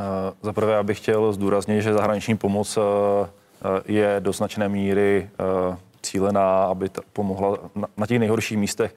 [0.00, 0.06] Uh,
[0.42, 2.84] Za prvé, já bych chtěl zdůraznit, že zahraniční pomoc uh,
[3.86, 5.30] je do značné míry
[6.08, 8.94] cílená, aby pomohla na, na těch nejhorších místech.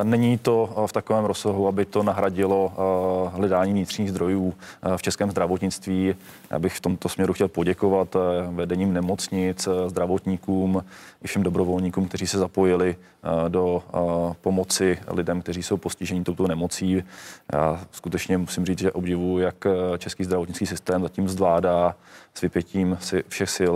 [0.00, 4.54] E, není to v takovém rozsahu, aby to nahradilo e, hledání vnitřních zdrojů
[4.96, 6.14] v českém zdravotnictví.
[6.50, 8.16] Já bych v tomto směru chtěl poděkovat
[8.50, 10.84] vedením nemocnic, zdravotníkům
[11.24, 12.96] i všem dobrovolníkům, kteří se zapojili
[13.48, 13.82] do
[14.40, 17.04] pomoci lidem, kteří jsou postiženi touto nemocí.
[17.52, 19.54] Já skutečně musím říct, že obdivuji, jak
[19.98, 21.94] český zdravotnický systém zatím zvládá
[22.34, 23.74] s vypětím si všech sil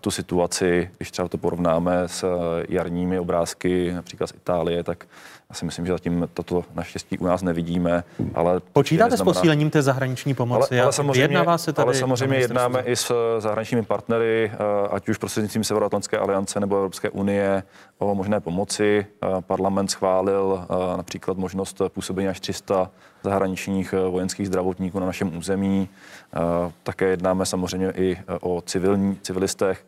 [0.00, 2.24] tu situaci, když třeba to porovnáme s
[2.68, 5.06] jarními obrázky, například z Itálie, tak
[5.50, 8.04] Já si myslím, že zatím toto naštěstí u nás nevidíme,
[8.34, 8.60] ale...
[8.72, 10.74] Počítáte s posílením té zahraniční pomoci?
[10.74, 14.52] Ale, ale samozřejmě, se tady ale samozřejmě jednáme i s zahraničními partnery,
[14.90, 17.62] ať už prostřednictvím Severoatlantské aliance nebo Evropské unie
[17.98, 19.06] o možné pomoci.
[19.40, 22.90] Parlament schválil například možnost působení až 300
[23.24, 25.88] zahraničních eh, vojenských zdravotníků na našem území.
[26.36, 29.86] Eh, také jednáme samozřejmě i eh, o civilní, civilistech.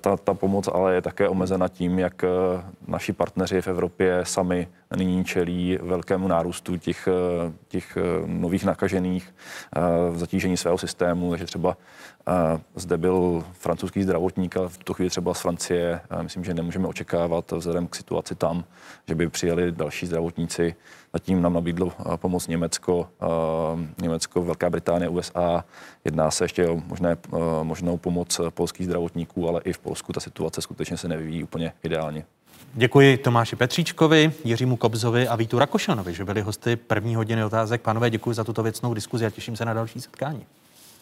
[0.00, 2.24] Ta, ta pomoc ale je také omezena tím, jak
[2.86, 7.08] naši partneři v Evropě sami nyní čelí velkému nárůstu těch,
[7.68, 9.34] těch nových nakažených
[10.10, 11.30] v zatížení svého systému.
[11.30, 11.76] Takže třeba
[12.74, 17.52] zde byl francouzský zdravotník a v tu chvíli třeba z Francie, myslím, že nemůžeme očekávat
[17.52, 18.64] vzhledem k situaci tam,
[19.08, 20.74] že by přijeli další zdravotníci.
[21.12, 23.08] Zatím nám nabídlo pomoc Německo,
[24.02, 25.63] Německo, Velká Británie, USA.
[26.04, 27.16] Jedná se ještě o možné,
[27.62, 32.24] možnou pomoc polských zdravotníků, ale i v Polsku ta situace skutečně se nevyvíjí úplně ideálně.
[32.74, 37.80] Děkuji Tomáši Petříčkovi, Jiřímu Kobzovi a Vítu Rakošanovi, že byli hosty první hodiny otázek.
[37.80, 40.46] Pánové, děkuji za tuto věcnou diskuzi a těším se na další setkání.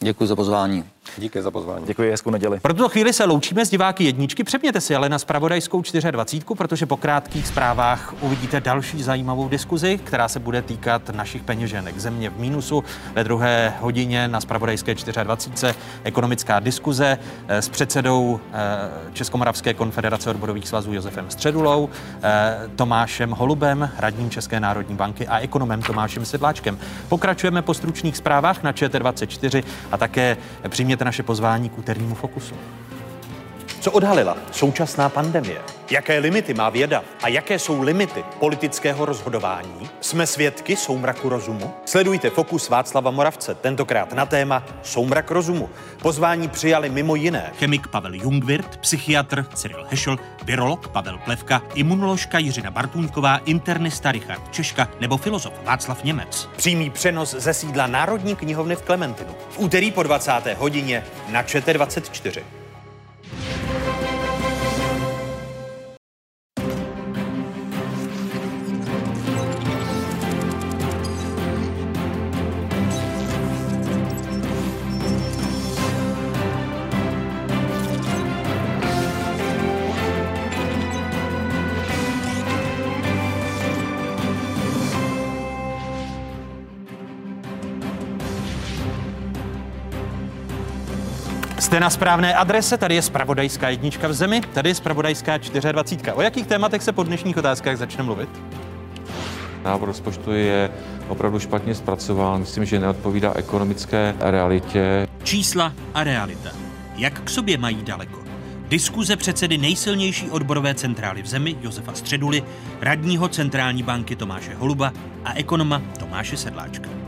[0.03, 0.85] Děkuji za pozvání.
[1.19, 1.87] Díky za pozvání.
[1.87, 2.61] Děkuji, hezkou neděli.
[2.61, 4.45] Pro tuto chvíli se loučíme s diváky jedničky.
[4.45, 10.29] Přepněte si ale na spravodajskou 24, protože po krátkých zprávách uvidíte další zajímavou diskuzi, která
[10.29, 11.99] se bude týkat našich peněženek.
[11.99, 12.85] Země v mínusu
[13.15, 15.75] ve druhé hodině na spravodajské 24.
[16.05, 21.89] Ekonomická diskuze eh, s předsedou eh, Českomoravské konfederace odborových svazů Josefem Středulou,
[22.23, 26.79] eh, Tomášem Holubem, radním České národní banky a ekonomem Tomášem Sedláčkem.
[27.09, 30.36] Pokračujeme po stručných zprávách na ČT24 a také
[30.68, 32.55] přijměte naše pozvání k úternímu fokusu.
[33.83, 35.61] Co odhalila současná pandemie?
[35.91, 39.91] Jaké limity má věda a jaké jsou limity politického rozhodování?
[40.01, 41.74] Jsme svědky soumraku rozumu?
[41.85, 45.70] Sledujte Fokus Václava Moravce, tentokrát na téma Soumrak rozumu.
[46.03, 52.70] Pozvání přijali mimo jiné chemik Pavel Jungwirth, psychiatr Cyril Hešel, virolog Pavel Plevka, imunoložka Jiřina
[52.70, 56.49] Bartůňková, internista Richard Češka nebo filozof Václav Němec.
[56.57, 59.35] Přímý přenos ze sídla Národní knihovny v Klementinu.
[59.51, 60.33] V úterý po 20.
[60.59, 62.62] hodině na ČT24.
[91.73, 96.12] Jste na správné adrese, tady je spravodajská jednička v zemi, tady je spravodajská 24.
[96.12, 98.29] O jakých tématech se po dnešních otázkách začne mluvit?
[99.64, 100.70] Návrh rozpočtu je
[101.09, 105.09] opravdu špatně zpracován, myslím, že neodpovídá ekonomické realitě.
[105.23, 106.51] Čísla a realita.
[106.97, 108.18] Jak k sobě mají daleko?
[108.68, 112.43] Diskuze předsedy nejsilnější odborové centrály v zemi Josefa Středuly,
[112.81, 114.93] radního centrální banky Tomáše Holuba
[115.25, 117.02] a ekonoma Tomáše Sedláčka.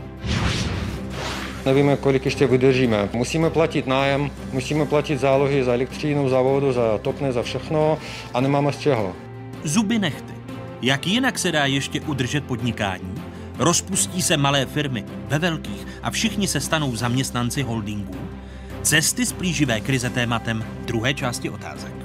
[1.65, 3.09] Nevíme, kolik ještě vydržíme.
[3.13, 7.97] Musíme platit nájem, musíme platit zálohy za elektřínu, za vodu, za topné, za všechno
[8.33, 9.15] a nemáme z čeho.
[9.63, 10.33] Zuby nechty.
[10.81, 13.15] Jak jinak se dá ještě udržet podnikání?
[13.57, 18.15] Rozpustí se malé firmy ve velkých a všichni se stanou zaměstnanci holdingů?
[18.81, 22.04] Cesty z plíživé krize tématem druhé části otázek.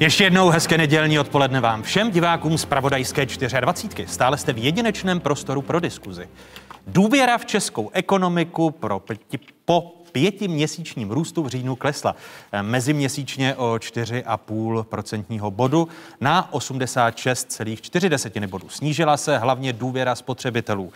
[0.00, 3.26] Ještě jednou hezké nedělní odpoledne vám všem divákům z Pravodajské
[3.60, 4.06] 24.
[4.06, 6.28] Stále jste v jedinečném prostoru pro diskuzi.
[6.86, 9.02] Důvěra v českou ekonomiku pro,
[9.64, 12.16] po pětiměsíčním růstu v říjnu klesla
[12.62, 15.88] meziměsíčně o 4,5% bodu
[16.20, 18.68] na 86,4 bodu.
[18.68, 20.92] Snížila se hlavně důvěra spotřebitelů.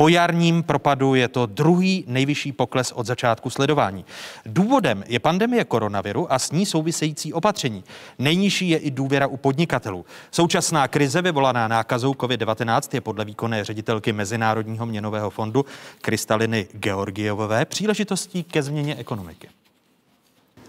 [0.00, 4.04] Po jarním propadu je to druhý nejvyšší pokles od začátku sledování.
[4.46, 7.84] Důvodem je pandemie koronaviru a s ní související opatření.
[8.18, 10.04] Nejnižší je i důvěra u podnikatelů.
[10.30, 15.64] Současná krize vyvolaná nákazou COVID-19 je podle výkonné ředitelky Mezinárodního měnového fondu
[16.00, 19.48] Kristaliny Georgievové příležitostí ke změně ekonomiky.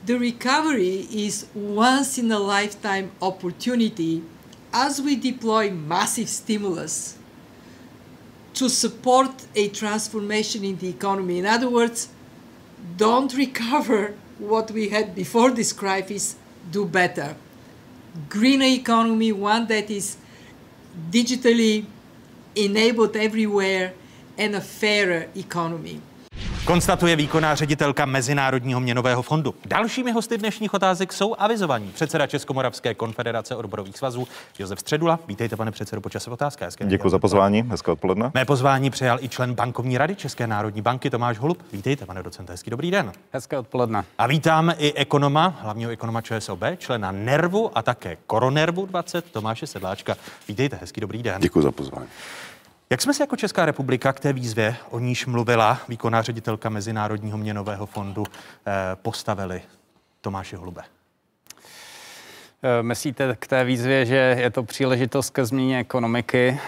[0.04, 4.22] The recovery is once in a lifetime opportunity
[4.74, 7.21] as we deploy massive stimulus
[8.54, 11.40] to support a transformation in the economy.
[11.40, 12.10] In other words,
[12.98, 16.36] don't recover what we had before this crisis,
[16.72, 17.36] do better.
[18.28, 20.18] Greener economy, one that is
[21.10, 21.86] digitally
[22.56, 23.94] enabled everywhere,
[24.38, 26.02] and a fairer economy.
[26.66, 29.56] Konstatuje výkonná ředitelka Mezinárodního měnového fondu.
[29.66, 34.28] Dalšími hosty dnešních otázek jsou avizovaní předseda Českomoravské konfederace odborových svazů
[34.60, 35.20] Josef Středula.
[35.28, 36.66] Vítejte, pane předsedo, počas otázka.
[36.66, 38.32] Hezké Děkuji za pozvání, hezké odpoledne.
[38.34, 41.64] Mé pozvání přijal i člen bankovní rady České národní banky Tomáš Holub.
[41.74, 43.12] Vítejte, pane docente, hezký dobrý den.
[43.34, 44.04] Hezké odpoledne.
[44.18, 50.16] A vítám i ekonoma, hlavního ekonoma ČSOB, člena Nervu a také Koronervu 20 Tomáše Sedláčka.
[50.48, 51.42] Vítejte, hezký dobrý den.
[51.42, 52.08] Děkuji za pozvání.
[52.92, 57.38] Jak jsme se jako Česká republika k té výzvě, o níž mluvila výkonná ředitelka Mezinárodního
[57.38, 58.26] měnového fondu,
[58.68, 59.62] eh, postavili?
[60.22, 60.82] Tomáši Holube.
[62.64, 66.60] Eh, myslíte k té výzvě, že je to příležitost ke změně ekonomiky?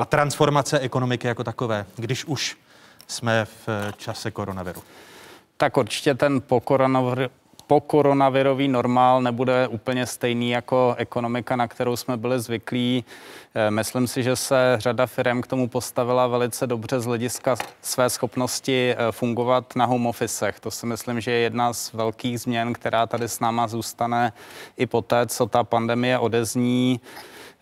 [0.00, 2.56] A transformace ekonomiky jako takové, když už
[3.06, 4.82] jsme v čase koronaviru?
[5.56, 6.40] Tak určitě ten
[7.66, 7.96] po, koronavir, po
[8.46, 13.04] koronavirový normál nebude úplně stejný jako ekonomika, na kterou jsme byli zvyklí.
[13.54, 18.10] Eh, myslím si, že se řada firm k tomu postavila velice dobře z hlediska své
[18.10, 20.60] schopnosti eh, fungovat na home officech.
[20.60, 24.32] To si myslím, že je jedna z velkých změn, která tady s náma zůstane
[24.76, 27.00] i poté, co ta pandemie odezní.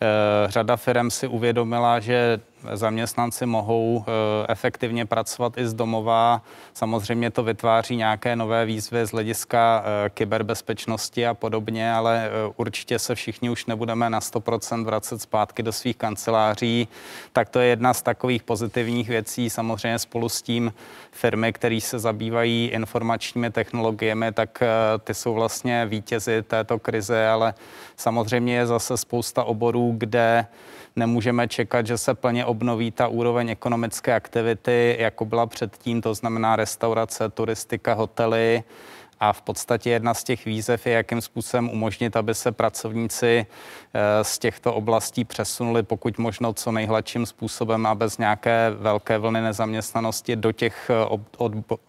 [0.00, 2.40] Eh, řada firm si uvědomila, že
[2.72, 4.12] zaměstnanci mohou eh,
[4.48, 6.42] efektivně pracovat i z domova.
[6.74, 13.14] Samozřejmě to vytváří nějaké nové výzvy z hlediska eh, kyberbezpečnosti a podobně, ale určitě se
[13.14, 16.88] všichni už nebudeme na 100% vracet zpátky do svých kanceláří.
[17.32, 19.50] Tak to je jedna z takových pozitivních věcí.
[19.50, 20.72] Samozřejmě spolu s tím
[21.10, 24.62] firmy, které se zabývají informačními technologiemi, tak
[25.04, 27.54] ty jsou vlastně vítězi této krize, ale
[27.96, 30.46] samozřejmě je zase spousta oborů, kde
[30.96, 36.56] nemůžeme čekat, že se plně obnoví ta úroveň ekonomické aktivity, jako byla předtím, to znamená
[36.56, 38.62] restaurace, turistika, hotely.
[39.20, 43.46] A v podstatě jedna z těch výzev je, jakým způsobem umožnit, aby se pracovníci
[43.94, 49.40] eh, z těchto oblastí přesunuli pokud možno co nejhladším způsobem a bez nějaké velké vlny
[49.40, 51.18] nezaměstnanosti do těch eh,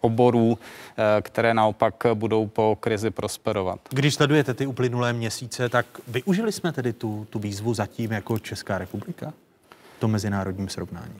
[0.00, 3.80] oborů, eh, které naopak budou po krizi prosperovat.
[3.90, 8.78] Když sledujete ty uplynulé měsíce, tak využili jsme tedy tu, tu výzvu zatím jako Česká
[8.78, 9.32] republika
[9.96, 11.14] v tom mezinárodním srovnání?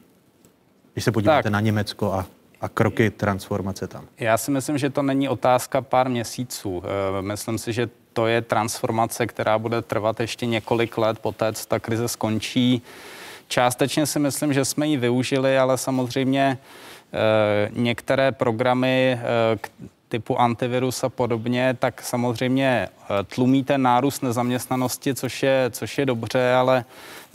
[0.93, 1.53] Když se podíváte tak.
[1.53, 2.27] na Německo a
[2.61, 4.05] a kroky transformace tam?
[4.19, 6.83] Já si myslím, že to není otázka pár měsíců.
[6.85, 11.67] Eh, myslím si, že to je transformace, která bude trvat ještě několik let poté, co
[11.67, 12.83] ta krize skončí.
[13.49, 16.59] Částečně si myslím, že jsme ji využili, ale samozřejmě
[17.13, 19.59] eh, některé programy eh,
[20.09, 22.89] typu antivirus a podobně, tak samozřejmě
[23.35, 26.85] tlumí ten nárůst nezaměstnanosti, což je, což je dobře, ale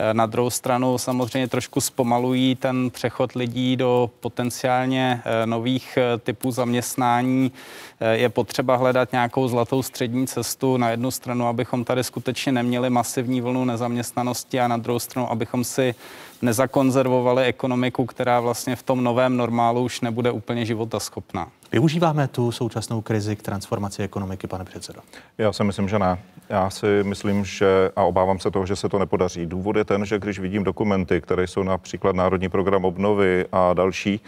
[0.02, 6.18] Eh, na druhou stranu samozřejmě trošku zpomalují ten přechod lidí do potenciálně eh, nových eh,
[6.18, 7.52] typů zaměstnání.
[8.12, 10.78] Je potřeba hledat nějakou zlatou střední cestu.
[10.78, 15.64] Na jednu stranu, abychom tady skutečně neměli masivní vlnu nezaměstnanosti a na druhou stranu, abychom
[15.64, 15.96] si
[16.42, 21.48] nezakonzervovali ekonomiku, která vlastně v tom novém normálu už nebude úplně životaschopná.
[21.72, 25.00] Využíváme tu současnou krizi k transformaci ekonomiky, pane předsedo?
[25.38, 26.20] Já si myslím, že ne.
[26.50, 29.46] Já si myslím, že a obávám se toho, že se to nepodaří.
[29.46, 34.22] Důvod je ten, že když vidím dokumenty, které jsou například Národní program obnovy a další,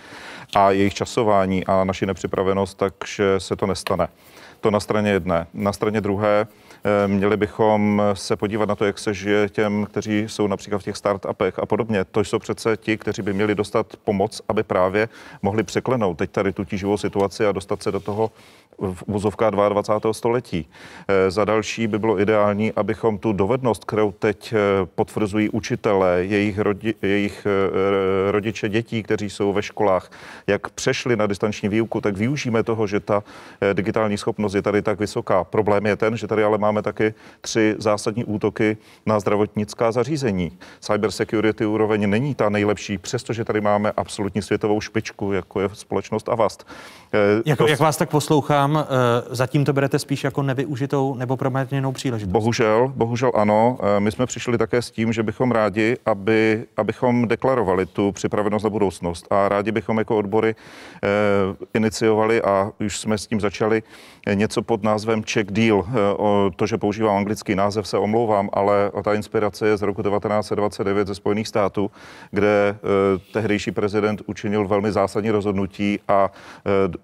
[0.55, 4.07] a jejich časování a naši nepřipravenost, takže se to nestane.
[4.61, 5.47] To na straně jedné.
[5.53, 6.47] Na straně druhé,
[7.07, 10.97] měli bychom se podívat na to, jak se žije těm, kteří jsou například v těch
[10.97, 12.05] startupech a podobně.
[12.05, 15.09] To jsou přece ti, kteří by měli dostat pomoc, aby právě
[15.41, 18.31] mohli překlenout teď tady tu tíživou situaci a dostat se do toho
[18.79, 20.13] v vozovkách 22.
[20.13, 20.69] století.
[21.07, 24.57] Eh, za další by bylo ideální, abychom tu dovednost, kterou teď eh,
[24.95, 27.47] potvrzují učitelé, jejich, rodi, jejich
[28.31, 30.11] rodiče dětí, kteří jsou ve školách,
[30.47, 33.23] jak přešli na distanční výuku, tak využijeme toho, že ta
[33.73, 35.43] digitální schopnost je tady tak vysoká.
[35.43, 40.57] Problém je ten, že tady ale máme taky tři zásadní útoky na zdravotnická zařízení.
[40.79, 46.29] Cyber security úroveň není ta nejlepší, přestože tady máme absolutní světovou špičku, jako je společnost
[46.29, 46.67] Avast.
[47.45, 47.67] Jak, to...
[47.67, 48.09] jak vás tak
[48.67, 48.87] poslouchám,
[49.31, 52.31] eh, zatím to berete spíš jako nevyužitou nebo proměněnou příležitost?
[52.31, 53.77] Bohužel, bohužel ano.
[53.81, 58.63] Eh, my jsme přišli také s tím, že bychom rádi, aby, abychom deklarovali tu připravenost
[58.63, 60.55] na budoucnost a rádi bychom jako odbory
[61.73, 63.83] iniciovali a už jsme s tím začali
[64.33, 65.87] něco pod názvem Check Deal.
[66.17, 71.07] O to, že používám anglický název, se omlouvám, ale ta inspirace je z roku 1929
[71.07, 71.91] ze Spojených států,
[72.31, 72.77] kde
[73.33, 76.31] tehdejší prezident učinil velmi zásadní rozhodnutí a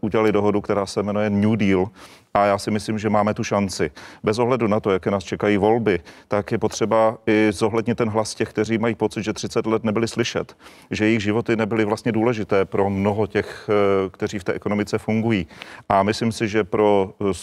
[0.01, 1.87] udělali dohodu, která se jmenuje New Deal
[2.33, 3.91] A já si myslím, že máme tu šanci.
[4.23, 8.35] Bez ohledu na to, jaké nás čekají volby, tak je potřeba i zohlednit ten hlas
[8.35, 10.57] těch, kteří mají pocit, že 30 let nebyli slyšet,
[10.91, 15.47] že jejich životy nebyly vlastně důležité pro mnoho těch, eh, kteří v té ekonomice fungují.
[15.89, 17.33] A myslím si, že pro eh,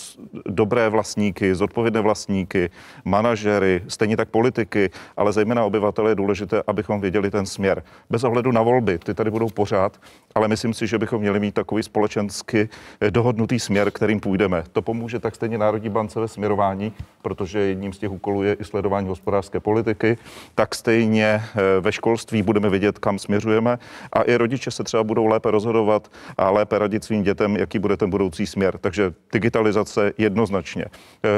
[0.47, 2.71] dobré vlastníky, zodpovědné vlastníky,
[3.05, 7.83] manažery, stejně tak politiky, ale zejména obyvatele je důležité, abychom věděli ten směr.
[8.11, 10.01] Bez ohledu na volby, ty tady budou pořád,
[10.35, 12.69] ale myslím si, že bychom měli mít takový společensky
[13.01, 14.65] eh, dohodnutý směr, kterým půjdeme.
[14.77, 18.65] To pomůže tak stejně Národní bance ve směrování, protože jedním z těch úkolů je i
[18.65, 20.19] sledování hospodářské politiky,
[20.55, 23.79] tak stejně eh, ve školství budeme vědět, kam směřujeme
[24.13, 27.97] a i rodiče se třeba budou lépe rozhodovat a lépe radit svým dětem, jaký bude
[27.97, 28.79] ten budoucí směr.
[28.79, 30.85] Takže digitalizace jednoznačně,
[31.25, 31.29] eh,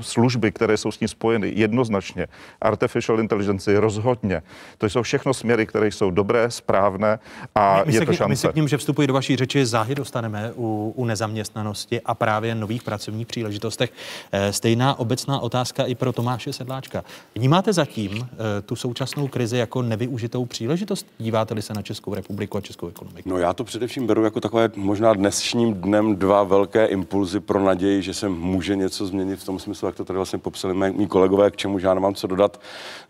[0.00, 2.26] služby, které jsou s ní spojeny jednoznačně,
[2.60, 4.42] artificial intelligence rozhodně.
[4.78, 7.18] To jsou všechno směry, které jsou dobré, správné
[7.54, 8.28] a my je se, to šance.
[8.28, 12.14] my se k ním, že vstupuji do vaší řeči, záhy dostaneme u, u nezaměstnanosti a
[12.14, 13.92] právě nových pracovních příležitostech.
[14.32, 17.04] Eh, Stejná obecná otázka i pro Tomáše Sedláčka.
[17.34, 21.06] Vnímáte zatím eh, tu současnou krizi jako nevyužitou příležitost?
[21.18, 23.28] Díváte-li se na Českou republiku a českou ekonomiku?
[23.28, 28.02] No já to především beru jako takové možná dnešním dnem dva velké impulzy pro naději,
[28.02, 31.50] že se může něco změnit v tom smyslu, jak to tady vlastně popsali mý kolegové,
[31.50, 32.60] k čemu já nemám co dodat.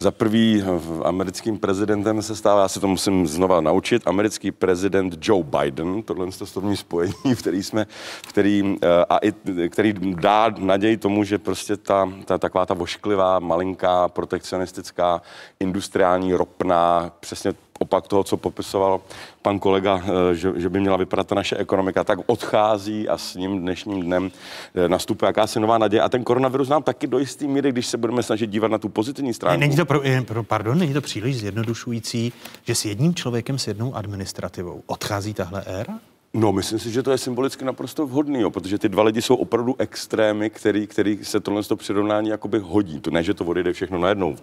[0.01, 5.19] Za prvý v- americkým prezidentem se stává, já se to musím znova naučit, americký prezident
[5.23, 6.47] Joe Biden, tohle je to
[6.77, 7.86] spojení, v který jsme,
[8.23, 9.31] v který, eh, a i,
[9.68, 15.22] který dá naději tomu, že prostě ta, ta taková ta vošklivá, malinká, protekcionistická,
[15.60, 19.00] industriální, ropná, přesně opak toho, co popisoval
[19.42, 23.34] pan kolega, eh, že, že by měla vypadat ta naše ekonomika, tak odchází a s
[23.34, 24.30] ním dnešním dnem
[24.74, 26.00] eh, nastupuje jakási nová naděje.
[26.02, 28.88] A ten koronavirus nám taky do jisté míry, když se budeme snažit dívat na tu
[28.88, 29.60] pozitivní stránku.
[29.60, 32.32] Není to, pro, eh, pro, pardon, není to příliš zjednodušující,
[32.64, 35.98] že s jedním člověkem, s jednou administrativou odchází tahle éra?
[36.34, 39.34] No, myslím si, že to je symbolicky naprosto vhodný, jo, protože ty dva lidi jsou
[39.34, 43.00] opravdu extrémy, který, který se tohle to přirovnání jakoby hodí.
[43.00, 44.36] To ne, že to odejde všechno najednou.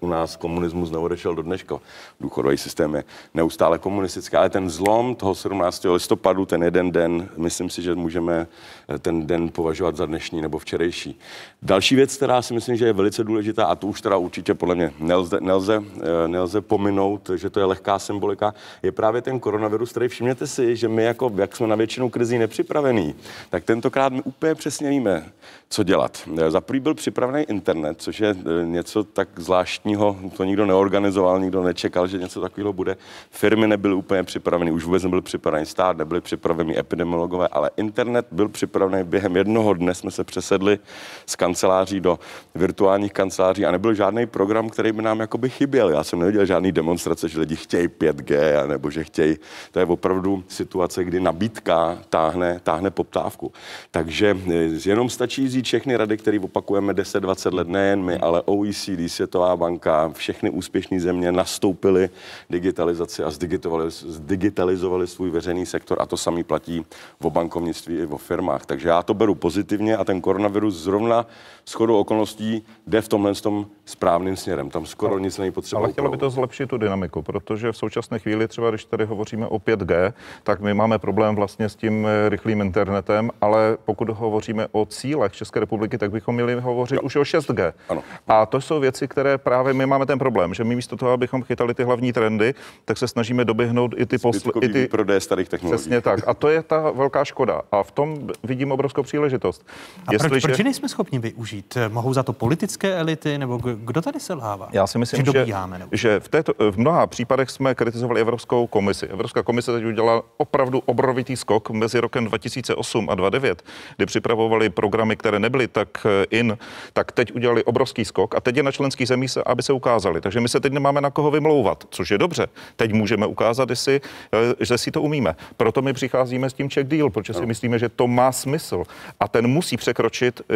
[0.00, 1.80] U nás komunismus neodešel do dneška.
[2.20, 3.04] Důchodový systém je
[3.34, 5.84] neustále komunistický, ale ten zlom toho 17.
[5.84, 8.46] listopadu, ten jeden den, myslím si, že můžeme
[8.88, 11.18] eh, ten den považovat za dnešní nebo včerejší.
[11.62, 14.74] Další věc, která si myslím, že je velice důležitá, a to už teda určitě podle
[14.74, 15.84] mě nelze, nelze,
[16.24, 20.76] eh, nelze pominout, že to je lehká symbolika, je právě ten koronavirus, který všimněte si,
[20.76, 23.14] že my jako, jak jsme na většinu krizí nepřipravení,
[23.50, 25.32] tak tentokrát my úplně přesně víme,
[25.68, 26.28] co dělat.
[26.38, 31.40] Eh, Za prvý byl připravený internet, což je eh, něco tak zvláštního, to nikdo neorganizoval,
[31.40, 32.96] nikdo nečekal, že něco takového bude.
[33.30, 38.48] Firmy nebyly úplně připraveny, už vůbec nebyl připravený stát, nebyli připraveni epidemiologové, ale internet byl
[38.48, 39.04] připravený.
[39.04, 40.78] Během jednoho dne jsme se přesedli
[41.26, 42.18] z kanceláří do
[42.54, 45.90] virtuálních kanceláří a nebyl žádný program, který by nám jakoby chyběl.
[45.90, 49.36] Já jsem neviděl žádný demonstrace, že lidi chtějí 5G, nebo že chtějí.
[49.72, 53.52] To je opravdu situace, kdy nabídka táhne, táhne poptávku.
[53.90, 59.06] Takže eh, jenom stačí vzít všechny rady, které opakujeme 10-20 let, nejen my, ale OECD,
[59.06, 62.10] Světová banka, všechny úspěšné země nastoupily
[62.50, 66.84] digitalizaci a zdigitalizovali, zdigitalizovali svůj veřejný sektor a to samý platí
[67.22, 68.66] o bankovnictví i o firmách.
[68.66, 71.26] Takže já to beru pozitivně a ten koronavirus zrovna
[71.68, 74.70] shodou okolností jde v tomhle tom správným směrem.
[74.70, 75.80] Tam skoro nic není potřeba.
[75.80, 79.46] Ale chtělo by to zlepšit tu dynamiku, protože v současné chvíli, třeba když tady hovoříme
[79.46, 84.66] o 5G, tak my máme problém vlastně s tím eh, rychlým internetem, ale pokud hovoříme
[84.72, 87.00] o cílech České republiky, tak bychom měli hovořit jo.
[87.02, 87.72] už o 6G.
[87.88, 88.02] Ano.
[88.28, 91.42] A to jsou věci, které právě my máme ten problém, že my místo toho, abychom
[91.42, 92.54] chytali ty hlavní trendy,
[92.84, 95.78] tak se snažíme doběhnout i ty posl- Zbytkový i ty výprodej starých technologií.
[95.78, 96.28] Přesně tak.
[96.28, 97.62] A to je ta velká škoda.
[97.72, 99.66] A v tom vidím obrovskou příležitost.
[100.06, 101.76] A proč, proč ji nejsme schopni využít?
[101.88, 104.68] Mohou za to politické elity, nebo kdo tady selhává?
[104.72, 105.90] Já si myslím, že, dobíháme, nebo?
[105.92, 109.06] že v, této, v mnoha případech jsme kritizovali Evropskou komisi.
[109.06, 113.62] Evropská komise teď udělala opravdu obrovitý skok mezi rokem 2008 a 2009,
[113.96, 116.58] kdy připravovali programy, které nebyly tak eh, in,
[116.92, 120.20] tak teď udělali obrovský skok a teď je na členských zemích, se- aby se ukázali.
[120.20, 122.46] Takže my se teď nemáme na koho vymlouvat, což je dobře.
[122.76, 124.00] Teď můžeme ukázat, jestli,
[124.32, 125.36] eh, že si to umíme.
[125.56, 128.84] Proto my přicházíme s tím check deal, protože si myslíme, že to má smysl.
[129.20, 130.54] A ten musí překročit eh,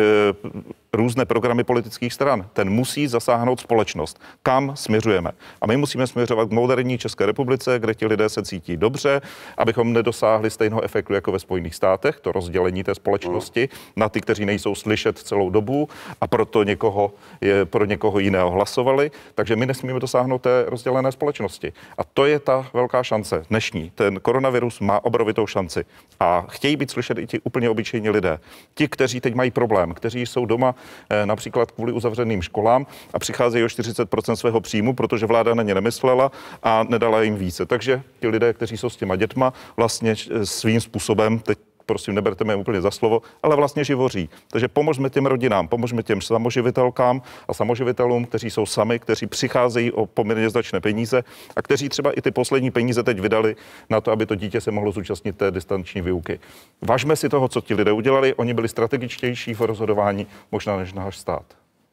[0.93, 2.47] různé programy politických stran.
[2.53, 4.21] Ten musí zasáhnout společnost.
[4.43, 5.31] Kam směřujeme?
[5.61, 9.21] A my musíme směřovat k moderní České republice, kde ti lidé se cítí dobře,
[9.57, 14.45] abychom nedosáhli stejného efektu jako ve Spojených státech, to rozdělení té společnosti na ty, kteří
[14.45, 15.89] nejsou slyšet celou dobu
[16.21, 19.11] a proto někoho, je, pro někoho jiného hlasovali.
[19.35, 21.73] Takže my nesmíme dosáhnout té rozdělené společnosti.
[21.99, 23.93] A to je ta velká šance dnešní.
[23.95, 25.85] Ten koronavirus má obrovitou šanci.
[26.21, 28.39] A chtějí být slyšet i ti úplně obyčejní lidé.
[28.75, 30.75] Ti, kteří teď mají problém, kteří jsou doma
[31.11, 35.75] eh, například kvůli uzavřeným školám a přicházejí o 40% svého příjmu, protože vláda na ně
[35.75, 36.33] nemyslela
[36.63, 37.67] a nedala jim více.
[37.67, 40.15] Takže ti lidé, kteří jsou s těma dětma, vlastně
[40.45, 44.31] svým způsobem teď prosím, neberte mě úplně za slovo, ale vlastně živoří.
[44.51, 50.07] Takže pomožme těm rodinám, pomožme těm samoživitelkám a samoživitelům, kteří jsou sami, kteří přicházejí o
[50.07, 51.25] poměrně značné peníze
[51.57, 53.57] a kteří třeba i ty poslední peníze teď vydali
[53.91, 56.41] na to, aby to dítě se mohlo zúčastnit té distanční výuky.
[56.83, 61.19] Važme si toho, co ti lidé udělali, oni byli strategičtější v rozhodování možná než náš
[61.19, 61.45] stát.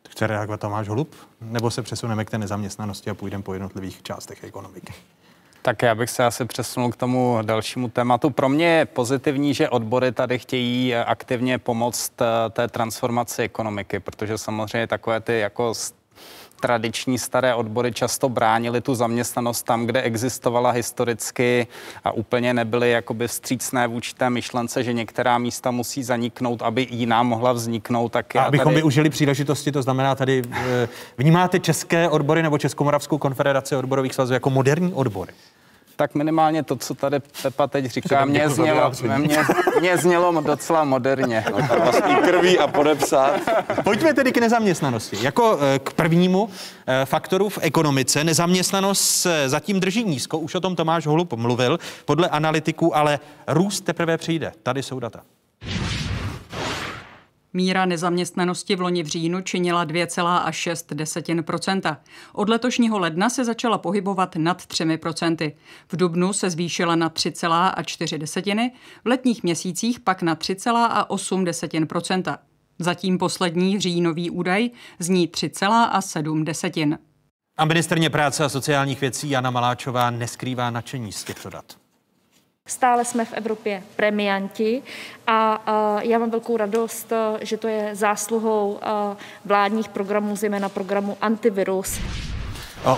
[0.10, 1.16] Chce reagovat Tomáš Holub?
[1.42, 4.94] Nebo se přesuneme k té nezaměstnanosti a půjdeme po jednotlivých částech ekonomiky?
[5.62, 8.30] Tak já bych se asi přesunul k tomu dalšímu tématu.
[8.30, 14.38] Pro mě je pozitivní, že odbory tady chtějí aktivně pomoct eh, té transformaci ekonomiky, protože
[14.38, 15.74] samozřejmě takové ty jako
[16.62, 21.68] tradiční staré odbory často bránili tu zaměstnanost tam, kde existovala historicky
[22.04, 27.24] a úplně nebyly jakoby vstřícné vůči té myšlence, že některá místa musí zaniknout, aby jiná
[27.24, 28.12] mohla vzniknout.
[28.12, 28.76] Tak a abychom tady...
[28.76, 34.50] využili příležitosti, to znamená tady, eh, vnímáte české odbory nebo Českomoravskou konfederaci odborových svazů jako
[34.50, 35.34] moderní odbory?
[36.02, 39.38] Tak minimálně to, co tady Pepa teď říká, mě znělo, mě,
[39.80, 41.46] mě znělo docela moderně.
[41.52, 43.40] No, vlastní krví a podepsat.
[43.84, 45.18] Pojďme tedy k nezaměstnanosti.
[45.22, 46.50] Jako eh, k prvnímu
[46.88, 51.80] eh, faktoru v ekonomice nezaměstnanost se zatím drží nízko, už o tom Tomáš Holub mluvil,
[52.06, 54.52] podle analytiků, ale růst teprve přijde.
[54.64, 55.22] Tady jsou data.
[57.54, 61.98] Míra nezaměstnanosti v loni v říjnu činila 2,6
[62.34, 65.54] Od letošního ledna se začala pohybovat nad 3%
[65.88, 68.72] V dubnu se zvýšila na 3,4
[69.04, 72.38] v letních měsících pak na 3,8
[72.80, 74.70] Zatím poslední říjnový údaj
[75.00, 76.98] zní 3,7
[77.58, 81.81] A ministrně práce a sociálních věcí Jana Maláčová neskrývá nadšení z těchto dat.
[82.72, 84.84] Stále jsme v Evropě premianti
[85.28, 85.62] a
[86.02, 88.80] já mám velkou radost, že to je zásluhou
[89.46, 92.00] vládních programů, zejména programu Antivirus.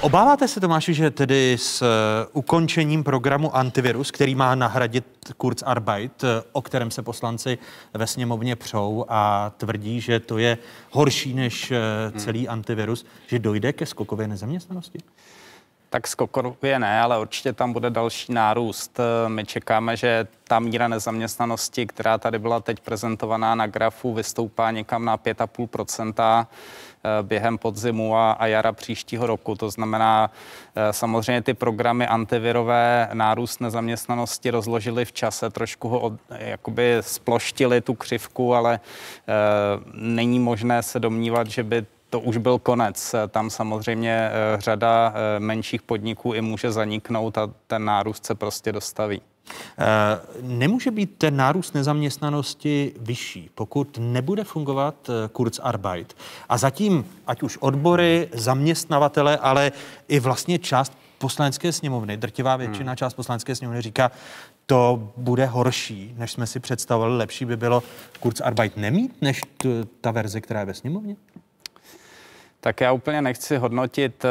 [0.02, 1.86] Obáváte se, Tomáši, že tedy s e,
[2.34, 5.06] ukončením programu Antivirus, který má nahradit
[5.38, 7.58] Kurzarbeit, e, o kterém se poslanci
[7.94, 10.58] ve sněmovně přou a tvrdí, že to je
[10.92, 11.80] horší než e,
[12.20, 15.00] celý antivirus, že dojde ke skokové nezaměstnanosti?
[15.94, 19.00] Tak skokově ne, ale určitě tam bude další nárůst.
[19.28, 25.06] My čekáme, že ta míra nezaměstnanosti, která tady byla teď prezentovaná na grafu, vystoupá někam
[25.06, 29.56] na 5,5 eh, během podzimu a, a jara příštího roku.
[29.56, 30.32] To znamená,
[30.76, 37.82] eh, samozřejmě ty programy antivirové nárůst nezaměstnanosti rozložili v čase, trošku ho od, jakoby sploštili
[37.82, 38.80] tu křivku, ale e,
[39.94, 43.16] není možné se domnívat, že by to už byl konec.
[43.30, 48.72] Tam samozřejmě eh, řada eh, menších podniků i může zaniknout a ten nárůst se prostě
[48.72, 49.22] dostaví.
[49.78, 49.86] Eh,
[50.42, 56.14] nemůže být ten nárůst nezaměstnanosti vyšší, pokud nebude fungovat Kurzarbeit.
[56.50, 59.72] A zatím, ať už odbory, zaměstnavatele, ale
[60.08, 62.98] i vlastně část poslanecké sněmovny, drtivá většina hmm.
[62.98, 64.12] část poslanecké sněmovny říká,
[64.66, 67.18] to bude horší, než jsme si představovali.
[67.18, 67.84] Lepší by bylo
[68.20, 69.70] Kurzarbeit nemít, než t-
[70.02, 71.16] ta verze, která je ve sněmovně?
[72.64, 74.30] Tak já úplně nechci hodnotit eh,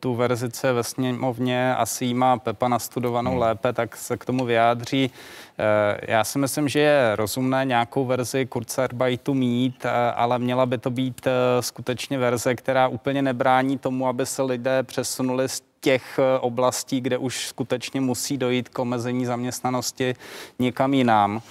[0.00, 3.40] tu verzi, co je ve sněmovně, asi jí má Pepa nastudovanou hmm.
[3.40, 5.10] lépe, tak se k tomu vyjádří.
[5.58, 10.78] Eh, já si myslím, že je rozumné nějakou verzi Kurzarbeitu mít, eh, ale měla by
[10.78, 11.26] to být
[11.60, 17.46] skutečně verze, která úplně nebrání tomu, aby se lidé přesunuli z těch oblastí, kde už
[17.46, 20.14] skutečně musí dojít k omezení zaměstnanosti
[20.58, 21.42] někam jinam.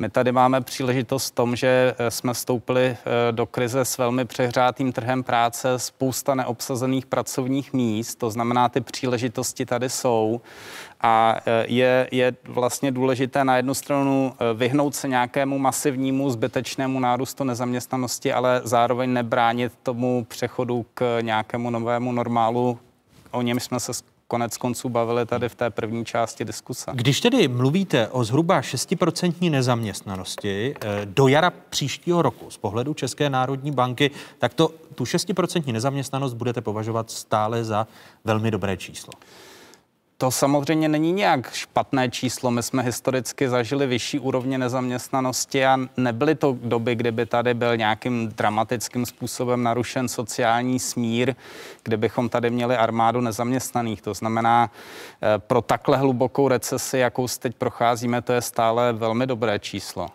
[0.00, 2.96] My tady máme příležitost v tom, že eh, jsme vstoupili eh,
[3.32, 9.66] do krize s velmi přehrátým trhem práce, spousta neobsazených pracovních míst, to znamená, ty příležitosti
[9.66, 10.40] tady jsou
[11.00, 17.44] a eh, je, je vlastně důležité na jednu stranu vyhnout se nějakému masivnímu zbytečnému nárůstu
[17.44, 22.78] nezaměstnanosti, ale zároveň nebránit tomu přechodu k nějakému novému normálu.
[23.30, 23.92] O něm jsme se
[24.30, 26.90] konec konců bavili tady v té první části diskuse.
[26.94, 33.30] Když tedy mluvíte o zhruba 6% nezaměstnanosti eh, do jara příštího roku z pohledu České
[33.30, 37.86] národní banky, tak to tu 6% nezaměstnanost budete považovat stále za
[38.24, 39.12] velmi dobré číslo.
[40.20, 42.50] To samozřejmě není nějak špatné číslo.
[42.50, 48.28] My jsme historicky zažili vyšší úrovně nezaměstnanosti a nebyly to doby, kdyby tady byl nějakým
[48.28, 51.34] dramatickým způsobem narušen sociální smír,
[51.82, 54.02] kde bychom tady měli armádu nezaměstnaných.
[54.02, 54.70] To znamená,
[55.22, 60.08] eh, pro takhle hlubokou recesi, jakou teď procházíme, to je stále velmi dobré číslo.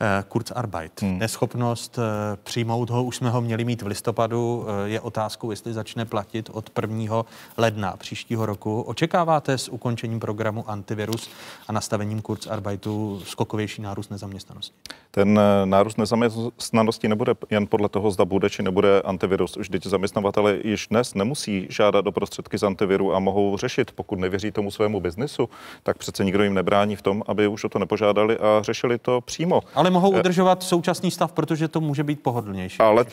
[0.00, 1.02] Eh, Kurzarbeit.
[1.02, 1.18] Hmm.
[1.18, 5.72] Neschopnost eh, přijmout ho, už jsme ho měli mít v listopadu, eh, je otázkou, jestli
[5.72, 7.24] začne platit od 1.
[7.56, 8.80] ledna příštího roku.
[8.82, 11.30] Očekáváte s ukončením programu antivirus
[11.68, 14.74] a nastavením Kurzarbeitu skokovější nárůst nezaměstnanosti?
[15.10, 19.56] Ten nárůst nezaměstnanosti nebude jen podle toho, zda bude či nebude antivirus.
[19.56, 24.18] Už teď zaměstnavatele již dnes nemusí žádat o prostředky z antiviru a mohou řešit, pokud
[24.18, 25.48] nevěří tomu svému biznisu,
[25.82, 29.20] tak přece nikdo jim nebrání v tom, aby už o to nepožádali a řešili to
[29.20, 29.60] přímo.
[29.74, 32.78] Ale mohou eh, udržovat současný stav, protože to může být pohodlnější.
[32.78, 33.04] Ale,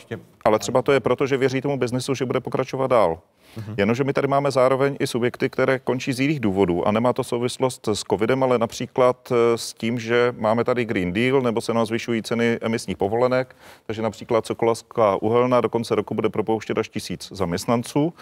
[0.44, 3.18] ale třeba to je proto, že věří tomu biznesu, že bude pokračovat dál.
[3.56, 3.74] Mm-hmm.
[3.76, 7.24] Jenomže my tady máme zároveň i subjekty, které končí z jiných důvodů a nemá to
[7.24, 11.74] souvislost s covidem, ale například eh, s tím, že máme tady Green Deal nebo se
[11.74, 13.56] nám zvyšují ceny emisních povolenek,
[13.86, 18.14] takže například Sokolovská uhelná do konce roku bude propouštět až tisíc zaměstnanců,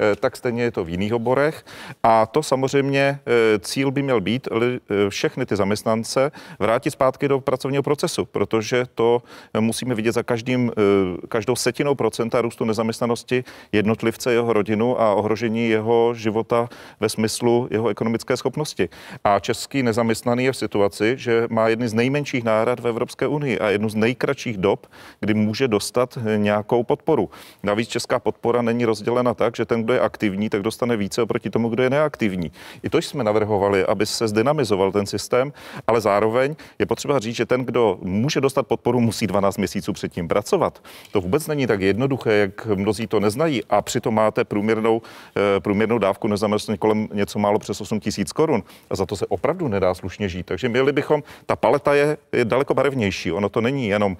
[0.00, 1.64] eh, tak stejně je to v jiných oborech.
[2.02, 4.48] A to samozřejmě eh, cíl by měl být
[5.08, 9.22] všechny ty zaměstnance vrátit zpátky do pracovního procesu, protože to
[9.60, 10.72] musíme vidět za každým,
[11.28, 16.68] každou setinou procenta růstu nezaměstnanosti jednotlivce jeho rodiny rodinu a ohrožení jeho života
[17.00, 18.88] ve smyslu jeho ekonomické schopnosti.
[19.24, 23.58] A český nezaměstnaný je v situaci, že má jedny z nejmenších nárad v Evropské unii
[23.58, 24.86] a jednu z nejkratších dob,
[25.20, 27.30] kdy může dostat nějakou podporu.
[27.62, 31.50] Navíc česká podpora není rozdělena tak, že ten, kdo je aktivní, tak dostane více oproti
[31.50, 32.52] tomu, kdo je neaktivní.
[32.82, 35.52] I to jsme navrhovali, aby se zdynamizoval ten systém,
[35.86, 40.28] ale zároveň je potřeba říct, že ten, kdo může dostat podporu, musí 12 měsíců předtím
[40.28, 40.82] pracovat.
[41.12, 45.02] To vůbec není tak jednoduché, jak mnozí to neznají a přitom máte průměr průměrnou,
[45.36, 48.62] eh, průměrnou dávku nezaměstnanosti kolem něco málo přes 8 tisíc korun.
[48.90, 50.46] A za to se opravdu nedá slušně žít.
[50.46, 53.32] Takže měli bychom, ta paleta je, je daleko barevnější.
[53.32, 54.16] Ono to není jenom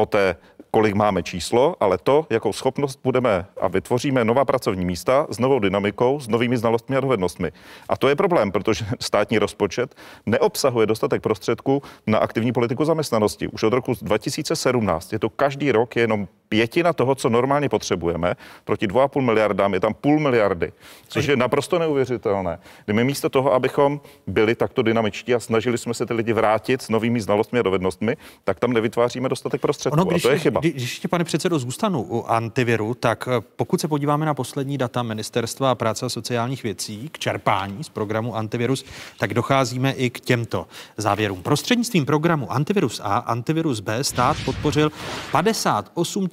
[0.00, 0.36] o té
[0.70, 5.58] kolik máme číslo, ale to, jakou schopnost budeme a vytvoříme nová pracovní místa s novou
[5.58, 7.52] dynamikou, s novými znalostmi a dovednostmi.
[7.88, 9.94] A to je problém, protože státní rozpočet
[10.26, 13.48] neobsahuje dostatek prostředků na aktivní politiku zaměstnanosti.
[13.48, 18.34] Už od roku 2017 je to každý rok jenom pětina toho, co normálně potřebujeme.
[18.64, 20.72] Proti 2,5 miliardám je tam půl miliardy,
[21.08, 22.58] což je naprosto neuvěřitelné.
[22.84, 26.82] Kdy my místo toho, abychom byli takto dynamičtí a snažili jsme se ty lidi vrátit
[26.82, 29.89] s novými znalostmi a dovednostmi, tak tam nevytváříme dostatek prostředků.
[29.90, 30.60] Ono, když, a to je chyba.
[30.60, 35.02] Když ještě, pane předsedo, zůstanu u antiviru, tak eh, pokud se podíváme na poslední data
[35.02, 38.84] Ministerstva práce a sociálních věcí k čerpání z programu Antivirus,
[39.18, 41.42] tak docházíme i k těmto závěrům.
[41.42, 44.92] Prostřednictvím programu Antivirus A, Antivirus B stát podpořil
[45.32, 46.28] 58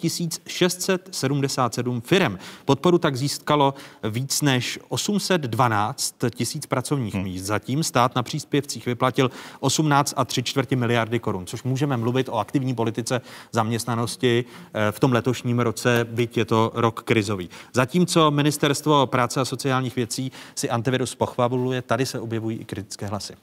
[0.47, 2.39] 677 firem.
[2.65, 3.73] Podporu tak získalo
[4.09, 7.23] víc než 812 tisíc pracovních hmm.
[7.23, 7.43] míst.
[7.43, 12.37] Zatím stát na příspěvcích vyplatil 18 a 3 čtvrtě miliardy korun, což můžeme mluvit o
[12.37, 13.21] aktivní politice
[13.51, 17.49] zaměstnanosti eh, v tom letošním roce, byť je to rok krizový.
[17.73, 23.33] Zatímco ministerstvo práce a sociálních věcí si antivirus pochvaluje, tady se objevují i kritické hlasy.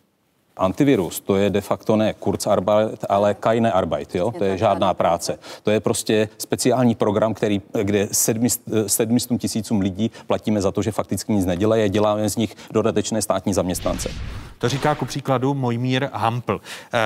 [0.56, 4.30] Antivirus, to je de facto ne Kurzarbeit, ale keine Arbeit, jo?
[4.38, 5.38] to je žádná práce.
[5.62, 9.08] To je prostě speciální program, který, kde 700
[9.38, 13.54] tisícům lidí platíme za to, že fakticky nic nedělají a děláme z nich dodatečné státní
[13.54, 14.10] zaměstnance.
[14.58, 16.60] To říká ku příkladu Mojmír Hampl.
[16.92, 16.98] Eh,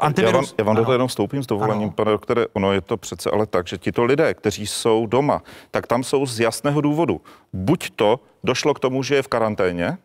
[0.00, 0.32] antivirus...
[0.32, 1.92] Já vám, já vám do toho jenom vstoupím s dovolením, ano.
[1.96, 2.46] pane doktore.
[2.52, 6.26] Ono je to přece ale tak, že tito lidé, kteří jsou doma, tak tam jsou
[6.26, 7.20] z jasného důvodu.
[7.52, 9.98] Buď to došlo k tomu, že je v karanténě,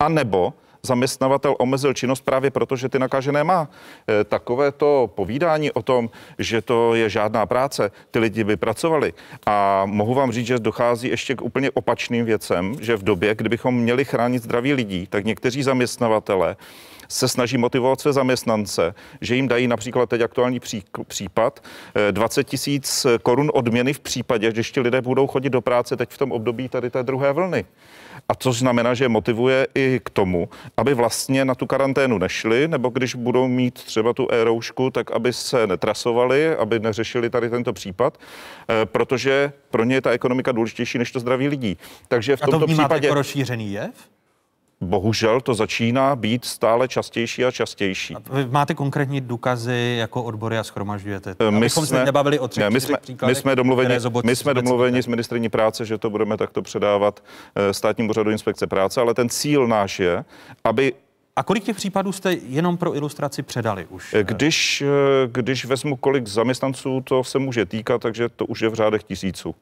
[0.00, 0.52] anebo
[0.82, 3.68] zaměstnavatel omezil činnost právě proto, že ty nakažené má.
[4.20, 9.12] E, takové to povídání o tom, že to je žádná práce, ty lidi by pracovali.
[9.46, 13.74] A mohu vám říct, že dochází ještě k úplně opačným věcem, že v době, kdybychom
[13.74, 16.56] měli chránit zdraví lidí, tak někteří zaměstnavatele
[17.08, 21.60] se snaží motivovat své zaměstnance, že jim dají například teď aktuální pří, případ
[22.10, 26.10] 20 e, tisíc korun odměny v případě, že ještě lidé budou chodit do práce teď
[26.10, 27.64] v tom období tady té druhé vlny.
[28.28, 32.88] A což znamená, že motivuje i k tomu, aby vlastně na tu karanténu nešli, nebo
[32.88, 38.18] když budou mít třeba tu e-roušku, tak aby se netrasovali, aby neřešili tady tento případ,
[38.18, 41.78] eh, protože pro ně je ta ekonomika důležitější než to zdraví lidí.
[42.08, 43.90] Takže v tomto A to případě jako rozšířený jev?
[44.80, 48.14] Bohužel to začíná být stále častější a častější.
[48.14, 51.34] A vy máte konkrétní důkazy jako odbory a schromažďujete?
[51.38, 53.94] Eh, my jsme, se nebavili o třech, ne, my jsme, my jsme domluveni,
[54.24, 57.24] my jsme domluveni s ministriní práce, že to budeme takto předávat
[57.54, 60.24] eh, státnímu úřadu inspekce práce, ale ten cíl náš je,
[60.64, 60.92] aby
[61.36, 64.14] a kolik těch případů jste jenom pro ilustraci předali už?
[64.14, 64.84] Eh, když,
[65.26, 69.54] když vezmu, kolik zaměstnanců to se může týkat, takže to už je v řádech tisíců.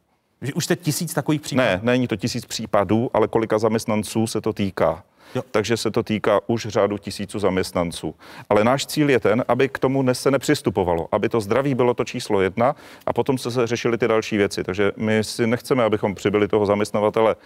[0.55, 1.69] Už jste tisíc takových případů?
[1.69, 5.05] Ne, není to tisíc případů, ale kolika zaměstnanců se to týká.
[5.35, 5.43] Jo.
[5.51, 8.15] takže se to týká už řádu tisíců zaměstnanců.
[8.51, 12.05] Ale náš cíl je ten, aby k tomu se nepřistupovalo, aby to zdraví bylo to
[12.05, 12.77] číslo jedna
[13.07, 14.65] a potom se řešily ty další věci.
[14.65, 17.37] Takže my si nechceme, abychom přibyli toho zaměstnavatele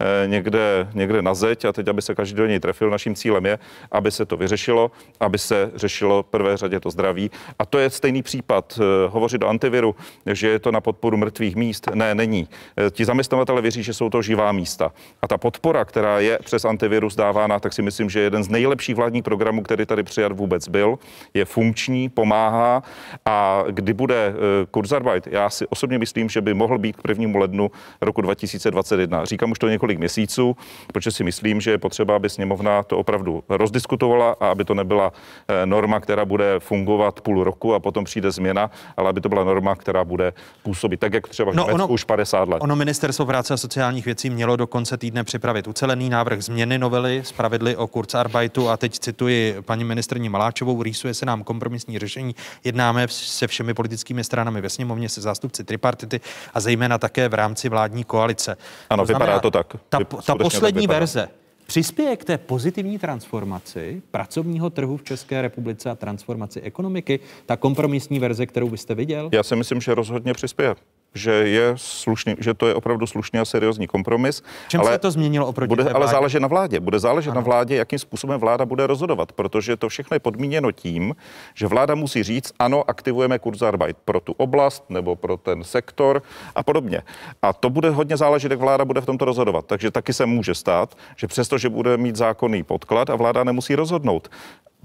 [0.00, 2.90] eh, někde, někde na zeď a teď, aby se každý do něj trefil.
[2.90, 3.58] Naším cílem je,
[3.92, 4.90] aby se to vyřešilo,
[5.20, 7.30] aby se řešilo v prvé řadě to zdraví.
[7.58, 8.78] A to je stejný případ.
[8.82, 9.96] Eh, hovořit o antiviru,
[10.26, 12.48] že je to na podporu mrtvých míst, ne, není.
[12.76, 14.92] Eh, ti zaměstnavatele věří, že jsou to živá místa.
[15.22, 18.48] A ta podpora, která je přes antivirus dávána, tak si myslím, že je jeden z
[18.48, 20.98] nejlepších vládních programů, který tady přijat vůbec byl,
[21.34, 22.82] je funkční, pomáhá
[23.26, 24.34] a kdy bude
[24.70, 29.24] Kurzarbeit, já si osobně myslím, že by mohl být k prvnímu lednu roku 2021.
[29.24, 30.56] Říkám už to několik měsíců,
[30.92, 35.12] protože si myslím, že je potřeba, aby sněmovna to opravdu rozdiskutovala a aby to nebyla
[35.48, 39.44] eh, norma, která bude fungovat půl roku a potom přijde změna, ale aby to byla
[39.44, 42.58] norma, která bude působit tak, jak třeba no, ono, už 50 let.
[42.60, 47.19] Ono ministerstvo práce a sociálních věcí mělo do konce týdne připravit ucelený návrh změny novely
[47.24, 52.34] z pravidly o Kurzarbeitu a teď cituji paní ministrní Maláčovou, rýsuje se nám kompromisní řešení,
[52.64, 56.20] jednáme se všemi politickými stranami ve sněmovně, se zástupci tripartity
[56.54, 58.56] a zejména také v rámci vládní koalice.
[58.90, 59.76] Ano, to znamená, vypadá to tak.
[59.88, 61.28] Ta, ta poslední verze
[61.66, 68.18] přispěje k té pozitivní transformaci pracovního trhu v České republice a transformaci ekonomiky, ta kompromisní
[68.18, 69.28] verze, kterou byste viděl?
[69.32, 70.74] Já si myslím, že rozhodně přispěje
[71.14, 74.42] že je slušný, že to je opravdu slušný a seriózní kompromis.
[74.68, 76.80] Čím ale se to změnilo oproti bude, Ale záleží na vládě.
[76.80, 77.40] Bude záležet ano.
[77.40, 81.14] na vládě, jakým způsobem vláda bude rozhodovat, protože to všechno je podmíněno tím,
[81.54, 86.22] že vláda musí říct, ano, aktivujeme Kurzarbeit pro tu oblast nebo pro ten sektor
[86.54, 87.02] a podobně.
[87.42, 89.66] A to bude hodně záležet, jak vláda bude v tomto rozhodovat.
[89.66, 93.74] Takže taky se může stát, že přesto, že bude mít zákonný podklad a vláda nemusí
[93.74, 94.28] rozhodnout,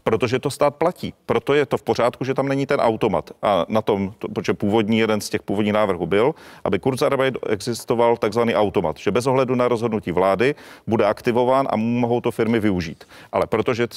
[0.05, 1.13] protože to stát platí.
[1.25, 3.31] Proto je to v pořádku, že tam není ten automat.
[3.41, 8.17] A na tom, to, protože původní jeden z těch původních návrhů byl, aby Kurzarbeit existoval
[8.17, 10.55] takzvaný automat, že bez ohledu na rozhodnutí vlády
[10.87, 13.03] bude aktivován a mohou to firmy využít.
[13.31, 13.87] Ale protože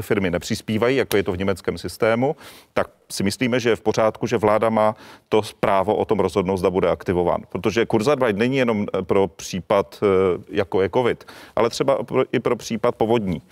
[0.00, 2.36] firmy nepřispívají, jako je to v německém systému,
[2.74, 4.94] tak si myslíme, že je v pořádku, že vláda má
[5.28, 7.42] to právo o tom rozhodnout, zda bude aktivován.
[7.48, 10.06] Protože Kurzarbeit není jenom pro případ, eh,
[10.50, 11.24] jako je COVID,
[11.56, 11.98] ale třeba
[12.32, 13.42] i pro případ povodní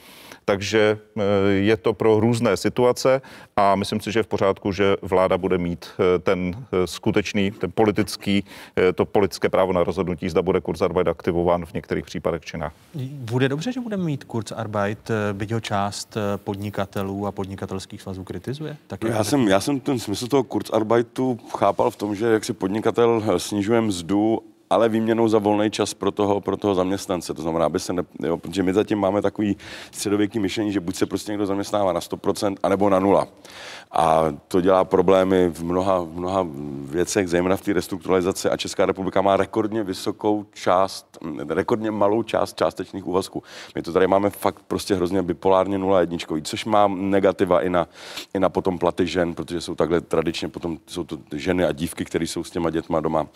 [0.44, 3.22] takže eh, je to pro různé situace
[3.56, 7.50] a myslím si, že je v pořádku, že vláda bude mít eh, ten eh, skutečný,
[7.50, 8.44] ten politický,
[8.94, 12.70] to politické právo na rozhodnutí, zda bude Kurzarbeit aktivován v některých případech či ne.
[13.10, 18.76] Bude dobře, že bude mít Kurzarbeit, byť ho část podnikatelů a podnikatelských svazů kritizuje?
[18.86, 22.52] Tak já, jsem, já jsem ten smysl toho Kurzarbeitu chápal v tom, že jak si
[22.52, 24.40] podnikatel snižuje mzdu
[24.70, 27.34] ale výměnou za volný čas pro toho, pro toho zaměstnance.
[27.34, 29.56] To znamená, aby se ne, jo, protože my zatím máme takový
[29.90, 33.28] středověký myšlení, že buď se prostě někdo zaměstnává na 100%, anebo na nula.
[33.94, 36.46] A to dělá problémy v mnoha, v mnoha
[36.82, 38.50] věcech, zejména v té restrukturalizaci.
[38.50, 41.18] A Česká republika má rekordně vysokou část,
[41.48, 43.42] rekordně malou část částečných úvazků.
[43.74, 47.88] My to tady máme fakt prostě hrozně bipolárně nula jedničkový, což má negativa i na,
[48.34, 52.04] i na potom platy žen, protože jsou takhle tradičně potom jsou to ženy a dívky,
[52.04, 53.26] které jsou s těma dětma doma.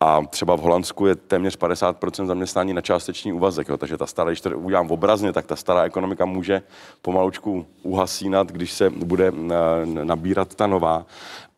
[0.00, 3.68] A třeba v Holandsku je téměř 50% zaměstnání na částečný úvazek.
[3.68, 3.76] Jo.
[3.76, 6.62] Takže ta stará, když to udělám obrazně, tak ta stará ekonomika může
[7.02, 11.06] pomalučku uhasínat, když se bude eh, nabírat ta nová.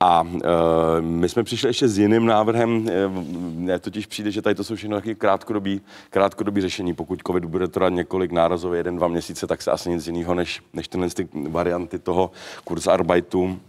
[0.00, 2.88] A e, my jsme přišli ještě s jiným návrhem.
[3.68, 5.80] E, totiž přijde, že tady to jsou všechno taky krátkodobí,
[6.10, 6.94] krátkodobí řešení.
[6.94, 10.62] Pokud COVID bude trvat několik nárazově, jeden, dva měsíce, tak se asi nic jiného než,
[10.72, 12.30] než tyhle ty varianty toho
[12.64, 13.60] kurzarbeitu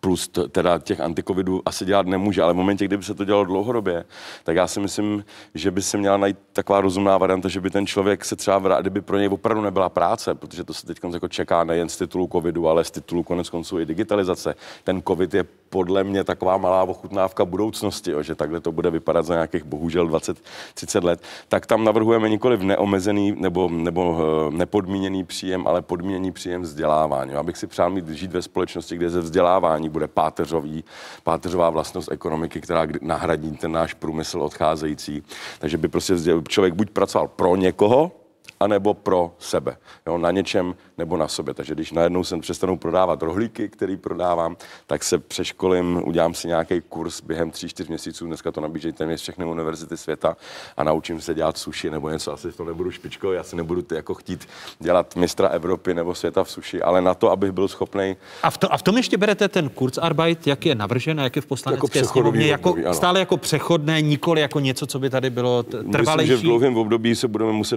[0.00, 3.44] plus t- teda těch antikovidů asi dělat nemůže, ale v momentě, kdyby se to dělalo
[3.44, 4.04] dlouhodobě,
[4.44, 5.24] tak já si myslím,
[5.54, 8.80] že by se měla najít taková rozumná varianta, že by ten člověk se třeba vrát,
[8.80, 12.28] kdyby pro něj opravdu nebyla práce, protože to se teď jako čeká nejen z titulu
[12.32, 14.54] covidu, ale z titulu konec konců i digitalizace.
[14.84, 15.44] Ten covid je
[15.74, 20.08] podle mě taková malá ochutnávka budoucnosti, jo, že takhle to bude vypadat za nějakých bohužel
[20.08, 26.62] 20-30 let, tak tam navrhujeme nikoli neomezený nebo, nebo eh, nepodmíněný příjem, ale podmíněný příjem
[26.62, 27.32] vzdělávání.
[27.32, 27.38] Jo.
[27.38, 30.84] Abych si přál mít žít ve společnosti, kde ze vzdělávání bude páteřový,
[31.22, 35.22] páteřová vlastnost ekonomiky, která nahradí ten náš průmysl odcházející.
[35.58, 36.14] Takže by prostě
[36.48, 38.23] člověk buď pracoval pro někoho,
[38.60, 39.76] anebo pro sebe.
[40.06, 41.54] Jo, na něčem nebo na sobě.
[41.54, 44.56] Takže když najednou jsem přestanu prodávat rohlíky, který prodávám,
[44.86, 48.26] tak se přeškolím, udělám si nějaký kurz během 3-4 měsíců.
[48.26, 50.36] Dneska to nabízejí téměř všechny univerzity světa
[50.76, 52.32] a naučím se dělat suši nebo něco.
[52.32, 54.48] Asi to nebudu špičkou, já si nebudu ty jako chtít
[54.78, 58.16] dělat mistra Evropy nebo světa v suši, ale na to, abych byl schopný.
[58.42, 61.36] A v, to, a v tom ještě berete ten Kurzarbeit, jak je navržen a jak
[61.36, 65.30] je v poslanecké jako sněmovně, jako, stále jako přechodné, nikoli jako něco, co by tady
[65.30, 66.02] bylo trvalejší.
[66.04, 67.76] Myslím, že v dlouhém období se budeme muset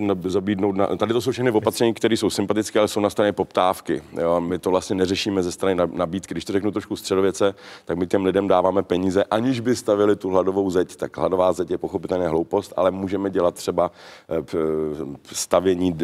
[0.77, 4.01] zabídnout tady to jsou všechny opatření, které jsou sympatické, ale jsou na straně poptávky.
[4.21, 4.41] Jo?
[4.41, 6.33] My to vlastně neřešíme ze strany nabídky.
[6.33, 7.55] Když to řeknu trošku středověce,
[7.85, 10.95] tak my těm lidem dáváme peníze, aniž by stavili tu hladovou zeď.
[10.95, 13.91] Tak hladová zeď je pochopitelně hloupost, ale můžeme dělat třeba
[14.29, 14.43] eh,
[15.31, 15.97] stavění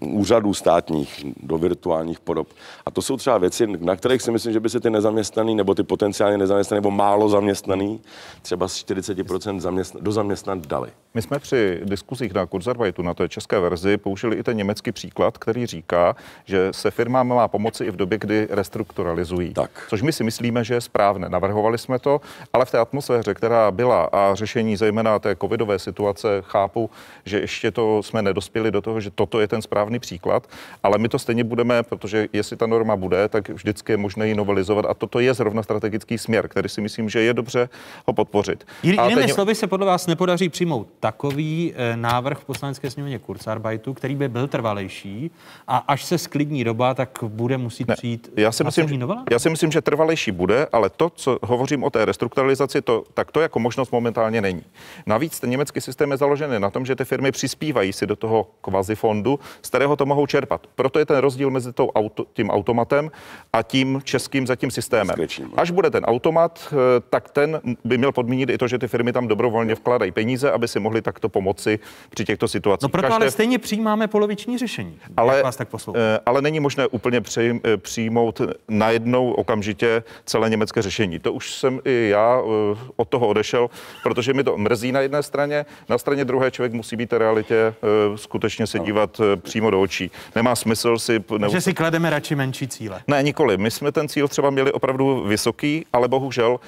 [0.00, 2.48] úřadů státních do virtuálních podob.
[2.86, 5.74] A to jsou třeba věci, na kterých si myslím, že by se ty nezaměstnaný nebo
[5.74, 8.00] ty potenciálně nezaměstnaný nebo málo zaměstnaný
[8.42, 10.90] třeba z 40% zaměstn- do zaměstnat dali.
[11.14, 15.38] My jsme při diskuzích na Kurzarbeitu, na té české verzi, použili i ten německý příklad,
[15.38, 19.54] který říká, že se firmám má pomoci i v době, kdy restrukturalizují.
[19.54, 19.70] Tak.
[19.88, 21.28] Což my si myslíme, že je správné.
[21.28, 22.20] Navrhovali jsme to,
[22.52, 26.90] ale v té atmosféře, která byla a řešení zejména té covidové situace, chápu,
[27.24, 30.46] že ještě to jsme nedospěli do toho, že toto je ten správný příklad,
[30.82, 34.34] ale my to stejně budeme, protože jestli ta norma bude, tak vždycky je možné ji
[34.34, 37.68] novelizovat a toto je zrovna strategický směr, který si myslím, že je dobře
[38.06, 38.66] ho podpořit.
[38.82, 39.32] Jinými teď...
[39.32, 43.18] slovy se podle vás nepodaří přijmout takový e, návrh v poslanecké sněmovně
[43.84, 45.30] Kurzarbeitu, který by byl trvalejší
[45.68, 49.24] a až se sklidní doba, tak bude muset ne, přijít já si, myslím, novela?
[49.30, 53.32] já si myslím, že trvalejší bude, ale to, co hovořím o té restrukturalizaci, to, tak
[53.32, 54.62] to jako možnost momentálně není.
[55.06, 58.46] Navíc ten německý systém je založený na tom, že ty firmy přispívají si do toho
[58.60, 60.66] kvazi fondu, z kterého to mohou čerpat.
[60.74, 63.10] Proto je ten rozdíl mezi tou auto, tím automatem
[63.52, 65.16] a tím českým zatím systémem.
[65.56, 69.12] Až bude ten automat, eh, tak ten by měl podmínit i to, že ty firmy
[69.12, 71.78] tam dobrovolně vkládají peníze, aby si mohli takto pomoci
[72.10, 72.82] při těchto situacích.
[72.82, 73.16] No proto Každé...
[73.16, 74.98] ale stejně přijímáme poloviční řešení.
[75.16, 80.82] Ale, vás tak eh, ale není možné úplně přijm, eh, přijmout najednou okamžitě celé německé
[80.82, 81.18] řešení.
[81.18, 82.42] To už jsem i já
[82.96, 83.70] od toho odešel,
[84.02, 87.74] protože mi to mrzí na jedné straně, na straně druhé člověk musí být realitě
[88.16, 90.10] skutečně se dívat přímo do očí.
[90.36, 91.24] Nemá smysl si...
[91.50, 93.02] Že si klademe radši menší cíle.
[93.06, 93.56] Ne, nikoli.
[93.56, 96.60] My jsme ten cíl třeba měli opravdu vysoký, ale bohužel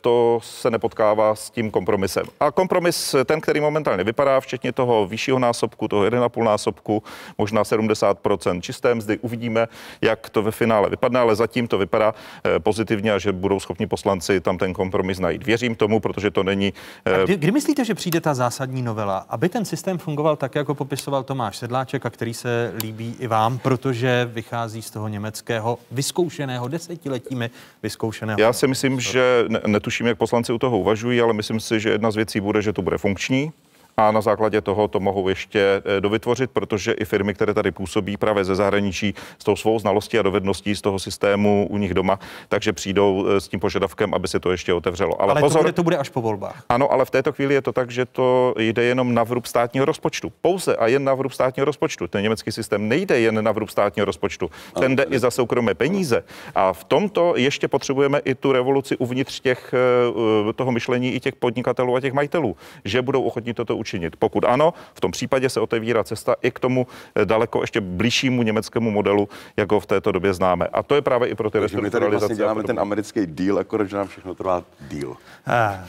[0.00, 2.24] to se nepotkává s tím kompromisem.
[2.40, 7.02] A kompromis, ten, který momentálně vypadá, včetně toho vyššího násobku, toho 1,5 násobku,
[7.38, 9.68] možná 70% čisté mzdy, uvidíme,
[10.00, 12.14] jak to ve finále vypadne, ale zatím to vypadá
[12.44, 15.46] eh, pozitivně a že budou schopni poslanci tam ten kompromis najít.
[15.46, 16.72] Věřím tomu, protože to není.
[17.04, 20.74] A kdy, kdy myslíte, že přijde ta zásadní novela, aby ten systém fungoval tak, jako
[20.74, 26.68] popisoval Tomáš Sedláček a který se líbí i vám, protože vychází z toho německého vyzkoušeného
[26.68, 27.50] desetiletími
[27.82, 28.40] vyzkoušeného.
[28.40, 32.10] Já si myslím, že netuším, jak poslanci u toho uvažují, ale myslím si, že jedna
[32.10, 33.52] z věcí bude, že to bude funkční
[33.96, 38.16] a na základě toho to mohou ještě eh, dovytvořit, protože i firmy, které tady působí
[38.16, 42.18] právě ze zahraničí s tou svou znalostí a dovedností z toho systému u nich doma,
[42.48, 45.22] takže přijdou eh, s tím požadavkem, aby se to ještě otevřelo.
[45.22, 46.64] Ale, ale pozor, to, bude, to bude až po volbách.
[46.68, 49.86] Ano, ale v této chvíli je to tak, že to jde jenom na vrub státního
[49.86, 50.32] rozpočtu.
[50.40, 52.06] Pouze a jen na vrub státního rozpočtu.
[52.06, 54.50] Ten německý systém nejde jen na vrub státního rozpočtu.
[54.80, 56.24] Ten jde i za soukromé peníze.
[56.54, 61.34] A v tomto ještě potřebujeme i tu revoluci uvnitř těch, eh, toho myšlení i těch
[61.34, 64.16] podnikatelů a těch majitelů, že budou ochotní toto učinit.
[64.16, 68.42] Pokud ano, v tom případě se otevírá cesta i k tomu eh, daleko ještě blížšímu
[68.42, 70.66] německému modelu, jak ho v této době známe.
[70.72, 73.58] A to je právě i pro ty Takže my tady vlastně děláme ten americký deal,
[73.58, 75.16] akorát, že nám všechno trvá deal.
[75.46, 75.84] Ah,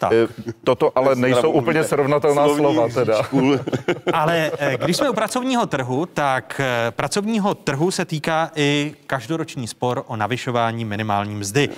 [0.00, 0.12] tak.
[0.12, 3.22] Eh, toto ale nejsou úplně srovnatelná slova teda.
[4.12, 4.50] ale
[4.84, 6.60] když jsme u pracovního trhu, tak
[6.90, 11.68] pracovního trhu se týká i každoroční spor o navyšování minimální mzdy.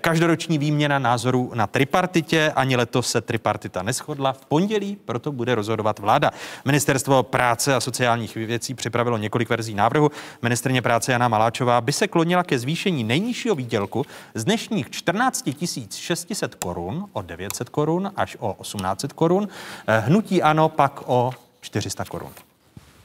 [0.00, 4.32] Každoroční výměna názorů na tripartitě, ani letos se tripartita neschodla.
[4.32, 6.30] V pondělí proto bude rozhodovat vláda.
[6.64, 10.10] Ministerstvo práce a sociálních věcí připravilo několik verzí návrhu.
[10.42, 15.48] Ministrně práce Jana Maláčová by se klonila ke zvýšení nejnižšího výdělku z dnešních 14
[15.90, 19.48] 600 korun o 900 korun až o 1800 korun.
[19.86, 21.30] Eh, hnutí ano pak o
[21.60, 22.32] 400 korun.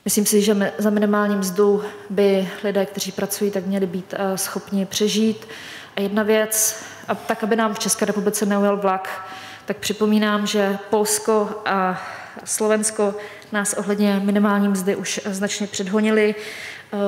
[0.06, 4.86] Myslím si, že za minimální mzdu by lidé, kteří pracují, tak měli být eh, schopni
[4.86, 5.48] přežít.
[5.96, 9.28] A jedna věc, a tak, aby nám v České republice neujel vlak,
[9.68, 12.02] tak připomínám, že Polsko a
[12.44, 13.16] Slovensko
[13.52, 16.36] nás ohledně minimální mzdy už značně předhonili.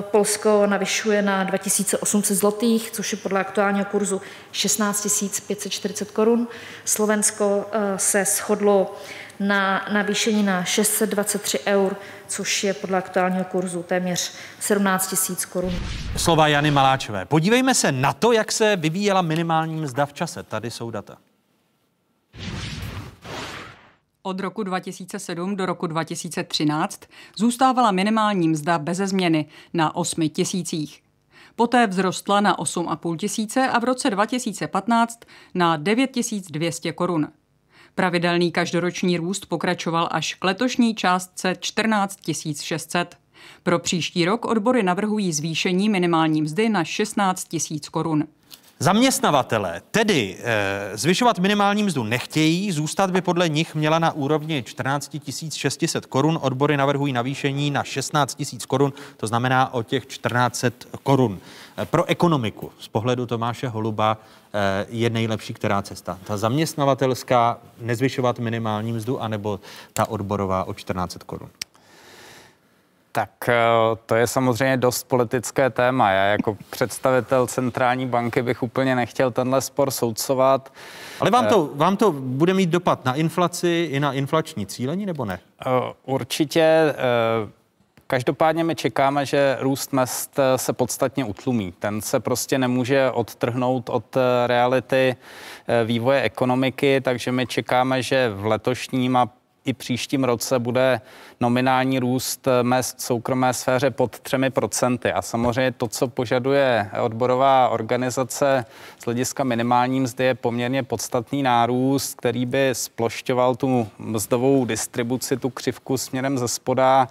[0.01, 4.21] Polsko navyšuje na 2800 zlotých, což je podle aktuálního kurzu
[4.51, 5.07] 16
[5.47, 6.47] 540 korun.
[6.85, 8.95] Slovensko eh, se shodlo
[9.39, 11.95] na navýšení na 623 eur,
[12.27, 15.75] což je podle aktuálního kurzu téměř 17 000 korun.
[16.17, 17.25] Slova Jany Maláčové.
[17.25, 20.43] Podívejme se na to, jak se vyvíjela minimální mzda v čase.
[20.43, 21.17] Tady jsou data.
[24.23, 27.01] Od roku 2007 do roku 2013
[27.35, 31.03] zůstávala minimální mzda beze změny na 8 tisících.
[31.55, 35.19] Poté vzrostla na 8,5 tisíce a v roce 2015
[35.53, 36.11] na 9
[36.49, 37.27] 200 korun.
[37.95, 42.19] Pravidelný každoroční růst pokračoval až k letošní částce 14
[42.61, 43.17] 600.
[43.63, 48.27] Pro příští rok odbory navrhují zvýšení minimální mzdy na 16 000 korun.
[48.81, 55.17] Zaměstnavatele tedy e, zvyšovat minimální mzdu nechtějí, zůstat by podle nich měla na úrovni 14
[55.53, 56.39] 600 korun.
[56.41, 60.65] Odbory navrhují navýšení na 16 000 korun, to znamená o těch 14
[61.03, 61.39] korun.
[61.77, 64.17] E, pro ekonomiku z pohledu Tomáše Holuba
[64.53, 66.19] e, je nejlepší která cesta?
[66.23, 69.59] Ta zaměstnavatelská nezvyšovat minimální mzdu, anebo
[69.93, 71.49] ta odborová o 14 korun?
[73.11, 73.55] Tak eh,
[74.05, 76.11] to je samozřejmě dost politické téma.
[76.11, 80.73] Já jako představitel centrální banky bych úplně nechtěl tenhle spor soudcovat.
[81.19, 85.25] Ale vám to, vám to bude mít dopad na inflaci i na inflační cílení, nebo
[85.25, 85.39] ne?
[85.65, 85.69] Eh,
[86.05, 86.61] určitě.
[86.61, 86.95] Eh,
[88.07, 91.73] každopádně my čekáme, že růst mest se podstatně utlumí.
[91.79, 95.15] Ten se prostě nemůže odtrhnout od reality
[95.85, 99.29] vývoje ekonomiky, takže my čekáme, že v letošním a
[99.65, 101.01] i příštím roce bude
[101.39, 105.11] nominální růst mest v soukromé sféře pod 3%.
[105.15, 108.65] A samozřejmě to, co požaduje odborová organizace
[108.99, 115.49] z hlediska minimální mzdy, je poměrně podstatný nárůst, který by splošťoval tu mzdovou distribuci, tu
[115.49, 117.07] křivku směrem ze spoda.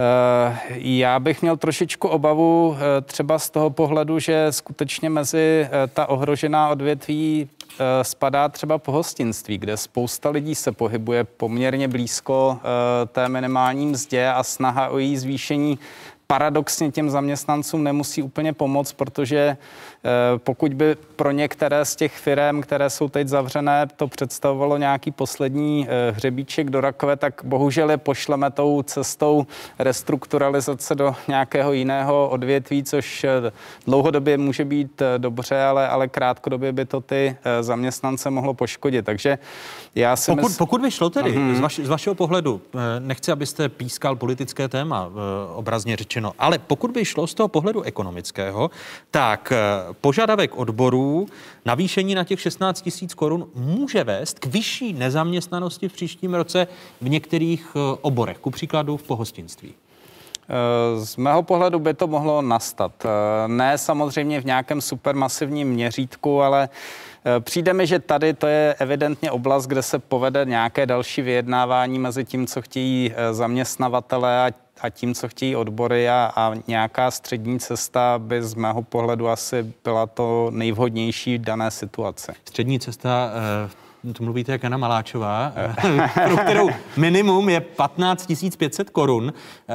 [0.00, 5.86] Eh, já bych měl trošičku obavu eh, třeba z toho pohledu, že skutečně mezi eh,
[5.86, 7.48] ta ohrožená odvětví
[8.02, 12.58] spadá třeba pohostinství, kde spousta lidí se pohybuje poměrně blízko
[13.12, 15.78] té minimální mzdě a snaha o její zvýšení
[16.26, 19.56] paradoxně těm zaměstnancům nemusí úplně pomoct, protože
[20.36, 25.88] pokud by pro některé z těch firm, které jsou teď zavřené, to představovalo nějaký poslední
[25.88, 29.46] eh, hřebíček do rakve, tak bohužel je pošleme tou cestou
[29.78, 33.52] restrukturalizace do nějakého jiného odvětví, což eh,
[33.86, 39.04] dlouhodobě může být dobře, ale, ale krátkodobě by to ty zaměstnance mohlo poškodit.
[39.04, 39.38] Takže
[39.94, 40.58] já si pokud, mysl...
[40.58, 41.54] pokud by šlo tedy, uh-huh.
[41.54, 42.60] z, vaš, z vašeho pohledu,
[42.98, 45.10] nechci, abyste pískal politické téma,
[45.54, 48.70] obrazně řečeno, ale pokud by šlo z toho pohledu ekonomického,
[49.10, 49.52] tak
[50.00, 51.26] požadavek odborů
[51.64, 56.66] navýšení na těch 16 tisíc korun může vést k vyšší nezaměstnanosti v příštím roce
[57.00, 59.74] v některých eh, oborech, ku příkladu v pohostinství.
[60.50, 62.92] Eh, z mého pohledu by to mohlo nastat.
[63.04, 63.08] Eh,
[63.48, 66.68] ne samozřejmě v nějakém supermasivním měřítku, ale
[67.40, 72.24] Přijde mi, že tady to je evidentně oblast, kde se povede nějaké další vyjednávání mezi
[72.24, 78.18] tím, co chtějí zaměstnavatele a a tím, co chtějí odbory a, a nějaká střední cesta
[78.18, 82.32] by z mého pohledu asi byla to nejvhodnější v dané situaci.
[82.44, 83.32] Střední cesta
[83.64, 83.70] uh
[84.12, 85.52] to mluvíte jak Jana Maláčová,
[86.24, 89.32] pro kterou minimum je 15 500 korun,
[89.68, 89.72] eh,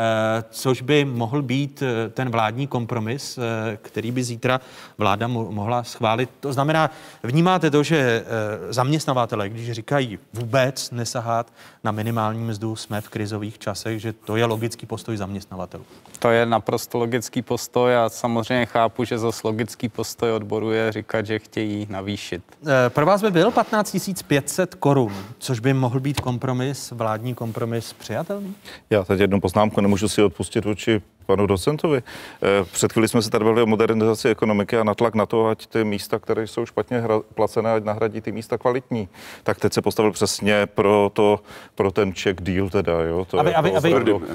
[0.50, 4.62] což by mohl být eh, ten vládní kompromis, eh, který by zítra
[4.98, 6.30] vláda mohla schválit.
[6.40, 6.92] To znamená,
[7.24, 8.26] vnímáte to, že
[8.70, 11.54] zaměstnavatele, když říkají vůbec nesahat
[11.84, 15.84] na minimální mzdu, jsme v krizových časech, že to je logický postoj zaměstnavatelů.
[16.20, 21.26] To je naprosto logický postoj a samozřejmě chápu, že zase logický postoj odboru je říkat,
[21.26, 22.44] že chtějí navýšit.
[22.90, 23.98] Pro vás by byl 15
[24.28, 28.56] 500 korun, což by mohl být kompromis, vládní kompromis přijatelný?
[28.90, 32.04] Já teď jednu poznámku nemůžu si odpustit vůči panu docentovi.
[32.44, 35.68] Eh, před chvíli jsme se tady bavili o modernizaci ekonomiky a natlak na to, ať
[35.68, 39.10] ty místa, které jsou špatně hra, placené, ať nahradí ty místa kvalitní.
[39.44, 41.40] Tak teď se postavil přesně pro, to,
[41.76, 43.26] pro ten check deal teda, jo.
[43.26, 43.94] To a, vy, a, vy, a, vy,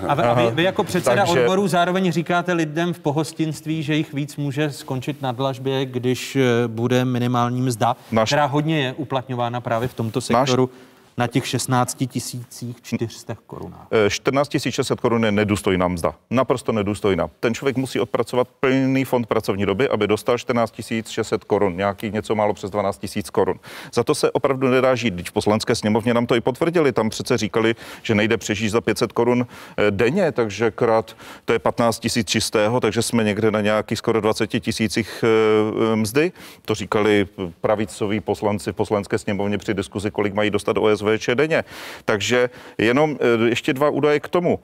[0.08, 1.40] a, vy, jako předseda Takže...
[1.40, 6.42] odboru zároveň říkáte lidem v pohostinství, že jich víc může skončit na dlažbě, když eh,
[6.66, 8.28] bude minimální mzda, Naš...
[8.28, 10.70] která hodně je uplatňována právě v tomto sektoru.
[10.72, 12.03] Náš na těch 16
[12.82, 13.87] 400 korunách.
[14.09, 16.15] 14 600 korun je nedůstojná mzda.
[16.31, 17.31] Naprosto nedůstojná.
[17.41, 20.74] Ten člověk musí odpracovat plný fond pracovní doby, aby dostal 14
[21.09, 23.61] 600 korun, nějaký něco málo přes 12 000 korun.
[23.95, 25.15] Za to se opravdu nedá žít.
[25.15, 28.81] Když v poslanské sněmovně nám to i potvrdili, tam přece říkali, že nejde přežít za
[28.81, 29.47] 500 korun
[29.77, 34.20] eh, denně, takže krát to je 15 tisíc čistého, takže jsme někde na nějakých skoro
[34.20, 36.32] 20 tisících eh, mzdy.
[36.65, 37.27] To říkali
[37.61, 41.64] pravicoví poslanci v poslanské sněmovně při diskuzi, kolik mají dostat OSV OSVČ denně.
[42.05, 44.60] Takže jenom eh, ještě dva údaje k tomu.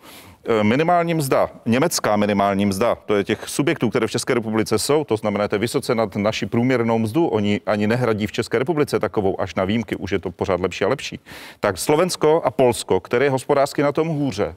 [0.49, 5.05] Eh, minimální mzda, německá minimální mzda, to je těch subjektů, které v České republice jsou,
[5.05, 9.01] to znamená, to je vysoce nad naši průměrnou mzdu, oni ani nehradí v České republice
[9.01, 11.21] takovou, až na výjimky, už je to pořád lepší a lepší.
[11.61, 14.55] Tak Slovensko a Polsko, které je hospodářsky na tom hůře,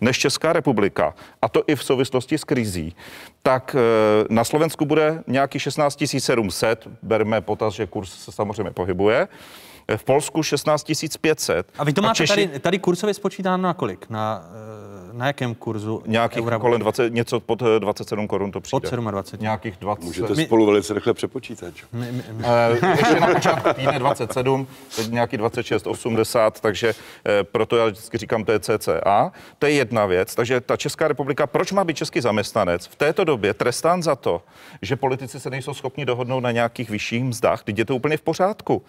[0.00, 2.96] než Česká republika, a to i v souvislosti s krizí,
[3.42, 9.28] tak eh, na Slovensku bude nějaký 16 700, berme potaz, že kurz se samozřejmě pohybuje,
[9.96, 11.72] v Polsku 16 500.
[11.78, 12.46] A vy to máte Češi...
[12.46, 14.10] tady, tady kursově spočítáno na kolik?
[14.10, 14.87] Na, eh,
[15.18, 18.90] na jakém kurzu Nějakých eura kolem 20, něco pod eh, 27 korun to přijde.
[18.90, 19.42] Pod 27.
[19.42, 20.04] Nějakých 20.
[20.04, 21.76] Můžete spolu velice rychle přepočítat.
[21.76, 21.82] že?
[21.92, 22.44] My, my, my.
[22.82, 24.66] Eh, Ještě na počátku týdne 27,
[24.96, 26.94] teď nějaký 26, 80, takže
[27.26, 29.32] eh, proto já vždycky říkám, to je CCA.
[29.58, 30.34] To je jedna věc.
[30.34, 34.42] Takže ta Česká republika, proč má být český zaměstnanec v této době trestán za to,
[34.82, 37.64] že politici se nejsou schopni dohodnout na nějakých vyšších mzdách?
[37.64, 38.82] Teď je to úplně v pořádku.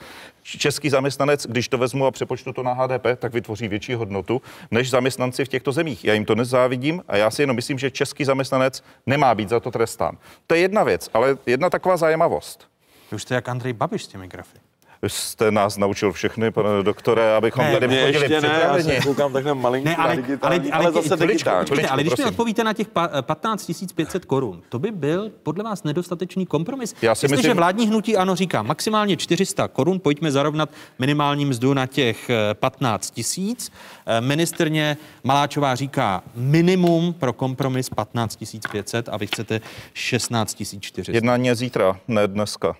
[0.43, 4.41] Český zaměstnanec, když to vezmu a přepočtu to na HDP, tak vytvoří větší hodnotu
[4.71, 6.05] než zaměstnanci v těchto zemích.
[6.05, 9.59] Já jim to nezávidím a já si jenom myslím, že český zaměstnanec nemá být za
[9.59, 10.17] to trestán.
[10.47, 12.67] To je jedna věc, ale jedna taková zajímavost.
[13.11, 14.57] Už jste jak Andrej Babiš s těmi grafy.
[15.01, 18.83] Vy jste nás naučil všechny, pane doktore, abychom Ne, tady mě chodili Ještě ne, já
[18.83, 21.67] se koukám takhle malinko Ne, ale, ale, digitální, ale, ale, zase digitální.
[21.67, 22.27] počkejte, ale když mi prosím.
[22.29, 26.95] odpovíte na těch pa- 15 500 korun, to by byl podle vás nedostatečný kompromis.
[27.01, 30.69] Já si myslím- vládní hnutí ano říká maximálně 400 korun, pojďme zarovnat
[30.99, 33.71] minimální mzdu na těch eh, 15 tisíc.
[34.05, 38.37] Eh, Ministrně Maláčová říká minimum pro kompromis 15
[38.71, 39.61] 500 a vy chcete
[39.93, 41.11] 16 400.
[41.11, 42.75] Jednání je zítra, ne dneska.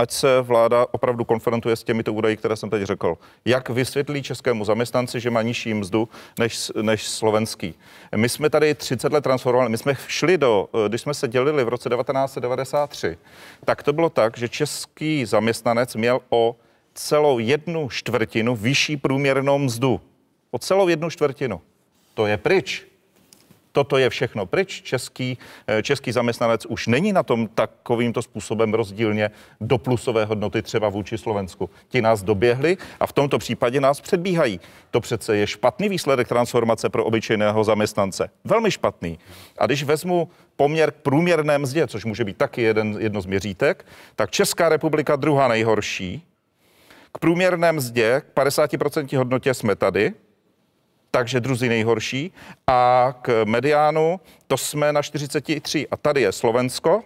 [0.00, 3.18] Ať se vláda opravdu konfrontuje s těmito údaji, které jsem teď řekl.
[3.44, 6.08] Jak vysvětlí českému zaměstnanci, že má nižší mzdu
[6.38, 7.74] než, než slovenský?
[8.16, 11.64] My jsme tady 30 let transformovali, my jsme šli do, eh, když jsme se dělili
[11.64, 13.18] v roce 1993,
[13.64, 16.56] tak to bylo tak, že český zaměstnanec měl o
[16.94, 20.00] celou jednu čtvrtinu vyšší průměrnou mzdu.
[20.50, 21.60] O celou jednu čtvrtinu.
[22.14, 22.89] To je pryč.
[23.72, 24.82] Toto je všechno pryč.
[24.82, 29.30] Český, eh, český zaměstnanec už není na tom takovýmto způsobem rozdílně
[29.60, 31.70] do plusové hodnoty třeba vůči Slovensku.
[31.88, 34.60] Ti nás doběhli a v tomto případě nás předbíhají.
[34.90, 38.30] To přece je špatný výsledek transformace pro obyčejného zaměstnance.
[38.44, 39.18] Velmi špatný.
[39.58, 43.86] A když vezmu poměr k průměrné mzdě, což může být taky jeden, jedno z měřítek,
[44.16, 46.22] tak Česká republika druhá nejhorší.
[47.12, 50.12] K průměrné mzdě, k 50% hodnotě jsme tady,
[51.10, 52.32] takže druzí nejhorší.
[52.66, 55.88] A k mediánu to jsme na 43.
[55.88, 57.02] A tady je Slovensko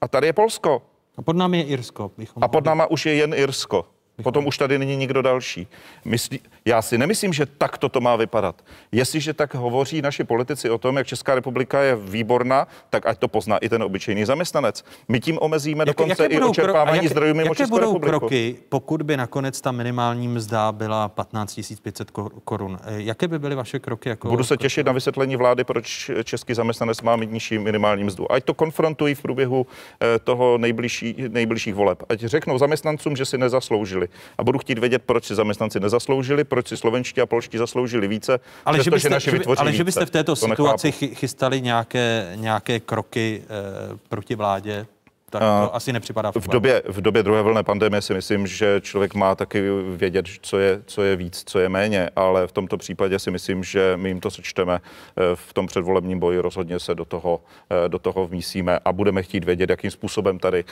[0.00, 0.82] a tady je Polsko.
[1.16, 2.10] A pod námi je Irsko.
[2.18, 3.86] Bychom A pod náma už je jen Irsko.
[4.22, 5.66] Potom už tady není nikdo další.
[6.04, 8.62] Myslí, já si nemyslím, že tak to má vypadat.
[8.92, 13.28] Jestliže tak hovoří naši politici o tom, jak Česká republika je výborná, tak ať to
[13.28, 14.84] pozná i ten obyčejný zaměstnanec.
[15.08, 18.18] My tím omezíme dokonce i očerpávání jaké- zdrojů mimo Jaké Českou budou republiku.
[18.18, 22.78] kroky, pokud by nakonec ta minimální mzda byla 15 500 kor- korun?
[22.84, 24.08] Eh, Jaké by byly vaše kroky?
[24.08, 28.32] Jako Budu se těšit na vysvětlení vlády, proč český zaměstnanec má mít nižší minimální mzdu.
[28.32, 29.66] Ať to konfrontují v průběhu
[30.02, 32.02] eh, toho nejbližší, nejbližších voleb.
[32.08, 34.05] Ať řeknou zaměstnancům, že si nezasloužili.
[34.38, 38.40] A budu chtít vědět, proč si zaměstnanci nezasloužili, proč si slovenští a polští zasloužili více,
[38.64, 39.84] Ale, že byste, naši že by, ale že více.
[39.84, 40.98] byste v této To situaci nechápu.
[41.06, 44.86] chy- chystali nějaké, nějaké kroky e, proti vládě,
[45.30, 49.14] tak to asi nepřipadá V době, v době druhé vlny pandemie si myslím, že člověk
[49.14, 49.62] má taky
[49.96, 53.64] vědět, co je, co je víc, co je méně, ale v tomto případě si myslím,
[53.64, 57.88] že my jim to sečteme eh, v tom předvolebním boji, rozhodně se do toho, eh,
[57.88, 60.64] do toho vmísíme a budeme chtít vědět, jakým způsobem tady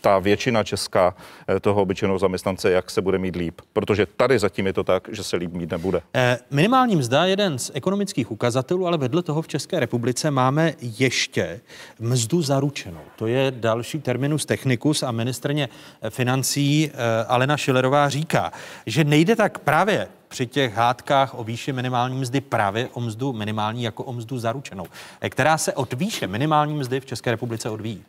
[0.00, 1.14] ta většina česká
[1.48, 3.60] eh, toho obyčejného zaměstnance, jak se bude mít líp.
[3.72, 6.00] Protože tady zatím je to tak, že se líp mít nebude.
[6.14, 10.74] Eh, Minimální mzda je jeden z ekonomických ukazatelů, ale vedle toho v České republice máme
[10.80, 11.60] ještě
[12.00, 13.00] mzdu zaručenou.
[13.16, 15.68] To je další terminus technicus a ministrně
[16.08, 18.52] financí eh, Alena Šilerová říká,
[18.86, 23.82] že nejde tak právě při těch hádkách o výši minimální mzdy právě o mzdu minimální
[23.82, 24.86] jako o mzdu zaručenou,
[25.28, 28.04] která se od výše minimální mzdy v České republice odvíjí.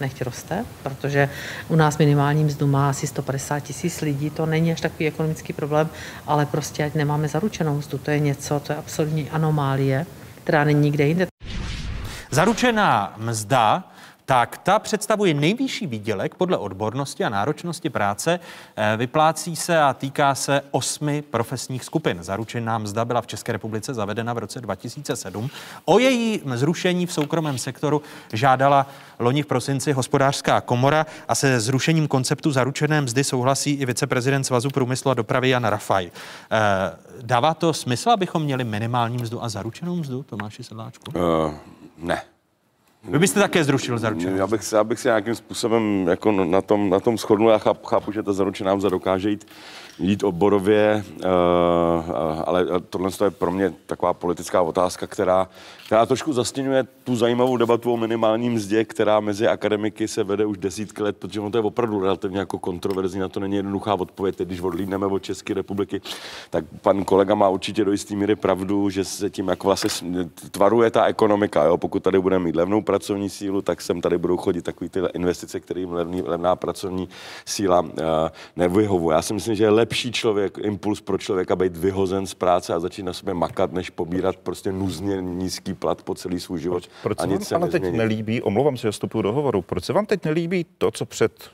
[0.00, 1.28] Nechť roste, protože
[1.68, 5.88] u nás minimální mzdu má asi 150 tisíc lidí, to není až takový ekonomický problém,
[6.26, 10.06] ale prostě ať nemáme zaručenou mzdu, to je něco, to je absolutní anomálie,
[10.44, 11.26] která není nikde jinde.
[12.30, 13.84] Zaručená mzda,
[14.28, 18.40] tak ta představuje nejvyšší výdělek podle odbornosti a náročnosti práce.
[18.76, 22.18] Eh, Vyplácí se a týká se osmi profesních skupin.
[22.20, 25.50] Zaručená mzda byla v České republice zavedena v roce 2007.
[25.84, 28.02] O její zrušení v soukromém sektoru
[28.32, 28.86] žádala
[29.18, 34.70] loni v prosinci hospodářská komora a se zrušením konceptu zaručené mzdy souhlasí i viceprezident Svazu
[34.70, 36.10] průmyslu a dopravy Jan Rafaj.
[36.50, 41.04] Eh, Dává to smysl, abychom měli minimální mzdu a zaručenou mzdu, Tomáši Sedláčku?
[41.14, 41.54] Uh,
[41.98, 42.22] ne.
[43.08, 44.36] Vy byste také zrušil zaručenou.
[44.36, 47.50] Já bych, se, já bych se nějakým způsobem jako na tom, na tom shodnul.
[47.50, 49.46] Já chápu, chápu, že ta zaručená mzda dokáže jít,
[49.98, 51.30] jít oborově, uh,
[52.44, 55.48] ale tohle je pro mě taková politická otázka, která,
[55.88, 60.58] která trošku zastěňuje tu zajímavou debatu o minimální mzdě, která mezi akademiky se vede už
[60.58, 64.36] desítky let, protože ono to je opravdu relativně jako kontroverzní, na to není jednoduchá odpověď.
[64.36, 66.00] Teď, když odlídneme od České republiky,
[66.50, 70.90] tak pan kolega má určitě do jisté míry pravdu, že se tím jako vlastně tvaruje
[70.90, 71.64] ta ekonomika.
[71.64, 71.76] Jo?
[71.76, 75.60] Pokud tady budeme mít levnou pracovní sílu, tak sem tady budou chodit takový ty investice,
[75.60, 77.08] kterým levný, levná pracovní
[77.46, 77.88] síla uh,
[78.56, 79.14] nevyhovuje.
[79.14, 82.80] Já si myslím, že je lepší člověk, impuls pro člověka být vyhozen z práce a
[82.80, 86.88] začít na sobě makat, než pobírat prostě nuzně nízký plat po celý svůj život.
[87.02, 87.98] Proč a se vám nic se ale teď nezmění.
[87.98, 91.50] nelíbí, omlouvám se, že vstupuji do hovoru, proč se vám teď nelíbí to, co před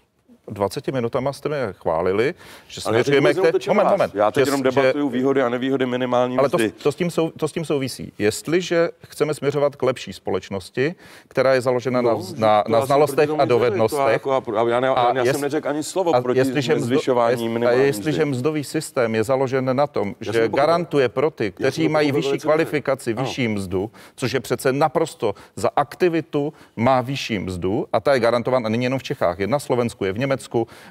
[0.49, 2.35] 20 minutama jste mě chválili,
[2.69, 3.53] že směřujeme k té...
[3.69, 4.15] Moment, moment.
[4.15, 6.71] Já teď Že- jenom že- debatuju výhody a nevýhody minimální ale to, mzdy.
[6.83, 8.12] to, s tím sou, to s tím souvisí.
[8.19, 10.95] Jestliže chceme směřovat k lepší společnosti,
[11.29, 14.01] která je založena No, na, na, to na znalostech a dovednostech.
[14.12, 17.43] jako a- a já ne- já jest- jsem neřekl ani slovo a proti jestliže zvyšování
[17.45, 21.31] jest- minimální A jestliže mzdový systém je založen na tom, Já že to garantuje pro
[21.31, 27.01] ty, kteří to mají vyšší kvalifikaci, vyšší mzdu, což je přece naprosto za aktivitu má
[27.01, 30.19] vyšší mzdu a ta je garantována není jenom v Čechách, je na Slovensku, je v
[30.19, 30.34] Německu,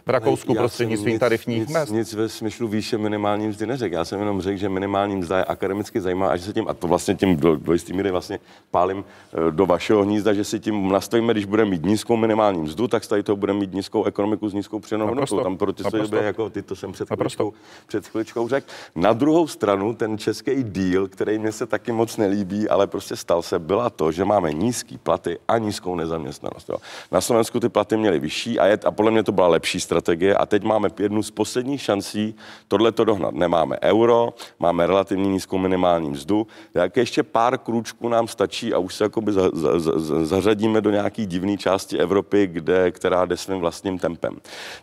[0.06, 1.92] v Rakousku prostřednictvím nic- tarifních nic, mest.
[1.92, 3.96] Nic ve smyslu výše minimální mzdy neřekl.
[3.96, 6.74] Já jsem jenom řekl, že minimální mzda je akademicky zajímavá a že se tím, a
[6.74, 8.40] to vlastně tím do, do jistý míry vlastně
[8.72, 9.04] pálím
[9.34, 13.06] eh, do vašeho hnízda, že si tím nastavíme, když budeme mít nízkou minimální mzdu, tak
[13.06, 15.06] tady toho budeme mít nízkou ekonomiku s nízkou Naprosto.
[15.06, 15.44] hodnotou.
[15.44, 17.54] Tam proti sobě, jako ty to jsem před chvíličkou,
[17.88, 18.68] před chvíličkou řekl.
[18.96, 23.42] Na druhou stranu ten český díl, který mě se taky moc nelíbí, ale prostě stal
[23.42, 26.70] se, byla to, že máme nízký platy a nízkou nezaměstnanost.
[26.70, 26.78] Jo.
[27.12, 30.36] Na Slovensku ty platy měly vyšší a, je, a podle mě to byla lepší strategie
[30.36, 32.36] a teď máme jednu z posledních šancí
[32.68, 33.34] tohle to dohnat.
[33.34, 38.96] Nemáme euro, máme relativně nízkou minimální mzdu, jak ještě pár krůčků nám stačí a už
[38.96, 43.60] se jakoby za, za, za, zařadíme do nějaký divné části Evropy, kde, která jde svým
[43.60, 44.38] vlastním tempem.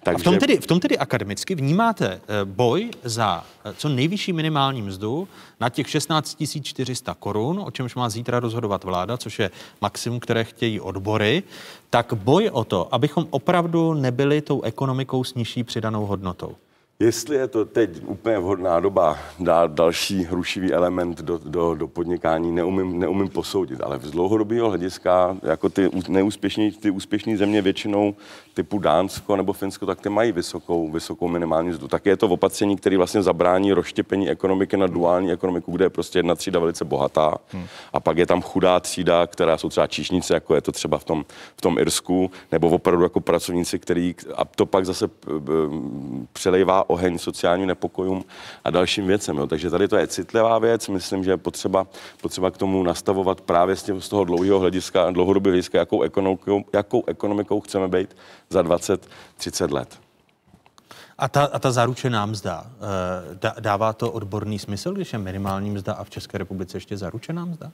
[0.07, 4.33] A v tom, tedy, v tom tedy akademicky vnímáte eh, boj za eh, co nejvyšší
[4.33, 5.29] minimální mzdu
[5.61, 9.51] na těch 16 400 korun, o čemž má zítra rozhodovat vláda, což je
[9.81, 11.43] maximum, které chtějí odbory,
[11.91, 16.57] tak boj o to, abychom opravdu nebyli tou ekonomikou s nižší přidanou hodnotou.
[17.01, 22.53] Jestli je to teď úplně vhodná doba dát další rušivý element do, do, do podnikání,
[22.53, 28.15] neumím, neumím posoudit, ale z dlouhodobého hlediska, jako ty neúspěšní, ty úspěšné země většinou
[28.55, 31.89] typu Dánsko nebo Finsko, tak ty mají vysokou, vysokou minimální mzdu.
[31.89, 36.19] Tak je to opatření, které vlastně zabrání rozštěpení ekonomiky na duální ekonomiku, kde je prostě
[36.19, 37.65] jedna třída velice bohatá Hmm.
[37.93, 41.05] a pak je tam chudá třída, která jsou třeba číšnice, jako je to třeba v
[41.05, 41.25] tom,
[41.57, 45.11] v tom Irsku, nebo opravdu jako pracovníci, který, a to pak zase
[46.33, 48.25] přelejvá oheň sociálním nepokojům
[48.65, 49.37] a dalším věcem.
[49.37, 49.47] Jo.
[49.47, 51.87] Takže tady to je citlivá věc, myslím, že je potřeba,
[52.21, 56.65] potřeba k tomu nastavovat právě z, tím, z toho dlouhého hlediska, dlouhodobého hlediska, jakou ekonomikou,
[56.73, 58.17] jakou ekonomikou chceme být
[58.51, 59.99] za 20-30 let.
[61.19, 65.71] A ta, a ta zaručená mzda, eh, dá- dává to odborný smysl, když je minimální
[65.71, 67.73] mzda a v České republice ještě zaručená mzda?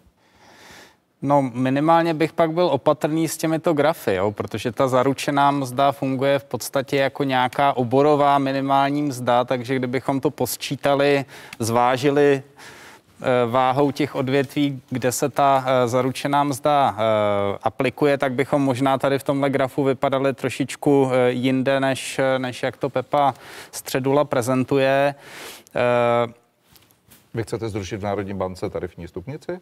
[1.23, 6.39] No minimálně bych pak byl opatrný s těmito grafy, jo, protože ta zaručená mzda funguje
[6.39, 11.25] v podstatě jako nějaká oborová minimální mzda, takže kdybychom to posčítali,
[11.59, 18.63] zvážili eh, váhou těch odvětví, kde se ta eh, zaručená mzda eh, aplikuje, tak bychom
[18.63, 23.35] možná tady v tomhle grafu vypadali trošičku jinde, než, než jak to Pepa
[23.73, 25.15] Středula prezentuje.
[27.37, 29.53] Eh, Vy chcete zrušit v Národní bance tarifní stupnici?
[29.53, 29.57] Uh,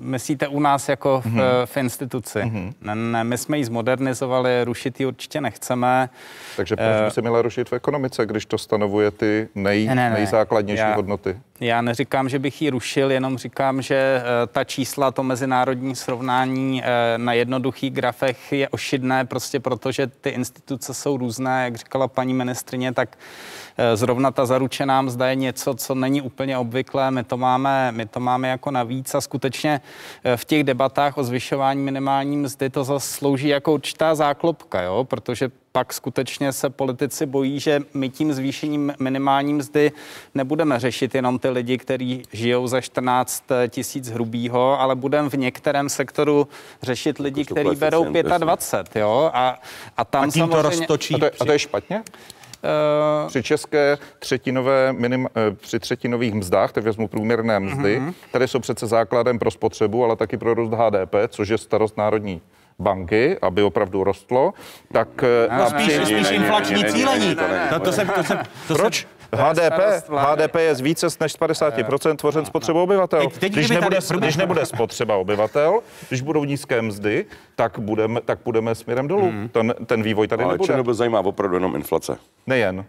[0.00, 1.38] myslíte u nás jako v, Mhm.
[1.40, 1.66] mm-hmm.
[1.66, 2.38] v instituci?
[2.38, 2.72] Mm-hmm.
[2.80, 6.08] Ne, ne, my jsme ji zmodernizovali, rušit ji určitě nechceme.
[6.56, 10.10] Takže proč by se měla rušit v ekonomice, když to stanovuje ty nej, Ne, ne,
[10.10, 10.16] ne.
[10.16, 11.36] nejzákladnější Já- hodnoty?
[11.60, 16.82] Já neříkám, že bych ji rušil, jenom říkám, že eh, ta čísla, to mezinárodní srovnání
[16.84, 22.34] eh, na jednoduchých grafech je ošidné, prostě protože ty instituce jsou různé, jak říkala paní
[22.34, 23.18] ministrině, tak
[23.78, 28.06] eh, zrovna ta zaručená mzda je něco, co není úplně obvyklé, my to máme, my
[28.06, 29.80] to máme jako navíc a skutečně
[30.36, 35.04] v těch debatách o zvyšování minimální mzdy to zase slouží jako určitá záklopka, jo?
[35.04, 39.92] protože pak skutečně se politici bojí, že my tím zvýšením minimální mzdy
[40.34, 45.88] nebudeme řešit jenom ty lidi, kteří žijou za 14 tisíc hrubýho, ale budeme v některém
[45.88, 46.48] sektoru
[46.82, 49.58] řešit lidi, to kteří berou koeficient, 25, jo, a,
[49.96, 50.78] a tam A tím to samozřejmě...
[50.80, 52.02] roztočí A to je- a to je špatně?
[53.22, 58.14] Uh, Při české třetinové minim, eh, při třetinových mzdách, tak vezmu průměrné mzdy, Mhm.
[58.28, 62.40] které jsou přece základem pro spotřebu, ale taky pro růst HDP, což je starost národní
[62.78, 64.52] banky, aby opravdu rostlo,
[64.92, 65.08] tak...
[65.22, 67.36] eh, No, spíš, spíš inflační cílení.
[67.70, 68.38] To, to jsem, to jsem,
[68.68, 69.06] to Proč?
[69.36, 69.80] HDP,
[70.16, 73.20] HDP je z více než 50% tvořen spotřebou obyvatel.
[73.20, 75.78] Teď- teď když, nebude, když nebude spotřeba obyvatel,
[76.08, 77.26] když budou nízké mzdy,
[77.56, 79.32] tak budeme, tak budeme směrem dolů.
[79.52, 80.66] Ten, ten vývoj tady Ale nebude.
[80.66, 82.16] Černobyl zajímá opravdu jenom inflace.
[82.46, 82.84] Nejen.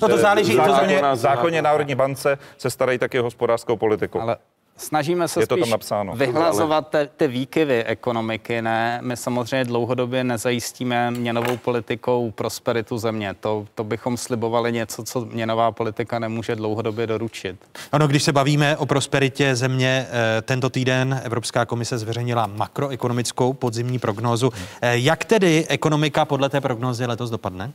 [0.00, 4.20] No to záleží- zákoně, zákoně Národní bance se starají taky o hospodářskou politiku.
[4.20, 4.36] Ale
[4.76, 6.12] Snažíme se Je to tam spíš napsáno.
[6.16, 8.98] vyhlazovat ty, ty výkyvy ekonomiky, ne?
[9.02, 13.34] My samozřejmě dlouhodobě nezajistíme měnovou politikou prosperitu země.
[13.40, 17.56] To, to bychom slibovali něco, co měnová politika nemůže dlouhodobě doručit.
[17.92, 23.98] Ano, když se bavíme o prosperitě země, eh, tento týden Evropská komise zveřejnila makroekonomickou podzimní
[23.98, 24.52] prognózu.
[24.82, 27.72] Eh, Jak tedy ekonomika podle té prognózy letos dopadne?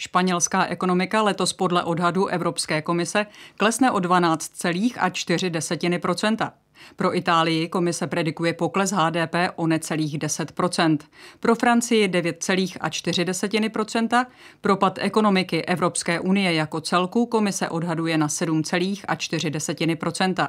[0.00, 3.26] Španělská ekonomika letos podle odhadu Evropské komise
[3.56, 6.50] klesne o 12,4
[6.96, 10.98] Pro Itálii komise predikuje pokles HDP o necelých 10%
[11.40, 14.26] Pro Francii 9,4%
[14.60, 20.48] Propad ekonomiky Evropské unie jako celku komise odhaduje na 7,4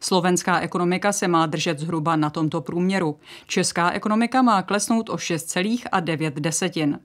[0.00, 3.18] Slovenská ekonomika se má držet zhruba na tomto průměru.
[3.46, 6.98] Česká ekonomika má klesnout o 6,9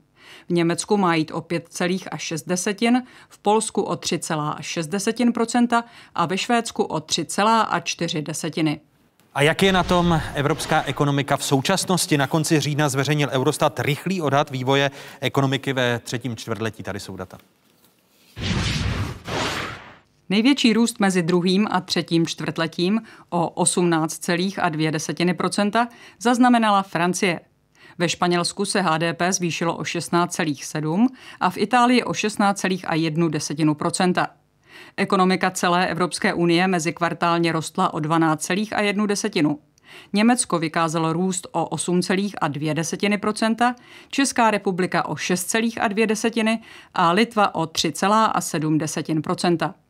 [0.48, 5.82] v Německu má jít o 5,6, v Polsku o 3,6%
[6.14, 8.80] a ve Švédsku o 3,4.
[9.34, 12.18] A jak je na tom evropská ekonomika v současnosti?
[12.18, 16.82] Na konci října zveřejnil Eurostat rychlý odhad vývoje ekonomiky ve třetím čtvrtletí.
[16.82, 17.38] Tady jsou data.
[20.28, 23.00] Největší růst mezi druhým a třetím čtvrtletím
[23.30, 25.88] o 18,2%
[26.20, 27.40] zaznamenala Francie.
[27.98, 31.06] Ve Španělsku se HDP zvýšilo o 16,7
[31.40, 34.26] a v Itálii o 16,1%
[34.96, 39.58] Ekonomika celé Evropské unie mezi kvartálně rostla o 12,1
[40.12, 43.74] Německo vykázalo růst o 8,2%
[44.10, 46.58] Česká republika o 6,2
[46.94, 49.87] a Litva o 3,7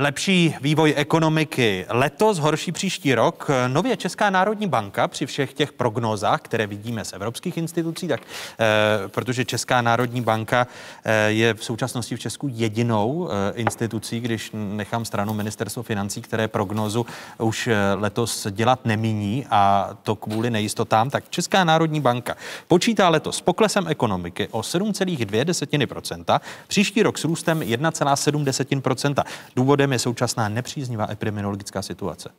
[0.00, 3.50] Lepší vývoj ekonomiky letos, horší příští rok.
[3.68, 9.08] Nově Česká národní banka při všech těch prognózách, které vidíme z evropských institucí, tak eh,
[9.08, 10.66] protože Česká národní banka
[11.04, 16.48] eh, je v současnosti v Česku jedinou eh, institucí, když nechám stranu ministerstvo financí, které
[16.48, 17.06] prognózu
[17.38, 22.36] už eh, letos dělat nemíní a to kvůli nejistotám, tak Česká národní banka
[22.68, 29.24] počítá letos s poklesem ekonomiky o 7,2%, příští rok s růstem 1,7%.
[29.56, 32.30] Důvodem je současná nepříznivá epidemiologická situace.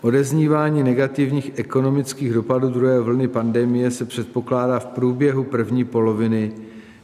[0.00, 6.52] Odeznívání negativních ekonomických dopadů druhé vlny pandemie se předpokládá v průběhu první poloviny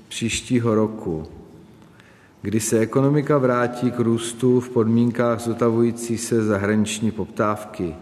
[0.09, 1.27] příštího roku,
[2.43, 7.95] kdy se ekonomika vrátí k růstu v podmínkách zotavující se zahraniční poptávky.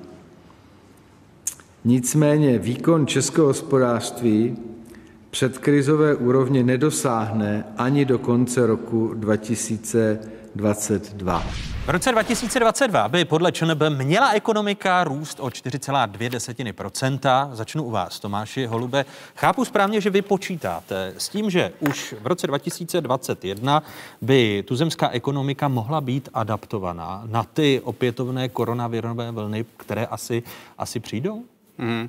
[1.85, 4.57] Nicméně výkon českého hospodářství
[5.31, 9.15] předkrizové úrovně nedosáhne ani do konce roku
[10.59, 11.43] 2022.
[11.87, 17.49] V roce 2022 by podle ČNB měla ekonomika růst o 4,2%.
[17.53, 19.05] Začnu u vás, Tomáši Holube.
[19.37, 23.83] Chápu správně, že vy počítáte s tím, že už v roce 2021
[24.21, 30.43] by tuzemská ekonomika mohla být adaptovaná na ty opětovné koronavirové vlny, které asi,
[30.79, 31.45] asi přijdou?
[31.79, 32.09] Mm.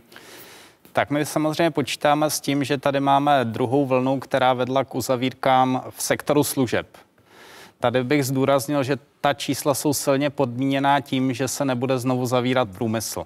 [0.93, 5.83] Tak my samozřejmě počítáme s tím, že tady máme druhou vlnu, která vedla k uzavírkám
[5.89, 6.87] v sektoru služeb.
[7.79, 12.69] Tady bych zdůraznil, že ta čísla jsou silně podmíněná tím, že se nebude znovu zavírat
[12.69, 13.23] průmysl.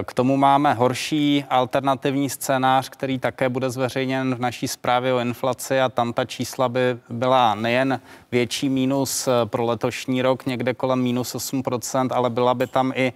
[0.00, 5.18] E, K tomu máme horší alternativní scénář, který také bude zveřejněn v naší zprávě o
[5.20, 6.80] inflaci a tam ta čísla by
[7.10, 8.00] byla nejen
[8.32, 13.12] větší mínus e, pro letošní rok, někde kolem minus 8%, ale byla by tam i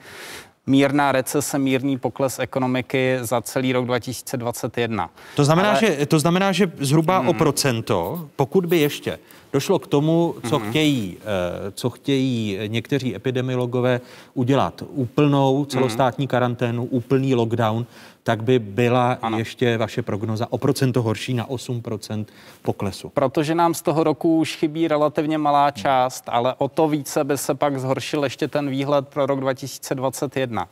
[0.66, 5.10] mírná recese, mírný pokles ekonomiky za celý rok 2021.
[5.36, 7.28] To znamená, Ale- že, to znamená, že zhruba Hmm.
[7.28, 9.18] o procento, pokud by ještě
[9.52, 10.68] došlo k tomu, co, Mhm.
[10.70, 14.00] chtějí, eh, co chtějí někteří epidemiologové
[14.34, 17.86] udělat, úplnou celostátní karanténu, úplný lockdown,
[18.30, 22.26] tak by byla ještě vaše prognoza o procento horší na 8%
[22.62, 23.08] poklesu.
[23.08, 27.38] Protože nám z toho roku už chybí relativně malá část, ale o to více by
[27.38, 30.68] se pak zhoršil ještě ten výhled pro rok 2021.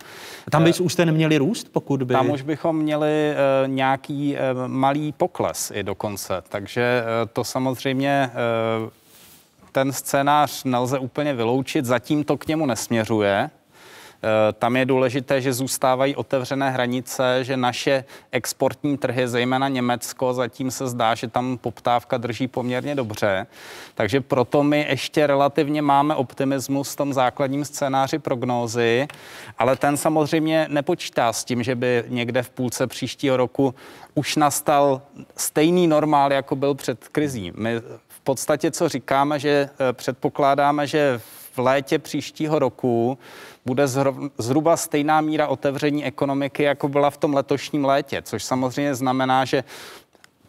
[0.51, 2.15] Tam by ústé neměli růst, pokud by...
[2.15, 3.37] Tam už bychom měli e,
[3.67, 6.43] nějaký e, malý pokles i dokonce.
[6.49, 8.31] Takže to samozřejmě
[9.73, 13.51] ten scénář nelze úplně vyloučit, zatím to k němu nesměřuje.
[14.23, 20.71] Eh, Tam je důležité, že zůstávají otevřené hranice, že naše exportní trhy, zejména Německo, zatím
[20.71, 23.47] se zdá, že tam poptávka drží poměrně dobře.
[23.95, 29.09] Takže proto my ještě relativně máme optimismus v tom základním scénáři prognózy,
[29.59, 33.75] ale ten samozřejmě nepočítá s tím, že by někde v půlce příštího roku
[34.15, 35.03] už nastal
[35.37, 37.53] stejný normál, jako byl před krizí.
[37.57, 41.21] My v podstatě, co říkáme, že eh, předpokládáme, že
[41.59, 43.19] v létě příštího roku
[43.69, 43.85] bude
[44.39, 49.65] zhruba stejná míra otevření ekonomiky, jako byla v tom letošním létě, což samozřejmě znamená, že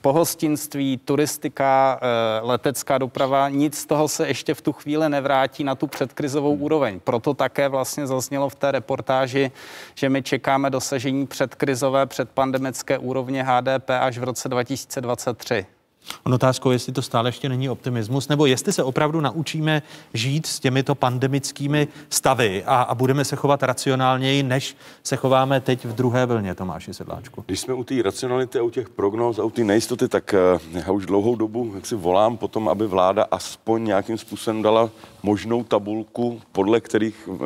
[0.02, 2.06] pohostinství, turistika, eh,
[2.42, 7.00] letecká doprava, nic z toho se ještě v tu chvíli nevrátí na tu předkrizovou úroveň.
[7.00, 9.52] Proto také vlastně zaznělo v té reportáži,
[9.96, 15.79] že my čekáme dosažení předkrizové, předpandemické úrovně HDP až v roce 2023.
[16.24, 19.82] On otázkou, jestli to stále ještě není optimismus, nebo jestli se opravdu naučíme
[20.14, 25.86] žít s těmito pandemickými stavy a, a budeme se chovat racionálněji, než se chováme teď
[25.86, 27.44] v druhé vlně, Tomáši Sedláčku.
[27.46, 30.60] Když jsme u té racionality a u těch prognóz a u té nejistoty, tak eh,
[30.74, 34.90] já už dlouhou dobu jak si volám potom, aby vláda aspoň nějakým způsobem dala
[35.24, 37.38] možnou tabulku, podle kterých eh,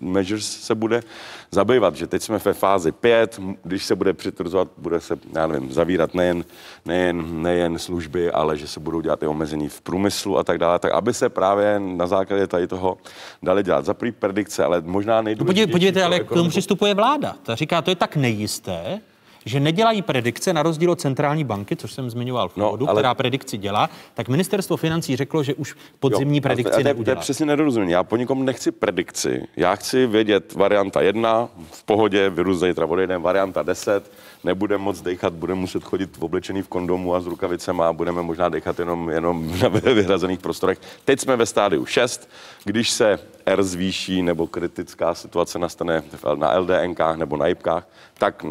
[0.00, 1.02] measures se bude
[1.50, 1.96] zabývat.
[1.96, 6.14] Že teď jsme ve fázi 5, když se bude přitvrzovat, bude se, já nevím, zavírat
[6.14, 6.44] nejen,
[6.84, 10.78] nejen, nejen služby, ale že se budou dělat i omezení v průmyslu a tak dále,
[10.78, 12.98] tak aby se právě na základě tady toho
[13.42, 15.66] dali dělat za predikce, ale možná nejdůležitější.
[15.66, 17.36] No podívejte, ale k tomu přistupuje vláda.
[17.42, 19.00] Ta říká, to je tak nejisté,
[19.46, 23.00] že nedělají predikce na rozdíl od centrální banky, což jsem zmiňoval v úvodu, no, ale...
[23.00, 27.14] která predikci dělá, tak ministerstvo financí řeklo, že už podzimní jo, predikci to, to, neudělá.
[27.14, 27.92] To je přesně nedorozumění.
[27.92, 29.42] Já po nikom nechci predikci.
[29.56, 34.10] Já chci vědět varianta jedna, v pohodě, virus zítra odejde, varianta 10,
[34.46, 38.22] nebudeme moc dechat, budeme muset chodit v oblečený v kondomu a s rukavicemi a budeme
[38.22, 40.78] možná dechat jenom, jenom na vyhrazených prostorech.
[41.04, 42.30] Teď jsme ve stádiu 6,
[42.64, 46.02] když se R zvýší nebo kritická situace nastane
[46.34, 48.44] na LDNkách nebo na IPkách, tak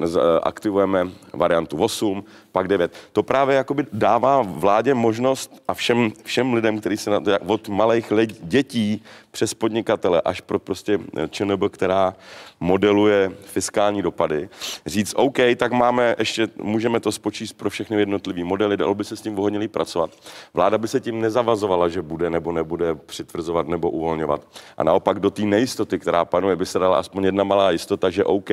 [0.44, 2.94] aktivujeme variantu 8, pak 9.
[3.12, 7.70] To právě jakoby dává vládě možnost a všem, všem lidem, kteří se na to, od
[7.70, 11.00] malých dětí přes podnikatele až pro prostě
[11.30, 12.16] ČNB, která
[12.66, 14.50] modeluje fiskální dopady,
[14.86, 19.16] říct OK, tak máme ještě, můžeme to spočíst pro všechny jednotlivé modely, dalo by se
[19.16, 20.12] s tím vohodněji pracovat.
[20.54, 24.42] Vláda by se tím nezavazovala, že bude nebo nebude přitvrzovat nebo uvolňovat.
[24.78, 28.24] A naopak do té nejistoty, která panuje, by se dala aspoň jedna malá jistota, že
[28.24, 28.50] OK,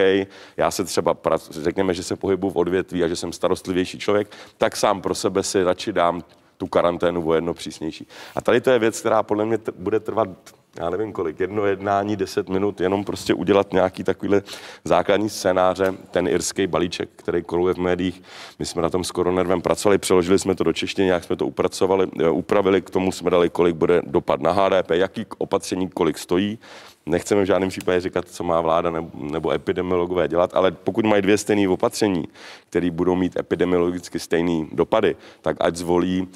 [0.56, 1.16] já se třeba,
[1.50, 5.42] řekněme, že se pohybu v odvětví a že jsem starostlivější člověk, tak sám pro sebe
[5.42, 6.22] si radši dám
[6.56, 8.06] tu karanténu o jedno přísnější.
[8.36, 10.28] A tady to je věc, která podle mě t- bude trvat
[10.76, 14.42] já nevím kolik, jedno jednání, deset minut, jenom prostě udělat nějaký takovýhle
[14.84, 18.22] základní scénáře, ten irský balíček, který koluje v médiích.
[18.58, 21.46] My jsme na tom s koronervem pracovali, přeložili jsme to do češtiny, nějak jsme to
[21.46, 26.18] upracovali, eh, upravili, k tomu jsme dali, kolik bude dopad na HDP, jaký opatření, kolik
[26.18, 26.58] stojí.
[27.06, 31.22] Nechceme v žádném případě říkat, co má vláda nebo, nebo epidemiologové dělat, ale pokud mají
[31.22, 32.24] dvě stejné opatření,
[32.70, 36.28] které budou mít epidemiologicky stejné dopady, tak ať zvolí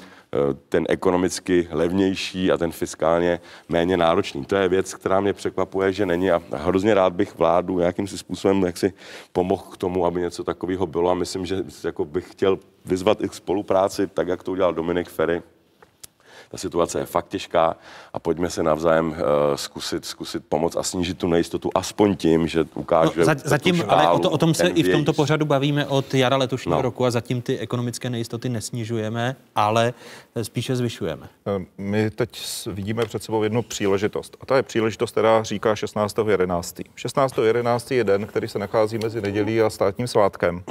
[0.69, 3.39] ten ekonomicky levnější a ten fiskálně
[3.69, 4.45] méně náročný.
[4.45, 8.17] To je věc, která mě překvapuje, že není a hrozně rád bych vládu nějakým si
[8.17, 8.93] způsobem jak si
[9.31, 13.29] pomohl k tomu, aby něco takového bylo a myslím, že jako bych chtěl vyzvat i
[13.29, 15.41] k spolupráci, tak jak to udělal Dominik Ferry,
[16.49, 17.75] ta situace je fakt těžká
[18.13, 19.15] a pojďme se navzájem uh,
[19.55, 23.17] zkusit, zkusit pomoct a snížit tu nejistotu aspoň tím, že ukážeme.
[23.17, 26.13] No, za, zatím, ale o, to, o tom se i v tomto pořadu bavíme od
[26.13, 26.81] jara letošního no.
[26.81, 29.93] roku a zatím ty ekonomické nejistoty nesnižujeme, ale
[30.41, 31.29] spíše zvyšujeme.
[31.47, 36.83] Eh, my teď vidíme před sebou jednu příležitost a ta je příležitost, která říká 16.11.
[36.95, 37.95] 16.11.
[37.95, 40.63] je den, který se nachází mezi nedělí a státním svátkem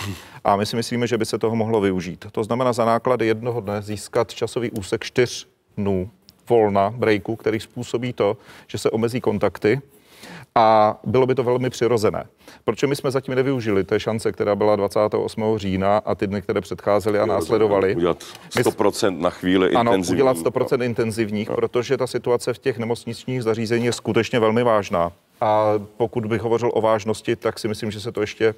[0.44, 2.26] a my si myslíme, že by se toho mohlo využít.
[2.32, 6.10] To znamená za náklady jednoho dne získat časový úsek 4 dnů
[6.48, 8.36] volna, breaku, který způsobí to,
[8.66, 9.80] že se omezí kontakty,
[10.56, 12.24] a bylo by to velmi přirozené.
[12.64, 15.58] Proč my jsme zatím nevyužili té šance, která byla 28.
[15.58, 17.96] října a ty dny, které předcházely a následovaly?
[17.96, 20.24] Udělat 100% na chvíli ano, intenzivních.
[20.24, 21.54] udělat 100% intenzivních, no.
[21.56, 25.12] protože ta situace v těch nemocničních zařízeních je skutečně velmi vážná.
[25.40, 28.54] A pokud bych hovořil o vážnosti, tak si myslím, že se to ještě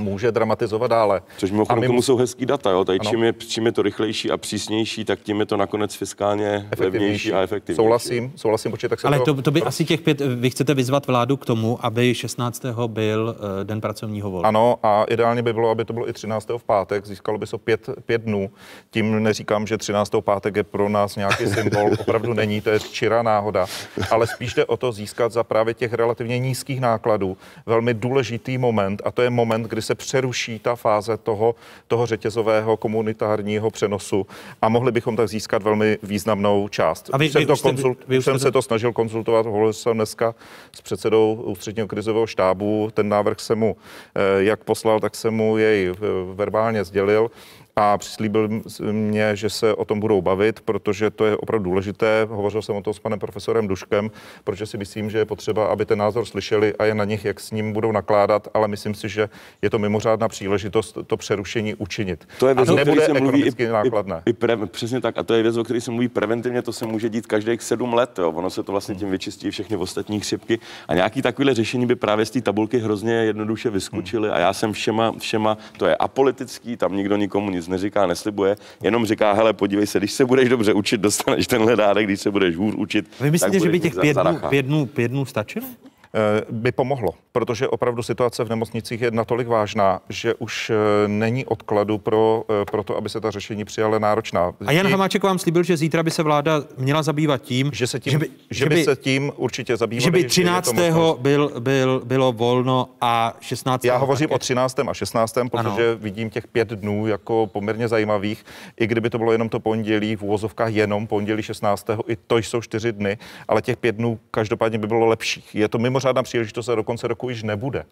[0.00, 1.20] může dramatizovat dále.
[1.36, 2.84] Což mimochodem tomu jsou hezký data, jo?
[2.84, 6.68] Tady čím je, čím je to rychlejší a přísnější, tak tím je to nakonec fiskálně
[6.78, 7.76] levnější a efektivnější.
[7.76, 11.06] Souhlasím, souhlasím, počkej, tak se Ale to, to by asi těch pět, vy chcete vyzvat
[11.06, 12.64] vládu k tomu, aby 16.
[12.86, 14.48] byl uh, den pracovního volna.
[14.48, 16.48] Ano, a ideálně by bylo, aby to bylo i 13.
[16.56, 18.50] v pátek, získalo by se pět, pět dnů.
[18.90, 20.12] Tím neříkám, že 13.
[20.20, 23.66] pátek je pro nás nějaký symbol, opravdu není, to je čirá náhoda,
[24.10, 27.36] ale spíš jde o to získat za právě těch relativně nízkých nákladů
[27.66, 31.54] velmi důležitý moment a to je moment, kdy se přeruší ta fáze toho,
[31.88, 34.26] toho řetězového komunitárního přenosu
[34.62, 37.10] a mohli bychom tak získat velmi významnou část.
[37.12, 38.38] A vy, jsem, vy, to jste, konzult, vy, vy jsem to...
[38.38, 40.34] se to snažil konzultovat, hovoril jsem dneska
[40.72, 43.76] s předsedou ústředního krizového štábu, ten návrh jsem mu
[44.14, 45.96] eh, jak poslal, tak jsem mu jej eh,
[46.34, 47.30] verbálně sdělil
[47.78, 48.48] a přislíbil
[48.92, 52.26] mě, že se o tom budou bavit, protože to je opravdu důležité.
[52.30, 54.10] Hovořil jsem o tom s panem profesorem Duškem,
[54.44, 57.40] protože si myslím, že je potřeba, aby ten názor slyšeli a je na nich, jak
[57.40, 59.28] s ním budou nakládat, ale myslím si, že
[59.62, 62.28] je to mimořádná příležitost to přerušení učinit.
[62.38, 64.22] To je věc, a nebude se mluví i, nákladné.
[64.26, 65.18] I, i pre, přesně tak.
[65.18, 67.94] A to je věc, o které se mluví preventivně, to se může dít každých sedm
[67.94, 68.18] let.
[68.18, 68.30] Jo.
[68.30, 70.58] Ono se to vlastně tím vyčistí všechny ostatní chřipky.
[70.88, 74.30] A nějaký takovýhle řešení by právě z té tabulky hrozně jednoduše vyskočily.
[74.30, 78.56] A já jsem všema, všema, to je apolitický, tam nikdo nikomu nic nic neříká, neslibuje,
[78.82, 82.30] jenom říká, hele, podívej se, když se budeš dobře učit, dostaneš tenhle dárek, když se
[82.30, 83.10] budeš hůř učit.
[83.20, 85.66] Vy myslíte, že by těch pět dnů, pět, dnů, pět dnů stačilo?
[86.14, 91.44] Eh, by pomohlo, protože opravdu situace v nemocnicích je natolik vážná, že už eh, není
[91.44, 94.52] odkladu pro, eh, pro to, aby se ta řešení přijala náročná.
[94.66, 98.00] A Jan Hamáček vám slíbil, že zítra by se vláda měla zabývat tím, že se
[98.00, 100.04] tím, že by, že by se tím určitě zabývali.
[100.04, 100.72] že by je to 13.
[100.72, 101.18] možnost.
[101.18, 103.84] Byl, byl, bylo volno a 16.
[103.84, 104.34] Já hovořím taky.
[104.34, 104.78] o 13.
[104.78, 105.98] a 16., protože Ano.
[105.98, 108.44] vidím těch pět dnů jako poměrně zajímavých.
[108.80, 111.86] I kdyby to bylo jenom to pondělí, v úvozovkách jenom pondělí 16.
[112.08, 113.18] i to jsou čtyři dny,
[113.48, 115.54] ale těch pět dnů každopádně by bylo lepších.
[115.54, 117.84] Je to mimořádná příležitost a do konce roku již nebude.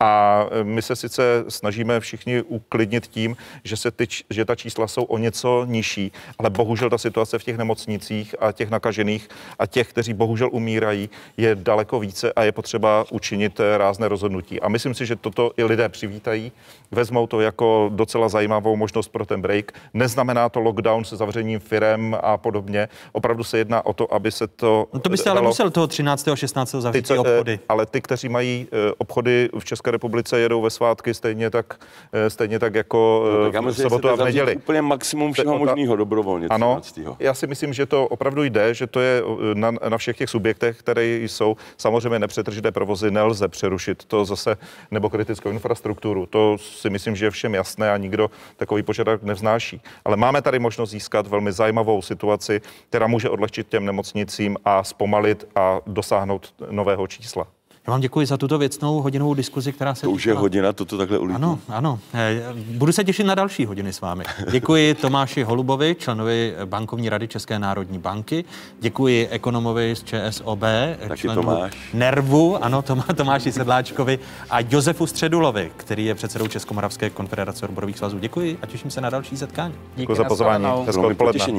[0.00, 4.88] A e, my se sice snažíme všichni uklidnit tím, že, se ty, že ta čísla
[4.88, 9.28] jsou o něco nižší, ale bohužel ta situace v těch nemocnicích a těch nakažených
[9.58, 14.60] a těch, kteří bohužel umírají, je daleko více a je potřeba učinit eh, rázné rozhodnutí.
[14.60, 16.52] A myslím si, že toto i lidé přivítají,
[16.90, 19.72] vezmou to jako docela zajímavou možnost pro ten break.
[19.94, 22.88] Neznamená to lockdown se zavřením firem a podobně.
[23.12, 24.86] Opravdu se jedná o to, aby se to.
[24.92, 26.28] No to byste ale dalo- musel toho 13.
[26.28, 26.70] a 16.
[26.70, 27.51] zavřít ty, ty co, obchody.
[27.54, 31.74] Eh, ale ty, kteří mají eh, obchody v České republice, jedou ve svátky stejně tak,
[32.12, 34.56] eh, stejně tak jako No, tak já v myslím, sobotu a v neděli.
[34.56, 36.46] Úplně maximum všeho možného dobrovolně.
[36.48, 37.16] Ano, 13..
[37.18, 39.22] já si myslím, že to opravdu jde, že to je
[39.54, 41.56] na, na všech těch subjektech, které jsou.
[41.76, 44.56] Samozřejmě nepřetržité provozy nelze přerušit, to zase,
[44.90, 46.26] nebo kritickou infrastrukturu.
[46.26, 49.80] To si myslím, že je všem jasné a nikdo takový požadavek nevznáší.
[50.04, 55.48] Ale máme tady možnost získat velmi zajímavou situaci, která může odlehčit těm nemocnicím a zpomalit
[55.56, 57.41] a dosáhnout nového čísla.
[57.86, 60.98] Já vám děkuji za tuto věcnou hodinovou diskuzi, která se To už je hodina, toto
[60.98, 61.36] takhle ulítí.
[61.36, 61.98] Ano, ano.
[62.14, 64.24] Eh, Budu se těšit na další hodiny s vámi.
[64.50, 68.44] Děkuji Tomáši Holubovi, členovi bankovní rady České národní banky.
[68.80, 70.60] Děkuji ekonomovi z ČSOB,
[71.08, 71.72] Taky členu Tomáš.
[71.94, 74.18] Nervu, ano, Tomá, Tomáši Sedláčkovi
[74.50, 78.18] a Josefu Středulovi, který je předsedou Českomoravské konfederace odborových svazů.
[78.18, 79.74] Děkuji a těším se na další setkání.
[79.96, 80.66] Děkuji za pozvání.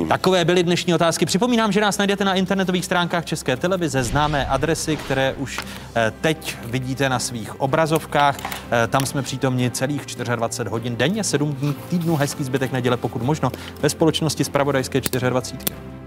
[0.08, 1.26] Takové byly dnešní otázky.
[1.26, 5.60] Připomínám, že nás najdete na internetových stránkách České televize, známé adresy, které už
[5.96, 8.38] eh, teď vidíte na svých obrazovkách.
[8.72, 10.02] Eh, Tam jsme přítomni celých
[10.36, 15.02] 24 hodin denně, 7 dní týdnu, hezký zbytek neděle, pokud možno, ve společnosti z Pravodajské
[15.02, 16.03] 24.